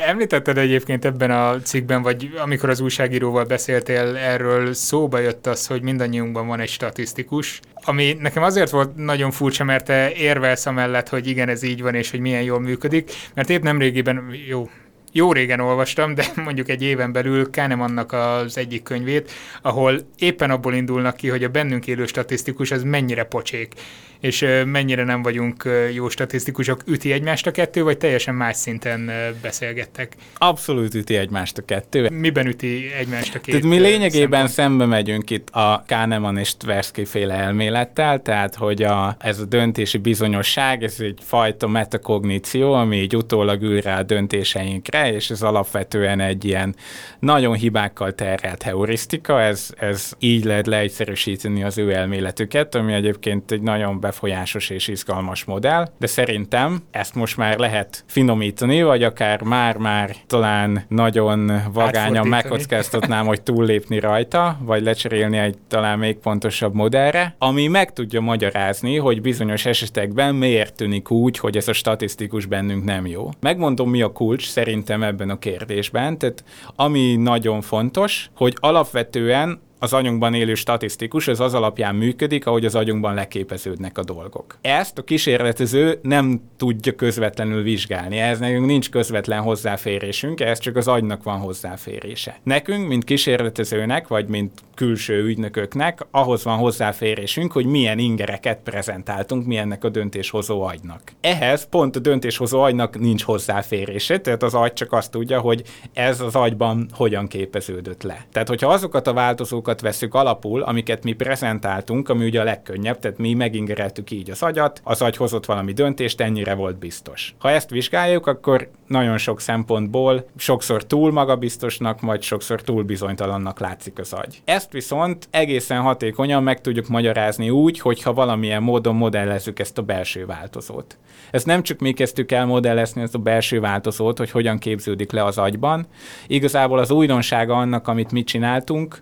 Említetted 0.06 0.58
egyébként 0.58 1.04
ebben 1.04 1.30
a 1.30 1.60
cikkben, 1.60 2.02
vagy 2.02 2.30
amikor 2.42 2.70
az 2.70 2.80
újságíróval 2.80 3.44
beszéltél 3.44 4.16
erről, 4.16 4.72
szóba 4.74 5.18
jött 5.18 5.46
az, 5.46 5.66
hogy 5.66 5.82
mindannyiunkban 5.82 6.46
van 6.46 6.60
egy 6.60 6.68
statisztikus, 6.68 7.60
ami 7.74 8.16
nekem 8.20 8.42
azért 8.42 8.70
volt 8.70 8.96
nagyon 8.96 9.30
furcsa, 9.30 9.64
mert 9.64 9.84
te 9.84 10.12
érvelsz 10.12 10.66
amellett, 10.66 11.08
hogy 11.08 11.26
igen, 11.26 11.48
ez 11.48 11.62
így 11.62 11.82
van, 11.82 11.94
és 11.94 12.10
hogy 12.10 12.20
milyen 12.20 12.42
jól 12.42 12.60
működik, 12.60 13.10
mert 13.34 13.50
épp 13.50 13.62
nem 13.62 13.78
régiben, 13.78 14.34
jó, 14.48 14.68
jó 15.16 15.32
régen 15.32 15.60
olvastam, 15.60 16.14
de 16.14 16.26
mondjuk 16.44 16.68
egy 16.68 16.82
éven 16.82 17.12
belül 17.12 17.50
Kahnemannak 17.50 18.12
az 18.12 18.58
egyik 18.58 18.82
könyvét, 18.82 19.30
ahol 19.62 20.00
éppen 20.18 20.50
abból 20.50 20.74
indulnak 20.74 21.16
ki, 21.16 21.28
hogy 21.28 21.44
a 21.44 21.48
bennünk 21.48 21.86
élő 21.86 22.06
statisztikus 22.06 22.70
az 22.70 22.82
mennyire 22.82 23.24
pocsék 23.24 23.74
és 24.20 24.46
mennyire 24.66 25.04
nem 25.04 25.22
vagyunk 25.22 25.68
jó 25.92 26.08
statisztikusok, 26.08 26.82
üti 26.86 27.12
egymást 27.12 27.46
a 27.46 27.50
kettő, 27.50 27.82
vagy 27.82 27.98
teljesen 27.98 28.34
más 28.34 28.56
szinten 28.56 29.10
beszélgettek? 29.42 30.16
Abszolút 30.38 30.94
üti 30.94 31.16
egymást 31.16 31.58
a 31.58 31.64
kettő. 31.64 32.08
Miben 32.10 32.46
üti 32.46 32.92
egymást 32.98 33.34
a 33.34 33.40
két 33.40 33.54
Tehát 33.54 33.70
mi 33.70 33.78
lényegében 33.78 34.48
szempont? 34.48 34.48
szembe 34.48 34.86
megyünk 34.86 35.30
itt 35.30 35.48
a 35.50 35.84
Kahneman 35.86 36.38
és 36.38 36.56
Tversky 36.56 37.04
féle 37.04 37.34
elmélettel, 37.34 38.22
tehát 38.22 38.54
hogy 38.54 38.82
a, 38.82 39.16
ez 39.20 39.38
a 39.38 39.44
döntési 39.44 39.98
bizonyosság, 39.98 40.82
ez 40.82 40.96
egy 40.98 41.18
fajta 41.22 41.68
metakogníció, 41.68 42.72
ami 42.72 42.96
így 42.96 43.16
utólag 43.16 43.62
ül 43.62 43.80
rá 43.80 43.98
a 43.98 44.02
döntéseinkre, 44.02 45.05
és 45.12 45.30
ez 45.30 45.42
alapvetően 45.42 46.20
egy 46.20 46.44
ilyen 46.44 46.74
nagyon 47.18 47.54
hibákkal 47.54 48.12
terhelt 48.12 48.62
heurisztika, 48.62 49.40
ez, 49.40 49.70
ez 49.78 50.12
így 50.18 50.44
lehet 50.44 50.66
leegyszerűsíteni 50.66 51.62
az 51.62 51.78
ő 51.78 51.92
elméletüket, 51.92 52.74
ami 52.74 52.92
egyébként 52.92 53.50
egy 53.50 53.62
nagyon 53.62 54.00
befolyásos 54.00 54.70
és 54.70 54.88
izgalmas 54.88 55.44
modell, 55.44 55.88
de 55.98 56.06
szerintem 56.06 56.82
ezt 56.90 57.14
most 57.14 57.36
már 57.36 57.58
lehet 57.58 58.04
finomítani, 58.06 58.82
vagy 58.82 59.02
akár 59.02 59.42
már-már 59.42 60.16
talán 60.26 60.84
nagyon 60.88 61.62
vagányan 61.72 62.26
megkockáztatnám, 62.26 63.26
hogy 63.26 63.42
túllépni 63.42 63.98
rajta, 63.98 64.58
vagy 64.60 64.82
lecserélni 64.82 65.38
egy 65.38 65.58
talán 65.68 65.98
még 65.98 66.16
pontosabb 66.16 66.74
modellre, 66.74 67.34
ami 67.38 67.66
meg 67.66 67.92
tudja 67.92 68.20
magyarázni, 68.20 68.96
hogy 68.96 69.20
bizonyos 69.20 69.66
esetekben 69.66 70.34
miért 70.34 70.74
tűnik 70.74 71.10
úgy, 71.10 71.38
hogy 71.38 71.56
ez 71.56 71.68
a 71.68 71.72
statisztikus 71.72 72.46
bennünk 72.46 72.84
nem 72.84 73.06
jó. 73.06 73.28
Megmondom, 73.40 73.90
mi 73.90 74.02
a 74.02 74.12
kulcs 74.12 74.48
szerintem 74.48 74.95
ebben 75.02 75.30
a 75.30 75.38
kérdésben, 75.38 76.18
tehát 76.18 76.44
ami 76.76 77.16
nagyon 77.16 77.60
fontos, 77.60 78.30
hogy 78.34 78.56
alapvetően 78.60 79.60
az 79.78 79.92
agyunkban 79.92 80.34
élő 80.34 80.54
statisztikus, 80.54 81.28
ez 81.28 81.40
az 81.40 81.54
alapján 81.54 81.94
működik, 81.94 82.46
ahogy 82.46 82.64
az 82.64 82.74
agyunkban 82.74 83.14
leképeződnek 83.14 83.98
a 83.98 84.04
dolgok. 84.04 84.58
Ezt 84.60 84.98
a 84.98 85.02
kísérletező 85.02 85.98
nem 86.02 86.40
tudja 86.56 86.94
közvetlenül 86.94 87.62
vizsgálni, 87.62 88.18
ehhez 88.18 88.38
nekünk 88.38 88.66
nincs 88.66 88.90
közvetlen 88.90 89.42
hozzáférésünk, 89.42 90.40
ez 90.40 90.58
csak 90.58 90.76
az 90.76 90.88
agynak 90.88 91.22
van 91.22 91.38
hozzáférése. 91.38 92.38
Nekünk, 92.42 92.88
mint 92.88 93.04
kísérletezőnek, 93.04 94.08
vagy 94.08 94.28
mint 94.28 94.52
külső 94.74 95.22
ügynököknek, 95.22 96.06
ahhoz 96.10 96.44
van 96.44 96.58
hozzáférésünk, 96.58 97.52
hogy 97.52 97.66
milyen 97.66 97.98
ingereket 97.98 98.58
prezentáltunk 98.64 99.46
mi 99.46 99.56
ennek 99.56 99.84
a 99.84 99.88
döntéshozó 99.88 100.62
agynak. 100.62 101.02
Ehhez 101.20 101.68
pont 101.68 101.96
a 101.96 101.98
döntéshozó 101.98 102.60
agynak 102.60 102.98
nincs 102.98 103.22
hozzáférése, 103.22 104.18
tehát 104.18 104.42
az 104.42 104.54
agy 104.54 104.72
csak 104.72 104.92
azt 104.92 105.10
tudja, 105.10 105.40
hogy 105.40 105.62
ez 105.92 106.20
az 106.20 106.34
agyban 106.34 106.88
hogyan 106.92 107.26
képeződött 107.26 108.02
le. 108.02 108.26
Tehát, 108.32 108.48
hogyha 108.48 108.72
azokat 108.72 109.06
a 109.06 109.12
változókat 109.12 109.65
adatokat 109.66 109.80
veszük 109.80 110.14
alapul, 110.14 110.62
amiket 110.62 111.04
mi 111.04 111.12
prezentáltunk, 111.12 112.08
ami 112.08 112.24
ugye 112.24 112.40
a 112.40 112.44
legkönnyebb, 112.44 112.98
tehát 112.98 113.18
mi 113.18 113.34
megingereltük 113.34 114.10
így 114.10 114.30
az 114.30 114.42
agyat, 114.42 114.80
az 114.84 115.02
agy 115.02 115.16
hozott 115.16 115.46
valami 115.46 115.72
döntést, 115.72 116.20
ennyire 116.20 116.54
volt 116.54 116.78
biztos. 116.78 117.34
Ha 117.38 117.50
ezt 117.50 117.70
vizsgáljuk, 117.70 118.26
akkor 118.26 118.68
nagyon 118.86 119.18
sok 119.18 119.40
szempontból 119.40 120.26
sokszor 120.36 120.84
túl 120.84 121.12
magabiztosnak, 121.12 122.00
vagy 122.00 122.22
sokszor 122.22 122.62
túl 122.62 122.82
bizonytalannak 122.82 123.60
látszik 123.60 123.98
az 123.98 124.12
agy. 124.12 124.42
Ezt 124.44 124.72
viszont 124.72 125.28
egészen 125.30 125.80
hatékonyan 125.80 126.42
meg 126.42 126.60
tudjuk 126.60 126.88
magyarázni 126.88 127.50
úgy, 127.50 127.80
hogyha 127.80 128.12
valamilyen 128.12 128.62
módon 128.62 128.94
modellezzük 128.94 129.58
ezt 129.58 129.78
a 129.78 129.82
belső 129.82 130.26
változót. 130.26 130.98
Ezt 131.30 131.46
nem 131.46 131.62
csak 131.62 131.78
mi 131.78 131.92
kezdtük 131.92 132.32
el 132.32 132.46
modellezni 132.46 133.02
ezt 133.02 133.14
a 133.14 133.18
belső 133.18 133.60
változót, 133.60 134.18
hogy 134.18 134.30
hogyan 134.30 134.58
képződik 134.58 135.12
le 135.12 135.24
az 135.24 135.38
agyban. 135.38 135.86
Igazából 136.26 136.78
az 136.78 136.90
újdonsága 136.90 137.54
annak, 137.54 137.88
amit 137.88 138.12
mi 138.12 138.24
csináltunk, 138.24 139.00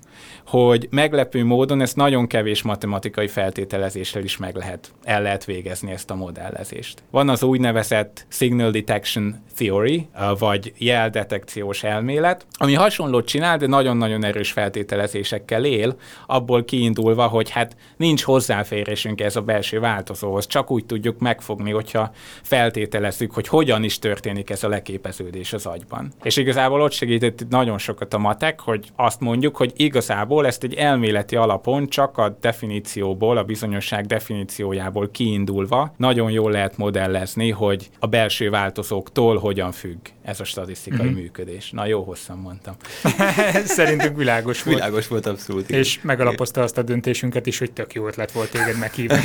hogy 0.55 0.88
meglepő 0.90 1.44
módon 1.44 1.80
ezt 1.80 1.96
nagyon 1.96 2.26
kevés 2.26 2.62
matematikai 2.62 3.28
feltételezéssel 3.28 4.22
is 4.22 4.36
meg 4.36 4.57
lehet, 4.57 4.92
el 5.02 5.22
lehet 5.22 5.44
végezni 5.44 5.92
ezt 5.92 6.11
a 6.11 6.14
modellezést. 6.14 7.02
Van 7.11 7.28
az 7.28 7.42
úgynevezett 7.42 8.26
Signal 8.28 8.70
Detection 8.70 9.42
Theory, 9.57 10.09
vagy 10.38 10.72
jeldetekciós 10.76 11.82
elmélet, 11.82 12.46
ami 12.52 12.74
hasonlót 12.74 13.26
csinál, 13.26 13.57
de 13.57 13.66
nagyon-nagyon 13.66 14.24
erős 14.24 14.52
feltételezésekkel 14.52 15.64
él, 15.64 15.96
abból 16.26 16.64
kiindulva, 16.64 17.26
hogy 17.26 17.50
hát 17.50 17.76
nincs 17.96 18.22
hozzáférésünk 18.22 19.20
ez 19.20 19.36
a 19.36 19.40
belső 19.40 19.80
változóhoz, 19.80 20.46
csak 20.46 20.70
úgy 20.70 20.86
tudjuk 20.86 21.18
megfogni, 21.18 21.70
hogyha 21.70 22.12
feltételezzük, 22.42 23.32
hogy 23.32 23.48
hogyan 23.48 23.84
is 23.84 23.98
történik 23.98 24.50
ez 24.50 24.64
a 24.64 24.68
leképeződés 24.68 25.52
az 25.52 25.66
agyban. 25.66 26.12
És 26.22 26.36
igazából 26.36 26.80
ott 26.80 26.92
segített 26.92 27.48
nagyon 27.48 27.78
sokat 27.78 28.14
a 28.14 28.18
matek, 28.18 28.61
hogy 28.61 28.88
azt 28.96 29.20
mondjuk, 29.20 29.57
hogy 29.57 29.72
igazából 29.76 30.42
ezt 30.47 30.62
egy 30.62 30.74
elméleti 30.74 31.36
alapon 31.36 31.88
csak 31.88 32.18
a 32.18 32.36
definícióból, 32.40 33.36
a 33.36 33.42
bizonyosság 33.45 34.07
definíciójából 34.07 35.11
kiindulva 35.11 35.95
nagyon 35.97 36.30
jól 36.30 36.51
lehet 36.51 36.76
modellezni, 36.76 37.51
hogy 37.51 37.90
a 37.99 38.07
belső 38.07 38.51
változóktól 38.51 39.36
hogyan 39.38 39.72
függ 39.72 39.99
ez 40.24 40.40
a 40.40 40.45
statisztikai 40.45 41.07
mm-hmm. 41.07 41.14
működés. 41.14 41.70
Na, 41.70 41.86
jó 41.86 42.03
hosszan 42.03 42.38
mondtam. 42.38 42.74
Szerintünk 43.64 44.16
világos 44.16 44.62
volt. 44.62 44.76
Világos 44.76 45.09
volt, 45.09 45.26
abszolút. 45.26 45.70
És 45.70 46.01
megalapozta 46.03 46.62
azt 46.62 46.78
a 46.78 46.82
döntésünket 46.82 47.47
is, 47.47 47.59
hogy 47.59 47.72
tök 47.72 47.95
jó 47.95 48.07
ötlet 48.07 48.32
volt 48.32 48.51
téged 48.51 48.78
meghívni. 48.78 49.18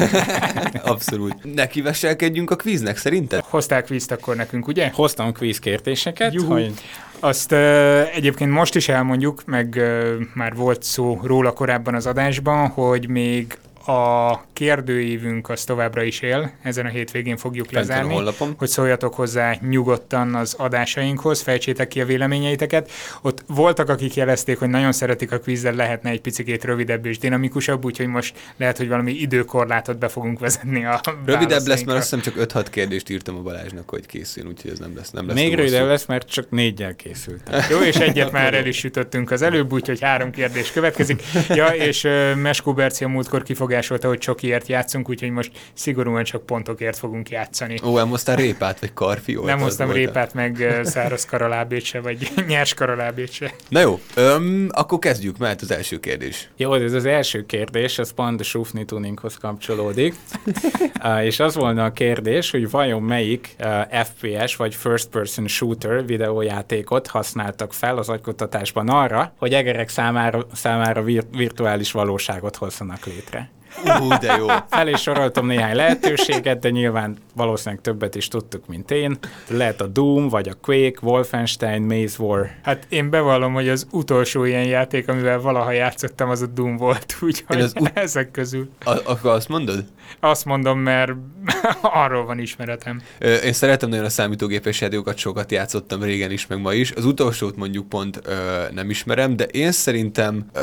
abszolút. 0.83 1.53
Neki 1.55 1.81
veselkedjünk 1.81 2.51
a 2.51 2.55
kvíznek, 2.55 2.97
szerinted? 2.97 3.43
Hozták 3.43 3.85
kvízt 3.85 4.11
akkor 4.11 4.35
nekünk, 4.35 4.67
ugye? 4.67 4.91
Hoztam 4.93 5.33
kvíz 5.33 5.59
kérdéseket. 5.59 6.41
Hogy... 6.41 6.73
Azt 7.19 7.51
uh, 7.51 8.15
egyébként 8.15 8.51
most 8.51 8.75
is 8.75 8.89
elmondjuk, 8.89 9.45
meg 9.45 9.73
uh, 9.77 10.13
már 10.33 10.55
volt 10.55 10.83
szó 10.83 11.19
róla 11.23 11.51
korábban 11.51 11.95
az 11.95 12.05
adásban, 12.05 12.67
hogy 12.67 13.07
még 13.09 13.57
a 13.85 14.33
kérdőívünk 14.59 15.49
az 15.49 15.63
továbbra 15.63 16.03
is 16.03 16.19
él, 16.19 16.51
ezen 16.63 16.85
a 16.85 16.89
hétvégén 16.89 17.37
fogjuk 17.37 17.69
Fent 17.69 17.87
lezárni, 17.87 18.33
hogy 18.57 18.67
szóljatok 18.67 19.13
hozzá 19.13 19.55
nyugodtan 19.69 20.35
az 20.35 20.53
adásainkhoz, 20.57 21.41
fejtsétek 21.41 21.87
ki 21.87 22.01
a 22.01 22.05
véleményeiteket. 22.05 22.91
Ott 23.21 23.43
voltak, 23.47 23.89
akik 23.89 24.15
jelezték, 24.15 24.59
hogy 24.59 24.69
nagyon 24.69 24.91
szeretik 24.91 25.31
a 25.31 25.39
kvízzel, 25.39 25.73
lehetne 25.73 26.09
egy 26.09 26.21
picit 26.21 26.63
rövidebb 26.63 27.05
és 27.05 27.17
dinamikusabb, 27.17 27.85
úgyhogy 27.85 28.07
most 28.07 28.35
lehet, 28.57 28.77
hogy 28.77 28.87
valami 28.87 29.11
időkorlátot 29.11 29.97
be 29.97 30.07
fogunk 30.07 30.39
vezetni 30.39 30.85
a 30.85 31.01
Rövidebb 31.25 31.67
lesz, 31.67 31.83
mert 31.83 31.97
azt 31.97 32.15
hiszem 32.15 32.33
csak 32.33 32.63
5-6 32.63 32.65
kérdést 32.69 33.09
írtam 33.09 33.35
a 33.35 33.41
Balázsnak, 33.41 33.89
hogy 33.89 34.05
készül, 34.05 34.45
úgyhogy 34.47 34.71
ez 34.71 34.79
nem 34.79 34.95
lesz. 34.95 35.11
Nem 35.11 35.27
lesz 35.27 35.35
Még 35.35 35.55
rövidebb 35.55 35.87
lesz, 35.87 36.05
mert 36.05 36.29
csak 36.29 36.49
négyel 36.49 36.95
készültem. 36.95 37.61
Jó, 37.69 37.79
és 37.79 37.95
egyet 37.95 38.31
már 38.39 38.53
el 38.53 38.65
is 38.65 38.77
sütöttünk 38.77 39.31
az 39.31 39.41
előbb, 39.41 39.73
úgyhogy 39.73 40.01
három 40.01 40.31
kérdés 40.31 40.71
következik. 40.71 41.23
Ja, 41.49 41.67
és 41.67 42.07
Meskó 42.35 42.73
Berci 42.73 43.03
a 43.03 43.07
múltkor 43.07 43.43
kifog 43.43 43.67
befogásolta, 43.69 44.07
hogy 44.07 44.19
csokiért 44.49 44.67
játszunk, 44.67 45.09
úgyhogy 45.09 45.31
most 45.31 45.51
szigorúan 45.73 46.23
csak 46.23 46.45
pontokért 46.45 46.97
fogunk 46.97 47.29
játszani. 47.29 47.79
Ó, 47.83 47.95
nem 47.95 48.09
hoztál 48.09 48.35
répát, 48.35 48.79
vagy 48.79 48.93
karfiót? 48.93 49.45
Nem 49.45 49.59
hoztam 49.59 49.91
répát, 49.91 50.33
meg 50.33 50.79
száraz 50.83 51.25
karalábét 51.25 51.83
se, 51.83 52.01
vagy 52.01 52.31
nyers 52.47 52.73
karalábét 52.73 53.31
se. 53.31 53.53
Na 53.69 53.79
jó, 53.79 53.99
öm, 54.15 54.69
akkor 54.71 54.99
kezdjük, 54.99 55.37
mert 55.37 55.61
az 55.61 55.71
első 55.71 55.99
kérdés. 55.99 56.49
Jó, 56.57 56.73
ez 56.73 56.93
az 56.93 57.05
első 57.05 57.45
kérdés, 57.45 57.99
az 57.99 58.11
pont 58.11 58.39
a 58.39 58.43
Sufni 58.43 58.85
tuninghoz 58.85 59.37
kapcsolódik. 59.37 60.15
és 61.29 61.39
az 61.39 61.55
volna 61.55 61.83
a 61.83 61.91
kérdés, 61.91 62.51
hogy 62.51 62.69
vajon 62.69 63.01
melyik 63.01 63.55
FPS 64.03 64.55
vagy 64.55 64.75
first 64.75 65.09
person 65.09 65.47
shooter 65.47 66.05
videójátékot 66.05 67.07
használtak 67.07 67.73
fel 67.73 67.97
az 67.97 68.09
agykutatásban 68.09 68.89
arra, 68.89 69.33
hogy 69.37 69.53
egerek 69.53 69.89
számára, 69.89 70.47
számára 70.53 71.01
vir- 71.01 71.35
virtuális 71.35 71.91
valóságot 71.91 72.55
hozzanak 72.55 73.05
létre. 73.05 73.49
Uh, 73.85 74.17
de 74.17 74.35
jó. 74.37 74.47
Fel 74.69 74.87
is 74.87 75.01
soroltam 75.01 75.45
néhány 75.45 75.75
lehetőséget, 75.75 76.59
de 76.59 76.69
nyilván 76.69 77.17
valószínűleg 77.35 77.81
többet 77.83 78.15
is 78.15 78.27
tudtuk, 78.27 78.67
mint 78.67 78.91
én. 78.91 79.17
Lehet 79.47 79.81
a 79.81 79.87
Doom, 79.87 80.27
vagy 80.27 80.47
a 80.49 80.53
Quake, 80.61 80.99
Wolfenstein, 81.01 81.81
Maze 81.81 82.23
War. 82.23 82.49
Hát 82.63 82.85
én 82.89 83.09
bevallom, 83.09 83.53
hogy 83.53 83.69
az 83.69 83.87
utolsó 83.91 84.43
ilyen 84.43 84.65
játék, 84.65 85.07
amivel 85.07 85.39
valaha 85.39 85.71
játszottam, 85.71 86.29
az 86.29 86.41
a 86.41 86.45
Doom 86.45 86.77
volt, 86.77 87.15
úgyhogy 87.21 87.61
az 87.61 87.73
ut- 87.79 87.91
ezek 87.97 88.31
közül. 88.31 88.69
A- 88.85 89.01
akkor 89.05 89.31
azt 89.31 89.47
mondod? 89.49 89.83
Azt 90.19 90.45
mondom, 90.45 90.79
mert 90.79 91.11
arról 91.81 92.25
van 92.25 92.39
ismeretem. 92.39 93.01
Ö, 93.19 93.35
én 93.35 93.53
szeretem 93.53 93.89
nagyon 93.89 94.05
a 94.05 94.09
számítógépes 94.09 94.81
játékokat, 94.81 95.17
sokat 95.17 95.51
játszottam 95.51 96.03
régen 96.03 96.31
is, 96.31 96.47
meg 96.47 96.61
ma 96.61 96.73
is. 96.73 96.91
Az 96.91 97.05
utolsót 97.05 97.55
mondjuk 97.55 97.89
pont 97.89 98.19
ö, 98.25 98.63
nem 98.73 98.89
ismerem, 98.89 99.35
de 99.35 99.43
én 99.43 99.71
szerintem 99.71 100.45
ö, 100.53 100.59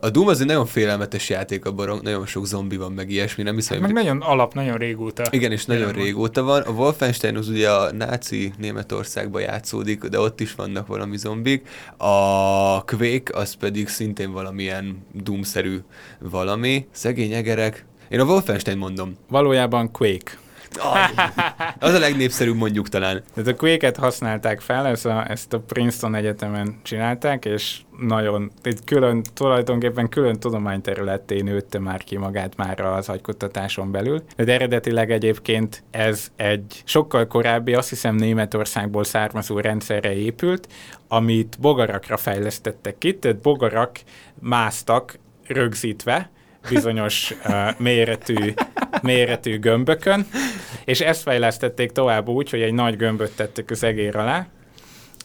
a 0.00 0.10
Doom 0.10 0.26
az 0.28 0.40
egy 0.40 0.46
nagyon 0.46 0.66
félelmetes 0.66 1.28
játék, 1.28 1.64
abban 1.64 2.00
nagyon 2.02 2.26
sok 2.26 2.37
zombi 2.44 2.76
van, 2.76 2.92
meg 2.92 3.10
ilyesmi, 3.10 3.42
nem 3.42 3.54
hiszem. 3.54 3.80
Meg 3.80 3.92
nagyon 3.92 4.20
alap, 4.20 4.54
nagyon 4.54 4.76
régóta. 4.76 5.22
Igen, 5.30 5.52
és 5.52 5.64
nagyon 5.64 5.92
régóta 5.92 6.42
van. 6.42 6.62
A 6.62 6.70
Wolfenstein 6.70 7.36
az 7.36 7.48
ugye 7.48 7.70
a 7.70 7.92
náci 7.92 8.52
Németországban 8.58 9.42
játszódik, 9.42 10.04
de 10.04 10.20
ott 10.20 10.40
is 10.40 10.54
vannak 10.54 10.86
valami 10.86 11.16
zombik. 11.16 11.68
A 11.96 12.84
Quake 12.84 13.38
az 13.38 13.54
pedig 13.54 13.88
szintén 13.88 14.32
valamilyen 14.32 15.06
Doom-szerű 15.12 15.78
valami. 16.18 16.86
Szegény 16.90 17.32
egerek. 17.32 17.84
Én 18.08 18.20
a 18.20 18.24
Wolfenstein 18.24 18.78
mondom. 18.78 19.16
Valójában 19.28 19.92
Quake. 19.92 20.38
Az 21.78 21.94
a 21.94 21.98
legnépszerűbb 21.98 22.56
mondjuk 22.56 22.88
talán. 22.88 23.22
Tehát 23.34 23.50
a 23.50 23.56
Quake-et 23.56 23.96
használták 23.96 24.60
fel, 24.60 24.86
ezt 24.86 25.06
a, 25.06 25.30
ezt 25.30 25.52
a 25.52 25.60
Princeton 25.60 26.14
Egyetemen 26.14 26.80
csinálták, 26.82 27.44
és 27.44 27.80
nagyon, 27.98 28.50
egy 28.62 28.78
külön, 28.84 29.22
tulajdonképpen 29.34 30.08
külön 30.08 30.40
tudományterületté 30.40 31.40
nőtte 31.40 31.78
már 31.78 32.04
ki 32.04 32.16
magát 32.16 32.56
már 32.56 32.80
az 32.80 33.08
agykutatáson 33.08 33.90
belül. 33.90 34.22
De 34.36 34.52
eredetileg 34.52 35.10
egyébként 35.10 35.82
ez 35.90 36.30
egy 36.36 36.82
sokkal 36.84 37.26
korábbi, 37.26 37.74
azt 37.74 37.88
hiszem 37.88 38.14
Németországból 38.14 39.04
származó 39.04 39.60
rendszerre 39.60 40.14
épült, 40.14 40.68
amit 41.08 41.56
bogarakra 41.60 42.16
fejlesztettek 42.16 42.98
ki, 42.98 43.18
tehát 43.18 43.40
bogarak 43.40 43.98
másztak 44.40 45.18
rögzítve, 45.46 46.30
bizonyos 46.68 47.34
uh, 47.44 47.68
méretű, 47.78 48.52
méretű 49.02 49.58
gömbökön, 49.58 50.26
és 50.84 51.00
ezt 51.00 51.22
fejlesztették 51.22 51.92
tovább 51.92 52.28
úgy, 52.28 52.50
hogy 52.50 52.62
egy 52.62 52.72
nagy 52.72 52.96
gömböt 52.96 53.36
tettek 53.36 53.70
az 53.70 53.82
egér 53.82 54.16
alá, 54.16 54.46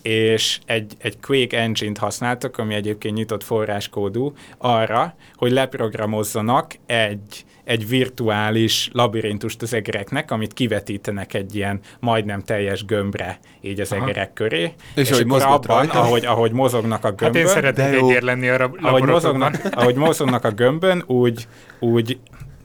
és 0.01 0.59
egy, 0.65 0.93
egy 0.97 1.19
Quake 1.19 1.59
engine-t 1.59 1.97
használtak, 1.97 2.57
ami 2.57 2.73
egyébként 2.73 3.15
nyitott 3.15 3.43
forráskódú, 3.43 4.33
arra, 4.57 5.15
hogy 5.35 5.51
leprogramozzanak 5.51 6.75
egy, 6.85 7.45
egy 7.63 7.87
virtuális 7.87 8.89
labirintust 8.93 9.61
az 9.61 9.73
egereknek, 9.73 10.31
amit 10.31 10.53
kivetítenek 10.53 11.33
egy 11.33 11.55
ilyen 11.55 11.79
majdnem 11.99 12.41
teljes 12.41 12.85
gömbre, 12.85 13.39
így 13.61 13.79
az 13.79 13.91
Aha. 13.91 14.03
egerek 14.03 14.33
köré. 14.33 14.73
És, 14.95 15.09
és 15.09 15.11
ahogy 15.11 15.41
abban, 15.41 15.61
rajta? 15.77 15.99
Ahogy, 15.99 16.25
ahogy 16.25 16.51
mozognak 16.51 17.05
a 17.05 17.11
gömbön... 17.11 17.25
Hát 17.25 17.35
én 17.35 17.47
szeretnék 17.47 18.01
egér 18.01 18.21
lenni 18.21 18.49
a 18.49 18.71
ahogy 18.81 19.03
mozognak, 19.03 19.59
ahogy 19.71 19.95
mozognak 19.95 20.43
a 20.43 20.51
gömbön, 20.51 21.03
úgy, 21.07 21.47
úgy 21.79 22.17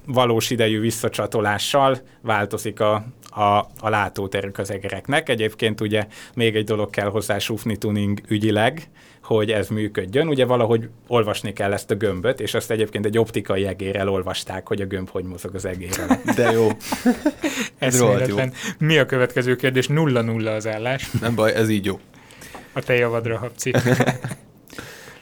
valós 0.09 0.50
idejű 0.50 0.80
visszacsatolással 0.80 1.98
változik 2.20 2.80
a, 2.80 3.04
a, 3.30 3.42
a 3.80 3.88
látóterük 3.88 4.59
az 4.59 4.70
egereknek. 4.70 5.28
Egyébként 5.28 5.80
ugye 5.80 6.06
még 6.34 6.56
egy 6.56 6.64
dolog 6.64 6.90
kell 6.90 7.09
hozzá 7.09 7.38
sufni 7.38 7.76
tuning 7.76 8.20
ügyileg, 8.28 8.88
hogy 9.22 9.50
ez 9.50 9.68
működjön. 9.68 10.28
Ugye 10.28 10.44
valahogy 10.44 10.88
olvasni 11.06 11.52
kell 11.52 11.72
ezt 11.72 11.90
a 11.90 11.94
gömböt, 11.94 12.40
és 12.40 12.54
azt 12.54 12.70
egyébként 12.70 13.06
egy 13.06 13.18
optikai 13.18 13.66
egérrel 13.66 14.09
olvasták, 14.09 14.68
hogy 14.68 14.80
a 14.80 14.86
gömb 14.86 15.11
hogy 15.11 15.24
mozog 15.24 15.54
az 15.54 15.64
egérrel. 15.64 16.20
De 16.36 16.50
jó. 16.50 16.68
ez 17.78 18.00
jó. 18.00 18.36
Mi 18.78 18.98
a 18.98 19.06
következő 19.06 19.56
kérdés? 19.56 19.86
Nulla-nulla 19.86 20.50
az 20.50 20.66
állás. 20.66 21.11
Nem 21.20 21.34
baj, 21.34 21.54
ez 21.54 21.68
így 21.68 21.84
jó. 21.84 22.00
A 22.72 22.80
te 22.80 22.94
javadra, 22.94 23.38
Habci. 23.38 23.72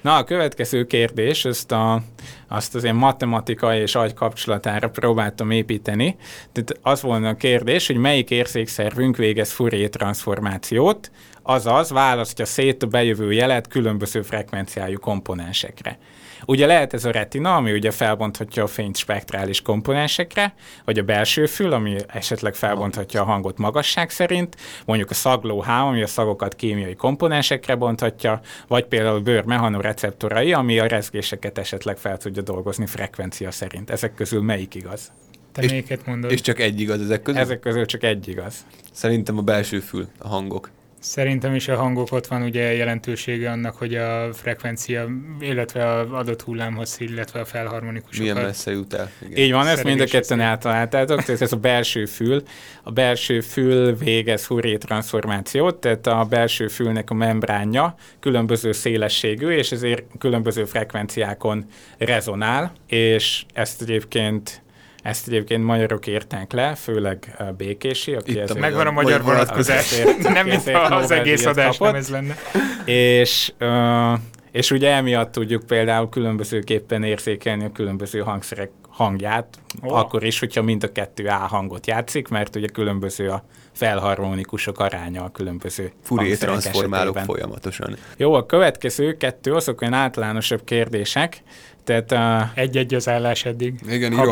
Na, 0.01 0.17
a 0.17 0.25
következő 0.25 0.85
kérdés, 0.85 1.45
ezt 1.45 1.73
a, 1.73 2.03
azt 2.49 2.75
az 2.75 2.85
én 2.85 2.95
matematikai 2.95 3.81
és 3.81 3.95
agy 3.95 4.15
kapcsolatára 4.15 4.91
próbáltam 4.91 5.51
építeni. 5.51 6.17
Tehát 6.53 6.79
az 6.83 7.03
volna 7.03 7.29
a 7.29 7.35
kérdés, 7.35 7.87
hogy 7.87 7.97
melyik 7.97 8.31
érzékszervünk 8.31 9.17
végez 9.17 9.53
Fourier 9.53 9.89
transformációt, 9.89 11.11
azaz 11.43 11.91
választja 11.91 12.45
szét 12.45 12.83
a 12.83 12.87
bejövő 12.87 13.33
jelet 13.33 13.69
különböző 13.69 14.23
frekvenciájú 14.23 14.99
komponensekre. 14.99 15.99
Ugye 16.45 16.67
lehet 16.67 16.95
ez 16.95 17.05
a 17.05 17.11
retina, 17.11 17.55
ami 17.55 17.73
ugye 17.73 17.91
felbonthatja 17.91 18.63
a 18.63 18.67
fényt 18.67 18.97
spektrális 18.97 19.63
komponensekre, 19.63 20.55
vagy 20.85 20.99
a 20.99 21.03
belső 21.03 21.47
fül, 21.47 21.73
ami 21.73 21.97
esetleg 22.07 22.55
felbonthatja 22.55 23.21
a 23.21 23.25
hangot 23.25 23.59
magasság 23.59 24.11
szerint, 24.11 24.57
mondjuk 24.85 25.11
a 25.11 25.15
szaglóhám, 25.15 25.87
ami 25.87 26.03
a 26.03 26.07
szagokat 26.07 26.55
kémiai 26.55 26.95
komponensekre 26.95 27.75
bonthatja, 27.75 28.41
vagy 28.69 28.85
például 28.85 29.17
a 29.17 29.21
bőr 29.21 29.45
mechanoreceptorai, 29.45 30.53
ami 30.53 30.79
a 30.79 30.87
rezgéseket 30.87 31.59
esetleg 31.59 31.97
fel 31.97 32.17
tudja 32.17 32.43
dolgozni 32.43 32.87
frekvencia 32.87 33.51
szerint. 33.51 33.91
Ezek 33.91 34.15
közül 34.15 34.43
melyik 34.43 34.75
igaz? 34.75 35.13
Te 35.53 35.63
és, 35.63 35.71
melyiket 35.71 36.07
mondod? 36.07 36.31
És 36.31 36.41
csak 36.41 36.61
egy 36.61 36.81
igaz 36.81 37.01
ezek 37.01 37.23
közül? 37.23 37.41
Ezek 37.41 37.61
közül 37.61 37.87
csak 37.87 38.03
egy 38.03 38.29
igaz. 38.29 38.67
Szerintem 38.93 39.39
a 39.39 39.43
belső 39.43 39.81
fül, 39.81 40.09
a 40.19 40.29
hangok. 40.29 40.71
Szerintem 41.07 41.55
is 41.55 41.69
a 41.69 41.77
hangok 41.77 42.13
ott 42.13 42.27
van 42.27 42.43
ugye 42.43 42.75
jelentősége 42.75 43.51
annak, 43.51 43.77
hogy 43.77 43.95
a 43.95 44.33
frekvencia, 44.33 45.09
illetve 45.41 45.91
az 45.91 46.13
adott 46.13 46.43
hullámhoz, 46.43 46.97
illetve 46.99 47.41
a 47.41 47.45
felharmonikusokat. 47.45 48.33
Milyen 48.33 48.47
messze 48.47 48.71
jut 48.71 48.95
el. 48.95 49.11
Igen. 49.23 49.45
Így 49.45 49.53
van, 49.53 49.67
ezt 49.67 49.85
mind 49.85 50.01
a 50.01 50.05
ketten 50.05 50.41
eltaláltátok, 50.41 51.23
tehát 51.23 51.41
ez 51.41 51.53
a 51.53 51.57
belső 51.57 52.05
fül. 52.05 52.43
A 52.83 52.91
belső 52.91 53.41
fül 53.41 53.97
végez 53.97 54.45
Fourier 54.45 54.79
transformációt, 54.79 55.77
tehát 55.77 56.07
a 56.07 56.27
belső 56.29 56.69
fülnek 56.69 57.11
a 57.11 57.15
membránja 57.15 57.95
különböző 58.21 58.73
szélességű, 58.73 59.49
és 59.49 59.73
ezért 59.73 60.05
különböző 60.19 60.65
frekvenciákon 60.65 61.65
rezonál, 61.99 62.73
és 62.87 63.45
ezt 63.53 63.83
egyébként 63.83 64.65
ezt 65.07 65.29
egyébként 65.29 65.65
magyarok 65.65 66.07
írták 66.07 66.53
le, 66.53 66.75
főleg 66.75 67.37
Békési, 67.57 68.15
aki 68.15 68.31
Itt 68.31 68.39
a 68.39 68.41
ezért- 68.41 68.59
Megvan 68.59 68.87
a 68.87 68.91
magyar 68.91 69.23
vonatkozás. 69.23 70.03
Nem, 70.23 70.47
mint 70.47 70.61
Ezért 70.61 70.91
az 70.91 71.11
egész 71.11 71.47
adás 71.47 71.79
nem 71.79 71.95
ez 71.95 72.09
lenne. 72.09 72.37
és, 72.85 73.53
uh, 73.61 74.19
és 74.51 74.71
ugye 74.71 74.91
emiatt 74.91 75.33
tudjuk 75.33 75.67
például 75.67 76.09
különbözőképpen 76.09 77.03
érzékelni 77.03 77.65
a 77.65 77.73
különböző 77.73 78.21
hangszerek 78.21 78.71
hangját, 78.89 79.59
oh. 79.83 79.99
akkor 79.99 80.25
is, 80.25 80.39
hogyha 80.39 80.63
mind 80.63 80.85
a 80.85 80.93
kettő 80.93 81.27
A 81.27 81.33
hangot 81.33 81.87
játszik, 81.87 82.29
mert 82.29 82.57
ugye 82.57 82.67
különböző 82.67 83.31
a 83.31 83.45
felharmonikusok 83.73 84.79
aránya 84.79 85.25
a 85.25 85.31
különböző 85.31 85.93
hangszerek 86.09 86.39
transformálok 86.39 87.17
esetében. 87.17 87.25
folyamatosan. 87.25 87.97
Jó, 88.17 88.35
a 88.35 88.47
következő 88.47 89.17
kettő 89.17 89.55
azok 89.55 89.81
olyan 89.81 89.93
általánosabb 89.95 90.65
kérdések, 90.65 91.43
tehát 91.87 92.13
uh, 92.13 92.59
Egy-egy 92.59 92.95
az 92.95 93.09
állás 93.09 93.45
eddig. 93.45 93.81
Igen, 93.89 94.13
írom. 94.13 94.31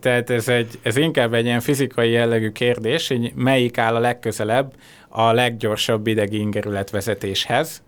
Tehát 0.00 0.30
ez, 0.30 0.48
egy, 0.48 0.78
ez 0.82 0.96
inkább 0.96 1.34
egy 1.34 1.44
ilyen 1.44 1.60
fizikai 1.60 2.10
jellegű 2.10 2.50
kérdés, 2.50 3.08
hogy 3.08 3.32
melyik 3.34 3.78
áll 3.78 3.94
a 3.94 3.98
legközelebb 3.98 4.74
a 5.08 5.32
leggyorsabb 5.32 6.06
idegi 6.06 6.38
ingerület 6.38 6.90
vezetéshez. 6.90 7.82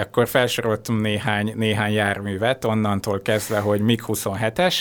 Akkor 0.00 0.28
felsoroltam 0.28 1.00
néhány, 1.00 1.52
néhány 1.56 1.92
járművet, 1.92 2.64
onnantól 2.64 3.20
kezdve, 3.22 3.58
hogy 3.58 3.80
MiG-27-es, 3.80 4.76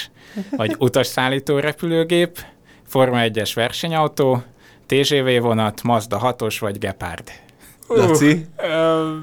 vagy 0.52 0.76
utasszállító 0.80 1.60
repülőgép, 1.60 2.45
Forma 2.88 3.18
1-es 3.22 3.52
versenyautó, 3.56 4.43
TGV 4.86 5.41
vonat, 5.41 5.84
Mazda 5.84 6.36
6-os 6.38 6.56
vagy 6.60 6.78
Gepard. 6.78 7.32
Laci, 7.88 8.45
Ö, 8.58 9.16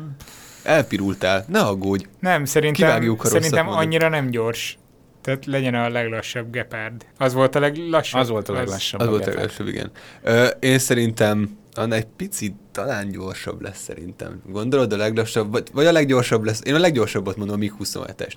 elpirultál, 0.67 1.45
ne 1.49 1.61
aggódj. 1.61 2.05
nem, 2.21 2.45
szerintem, 2.45 2.89
Kivágjuk, 2.89 3.23
rosszat 3.23 3.43
szerintem 3.43 3.69
annyira 3.69 4.09
nem 4.09 4.31
gyors. 4.31 4.79
Tehát 5.21 5.47
legyen 5.47 5.75
a 5.75 5.89
leglassabb 5.89 6.51
gepárd. 6.51 7.07
Az 7.19 7.33
volt 7.33 7.55
a 7.55 7.61
leglassabb? 7.61 8.21
Az 8.21 8.29
volt 8.29 8.49
a 8.49 8.53
leglassabb. 8.53 9.01
Az 9.01 9.07
a 9.07 9.11
volt 9.11 9.27
a 9.27 9.31
legelsőbb, 9.31 9.69
igen. 9.69 9.91
Ö, 10.23 10.47
én 10.47 10.79
szerintem 10.79 11.59
annál 11.75 11.99
egy 11.99 12.07
picit 12.17 12.55
talán 12.73 13.11
gyorsabb 13.11 13.61
lesz 13.61 13.83
szerintem. 13.83 14.43
Gondolod 14.47 14.93
a 14.93 14.97
leglassabb, 14.97 15.51
vagy, 15.53 15.69
vagy 15.73 15.87
a 15.87 15.93
leggyorsabb 15.93 16.45
lesz? 16.45 16.61
Én 16.65 16.75
a 16.75 16.79
leggyorsabbat 16.79 17.37
mondom, 17.37 17.57
a 17.61 17.65
MiG-27-est. 17.65 18.35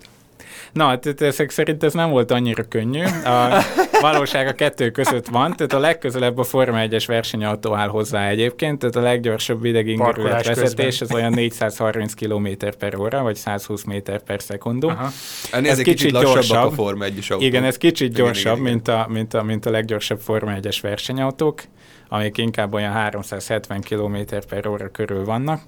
Na, 0.74 0.99
tehát 0.99 1.22
ezek 1.22 1.49
szerint 1.49 1.84
ez 1.84 1.93
nem 1.93 2.09
volt 2.09 2.32
annyira 2.32 2.63
könnyű. 2.63 3.03
A 3.03 3.63
valóság 4.01 4.47
a 4.47 4.53
kettő 4.53 4.91
között 4.91 5.28
van, 5.28 5.55
tehát 5.55 5.74
a 5.74 5.80
legközelebb 5.80 6.38
a 6.38 6.43
Forma 6.43 6.78
1-es 6.82 7.03
versenyautó 7.07 7.74
áll 7.76 7.88
hozzá 7.88 8.28
egyébként, 8.28 8.80
tehát 8.80 8.95
a 8.95 9.01
leggyorsabb 9.01 9.65
idegi 9.65 9.95
Parkolás 9.95 10.32
ingerület 10.32 10.55
vezetés 10.59 11.01
az 11.01 11.13
olyan 11.13 11.34
430 11.34 12.13
km 12.13 12.47
per 12.80 12.95
óra, 12.97 13.22
vagy 13.24 13.36
100 13.36 13.67
méter 13.86 14.24
per 14.24 14.41
szekundum. 14.41 14.89
Aha. 14.89 15.09
Ennél 15.51 15.72
Ez 15.72 15.72
ez 15.72 15.80
egy 15.80 15.93
kicsit, 15.93 16.11
kicsit 16.11 16.24
gyorsabb. 16.34 16.65
a 16.65 16.72
Forma 16.72 17.05
1-es 17.05 17.32
autó. 17.32 17.45
Igen, 17.45 17.63
ez 17.63 17.78
kicsit 17.78 18.09
Igen, 18.09 18.24
gyorsabb, 18.24 18.57
igen, 18.57 18.65
igen. 18.65 18.74
Mint, 18.74 18.88
a, 18.88 19.05
mint, 19.09 19.34
a, 19.34 19.43
mint 19.43 19.65
a 19.65 19.70
leggyorsabb 19.70 20.20
Forma 20.20 20.53
1-es 20.61 20.78
versenyautók, 20.82 21.61
amik 22.09 22.38
inkább 22.38 22.74
olyan 22.74 22.91
370 22.91 23.82
km 23.82 24.17
per 24.49 24.67
óra 24.67 24.89
körül 24.91 25.26
vannak. 25.26 25.61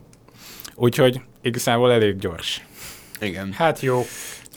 Úgyhogy 0.75 1.21
igazából 1.41 1.91
elég 1.91 2.17
gyors. 2.17 2.65
Igen. 3.21 3.51
Hát 3.51 3.79
jó. 3.79 4.05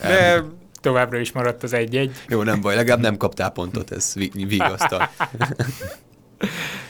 De 0.00 0.42
továbbra 0.80 1.18
is 1.18 1.32
maradt 1.32 1.62
az 1.62 1.72
egy-egy. 1.72 2.10
Jó, 2.28 2.42
nem 2.42 2.60
baj, 2.60 2.74
legalább 2.74 3.00
nem 3.00 3.16
kaptál 3.16 3.50
pontot, 3.50 3.90
ez 3.90 4.12
vi- 4.14 4.44
vigasztal. 4.46 5.10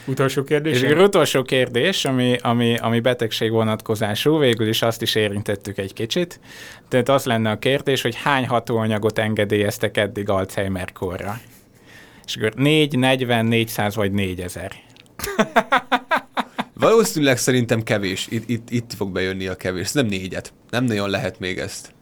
Utolsó 0.07 0.45
kérdés. 0.45 0.83
És 0.83 0.91
utolsó 0.91 1.43
kérdés, 1.43 2.05
ami, 2.05 2.37
ami, 2.41 2.79
ami 2.79 3.01
betegség 3.01 3.51
vonatkozású, 3.51 4.39
végül 4.39 4.69
is 4.69 4.83
azt 4.83 5.03
is 5.03 5.15
érintettük 5.15 5.79
egy 5.79 5.93
kicsit. 5.93 6.41
Tehát 6.89 7.09
az 7.09 7.25
lenne 7.25 7.51
a 7.51 7.59
kérdés, 7.59 8.03
hogy 8.03 8.15
hány 8.15 8.47
hatóanyagot 8.47 9.19
engedélyeztek 9.19 9.97
eddig 9.97 10.29
Alzheimer-korra? 10.29 11.41
És 12.27 12.37
akkor 12.37 12.55
4, 12.55 12.99
40, 12.99 13.47
400 13.47 13.95
vagy 13.95 14.13
4000. 14.13 14.73
Valószínűleg 16.81 17.39
szerintem 17.39 17.83
kevés. 17.83 18.27
Itt, 18.31 18.49
itt, 18.49 18.71
itt 18.71 18.93
fog 18.97 19.13
bejönni 19.13 19.47
a 19.47 19.55
kevés. 19.55 19.93
Nem 19.93 20.07
négyet. 20.07 20.53
Nem 20.71 20.85
nagyon 20.85 21.11
lehet 21.11 21.39
még 21.39 21.59
ezt. 21.59 21.93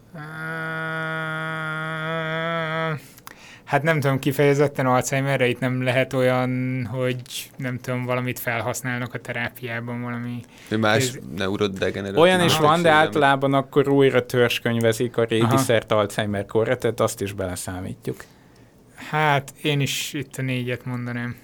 Hát 3.64 3.82
nem 3.82 4.00
tudom, 4.00 4.18
kifejezetten 4.18 4.86
Alzheimerre 4.86 5.46
itt 5.48 5.58
nem 5.58 5.82
lehet 5.82 6.12
olyan, 6.12 6.84
hogy 6.86 7.50
nem 7.56 7.78
tudom, 7.78 8.04
valamit 8.04 8.38
felhasználnak 8.38 9.14
a 9.14 9.18
terápiában, 9.18 10.02
valami... 10.02 10.40
Más 10.78 10.96
Ez- 10.96 11.18
neurodegeneratív 11.36 12.20
Olyan 12.20 12.40
is 12.40 12.58
van, 12.58 12.82
de 12.82 12.90
általában 12.90 13.54
akkor 13.54 13.88
újra 13.88 14.26
törzskönyvezik 14.26 15.16
a 15.16 15.24
régi 15.24 15.42
Aha. 15.42 15.56
szert 15.56 15.92
Alzheimer-korra, 15.92 16.78
tehát 16.78 17.00
azt 17.00 17.20
is 17.20 17.32
beleszámítjuk. 17.32 18.24
Hát 19.10 19.52
én 19.62 19.80
is 19.80 20.12
itt 20.12 20.36
a 20.36 20.42
négyet 20.42 20.84
mondanám. 20.84 21.36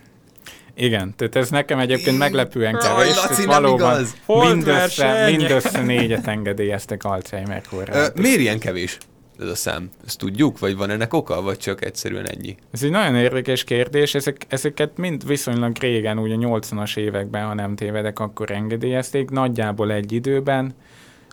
Igen, 0.80 1.14
tehát 1.16 1.36
ez 1.36 1.50
nekem 1.50 1.78
egyébként 1.78 2.18
meglepően 2.18 2.78
kevés. 2.78 3.16
Laci, 3.16 3.44
nem 3.44 3.64
igaz. 3.64 4.16
mindössze, 4.26 5.26
mindössze 5.30 5.80
négyet 5.94 6.26
engedélyeztek 6.26 7.04
Alzheimer-korra. 7.04 7.94
Ö, 7.94 8.06
miért 8.14 8.40
ilyen 8.40 8.58
kevés 8.58 8.98
ez 9.40 9.48
a 9.48 9.54
szám? 9.54 9.90
Ezt 10.06 10.18
tudjuk? 10.18 10.58
Vagy 10.58 10.76
van 10.76 10.90
ennek 10.90 11.14
oka? 11.14 11.42
Vagy 11.42 11.56
csak 11.56 11.84
egyszerűen 11.84 12.26
ennyi? 12.28 12.56
Ez 12.70 12.82
egy 12.82 12.90
nagyon 12.90 13.16
érdekes 13.16 13.64
kérdés, 13.64 14.14
Ezek, 14.14 14.46
ezeket 14.48 14.96
mind 14.96 15.26
viszonylag 15.26 15.76
régen, 15.80 16.18
ugye 16.18 16.34
80-as 16.38 16.96
években, 16.96 17.46
ha 17.46 17.54
nem 17.54 17.74
tévedek, 17.74 18.18
akkor 18.18 18.50
engedélyezték, 18.50 19.30
nagyjából 19.30 19.92
egy 19.92 20.12
időben, 20.12 20.74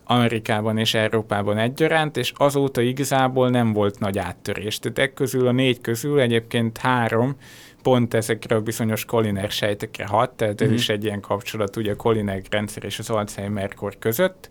Amerikában 0.04 0.78
és 0.78 0.94
Európában 0.94 1.58
egyaránt, 1.58 2.18
és 2.18 2.34
azóta 2.36 2.82
igazából 2.82 3.50
nem 3.50 3.74
volt 3.74 4.00
nagy 4.00 4.18
áttörés. 4.18 4.80
Tehát 4.80 4.98
e 4.98 5.14
közül 5.14 5.48
a 5.48 5.52
négy 5.52 5.82
közül 5.82 6.20
egyébként 6.20 6.78
három 6.78 7.36
pont 7.86 8.14
ezekre 8.14 8.56
a 8.56 8.62
bizonyos 8.62 9.06
Colliner 9.06 9.52
sejtekre 9.52 10.06
hat, 10.06 10.32
tehát 10.32 10.62
ez 10.62 10.68
Mhm. 10.68 10.76
is 10.76 10.90
egy 10.90 11.04
ilyen 11.04 11.20
kapcsolat 11.20 11.76
ugye 11.76 11.92
a 11.92 11.96
Colliner 11.96 12.42
rendszer 12.50 12.84
és 12.84 13.00
az 13.00 13.10
Alzheimer-kor 13.10 13.96
között 14.00 14.50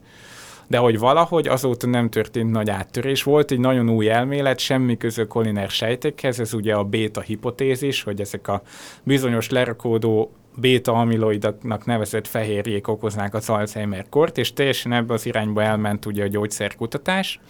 de 0.66 0.78
hogy 0.78 0.98
valahogy 0.98 1.48
azóta 1.48 1.86
nem 1.86 2.08
történt 2.10 2.50
nagy 2.50 2.70
áttörés. 2.70 3.22
Volt 3.22 3.50
egy 3.50 3.58
nagyon 3.58 3.90
új 3.90 4.10
elmélet, 4.10 4.58
semmi 4.58 4.96
köze 4.96 5.26
Colliner 5.26 5.70
sejtekhez, 5.70 6.40
ez 6.40 6.54
ugye 6.54 6.74
a 6.74 6.84
béta 6.84 7.20
hipotézis, 7.20 8.02
hogy 8.02 8.20
ezek 8.20 8.48
a 8.48 8.62
bizonyos 9.02 9.50
lerakódó 9.50 10.32
béta-amiloidnak 10.56 11.84
nevezett 11.84 12.26
fehérjék 12.26 12.88
okoznák 12.88 13.34
az 13.34 13.48
Alzheimer-kort, 13.50 14.38
és 14.38 14.52
teljesen 14.52 14.92
ebbe 14.92 15.14
az 15.14 15.26
irányba 15.26 15.62
elment 15.62 16.06
ugye 16.06 16.24
a 16.24 16.28
gyógyszerkutatás. 16.28 17.40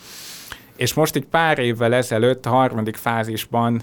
És 0.77 0.95
most 0.95 1.17
egy 1.17 1.27
pár 1.27 1.59
évvel 1.59 1.95
ezelőtt 1.95 2.47
a 2.47 2.51
harmadik 2.51 2.97
fázisban 2.97 3.83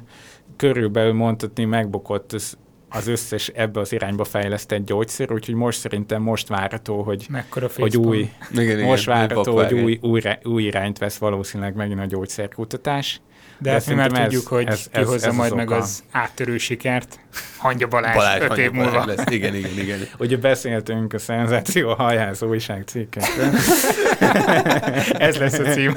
körülbelül 0.61 1.13
mondhatni 1.13 1.65
megbukott 1.65 2.33
az, 2.33 2.57
az 2.89 3.07
összes 3.07 3.47
ebbe 3.47 3.79
az 3.79 3.91
irányba 3.93 4.23
fejlesztett 4.23 4.85
gyógyszer, 4.85 5.31
úgyhogy 5.31 5.55
most 5.55 5.79
szerintem 5.79 6.21
most 6.21 6.47
várható, 6.47 7.01
hogy 7.01 7.25
Mekkora 7.29 7.69
hogy 7.75 7.97
új, 7.97 8.29
Igen, 8.51 8.63
igen, 8.63 8.85
most 8.85 9.05
várható, 9.05 9.55
hogy 9.55 9.73
új, 9.73 9.99
új, 10.01 10.21
új 10.43 10.63
irányt 10.63 10.97
vesz 10.97 11.17
valószínűleg 11.17 11.75
megint 11.75 11.99
a 11.99 12.05
gyógyszerkutatás. 12.05 13.21
De 13.57 13.71
hát 13.71 13.87
mi 13.87 13.93
már 13.93 14.03
szerintem 14.09 14.23
ez- 14.25 14.33
tudjuk, 14.33 14.47
hogy 14.47 14.65
ez- 14.67 14.89
ki 14.93 15.01
hozza 15.01 15.27
ez 15.27 15.35
majd 15.35 15.51
az 15.51 15.57
meg 15.57 15.67
oka. 15.67 15.77
az 15.77 16.03
áttörő 16.11 16.57
sikert. 16.57 17.19
Hangya 17.57 17.87
Balázs, 17.87 18.15
Balázs, 18.15 18.41
öt 18.41 18.47
Hangya 18.47 18.63
év 18.63 18.71
múlva. 18.71 18.91
Balázs 18.91 19.07
lesz. 19.17 19.25
Igen, 19.29 19.55
igen, 19.55 19.77
igen. 19.79 19.99
Ugye 20.19 20.37
beszéltünk 20.37 21.13
a 21.13 21.19
szenzáció 21.19 21.93
hajház 21.93 22.43
újságcikkekről. 22.43 23.49
Ez 25.27 25.35
lesz 25.37 25.59
a 25.59 25.63
cím. 25.63 25.95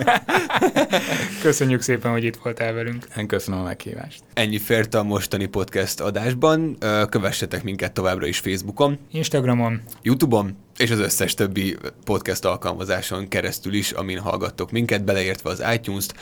Köszönjük 1.43 1.82
szépen, 1.82 2.11
hogy 2.11 2.24
itt 2.24 2.37
voltál 2.43 2.72
velünk. 2.72 3.05
Én 3.16 3.26
köszönöm 3.26 3.61
a 3.61 3.62
meghívást. 3.62 4.22
Ennyi 4.35 4.59
fért 4.59 4.95
a 4.95 5.03
mostani 5.03 5.47
podcast 5.47 6.01
adásban. 6.01 6.76
Kövessetek 7.09 7.62
minket 7.62 7.93
továbbra 7.93 8.26
is 8.26 8.39
Facebookon, 8.39 8.99
Instagramon 9.12 9.82
Youtube-on, 10.03 10.57
és 10.76 10.91
az 10.91 10.99
összes 10.99 11.35
többi 11.35 11.76
podcast 12.05 12.45
alkalmazáson 12.45 13.28
keresztül 13.28 13.72
is, 13.74 13.91
amin 13.91 14.18
hallgattok 14.18 14.70
minket, 14.70 15.05
beleértve 15.05 15.51
az 15.51 15.64
iTunes-t, 15.74 16.14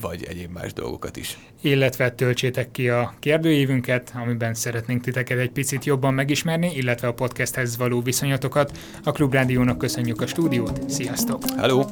vagy 0.00 0.24
egyéb 0.28 0.50
más 0.52 0.72
dolgokat 0.72 1.16
is. 1.16 1.38
illetve 1.60 2.10
töltsétek 2.10 2.70
ki 2.70 2.88
a 2.88 3.14
kérdőívünket, 3.20 4.10
amiben 4.32 4.54
szeretnénk 4.54 5.02
titeket 5.02 5.38
egy 5.38 5.50
picit 5.50 5.84
jobban 5.84 6.14
megismerni, 6.14 6.72
illetve 6.74 7.08
a 7.08 7.12
podcasthez 7.12 7.76
való 7.76 8.00
viszonyatokat. 8.00 8.78
A 9.04 9.12
Klubrádiónak 9.12 9.78
köszönjük 9.78 10.20
a 10.20 10.26
stúdiót, 10.26 10.90
sziasztok! 10.90 11.42
Hello! 11.56 11.84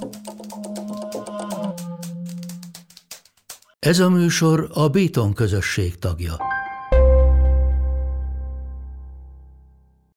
Ez 3.78 3.98
a 3.98 4.10
műsor 4.10 4.70
a 4.74 4.88
Béton 4.88 5.32
közösség 5.32 5.98
tagja. 5.98 6.36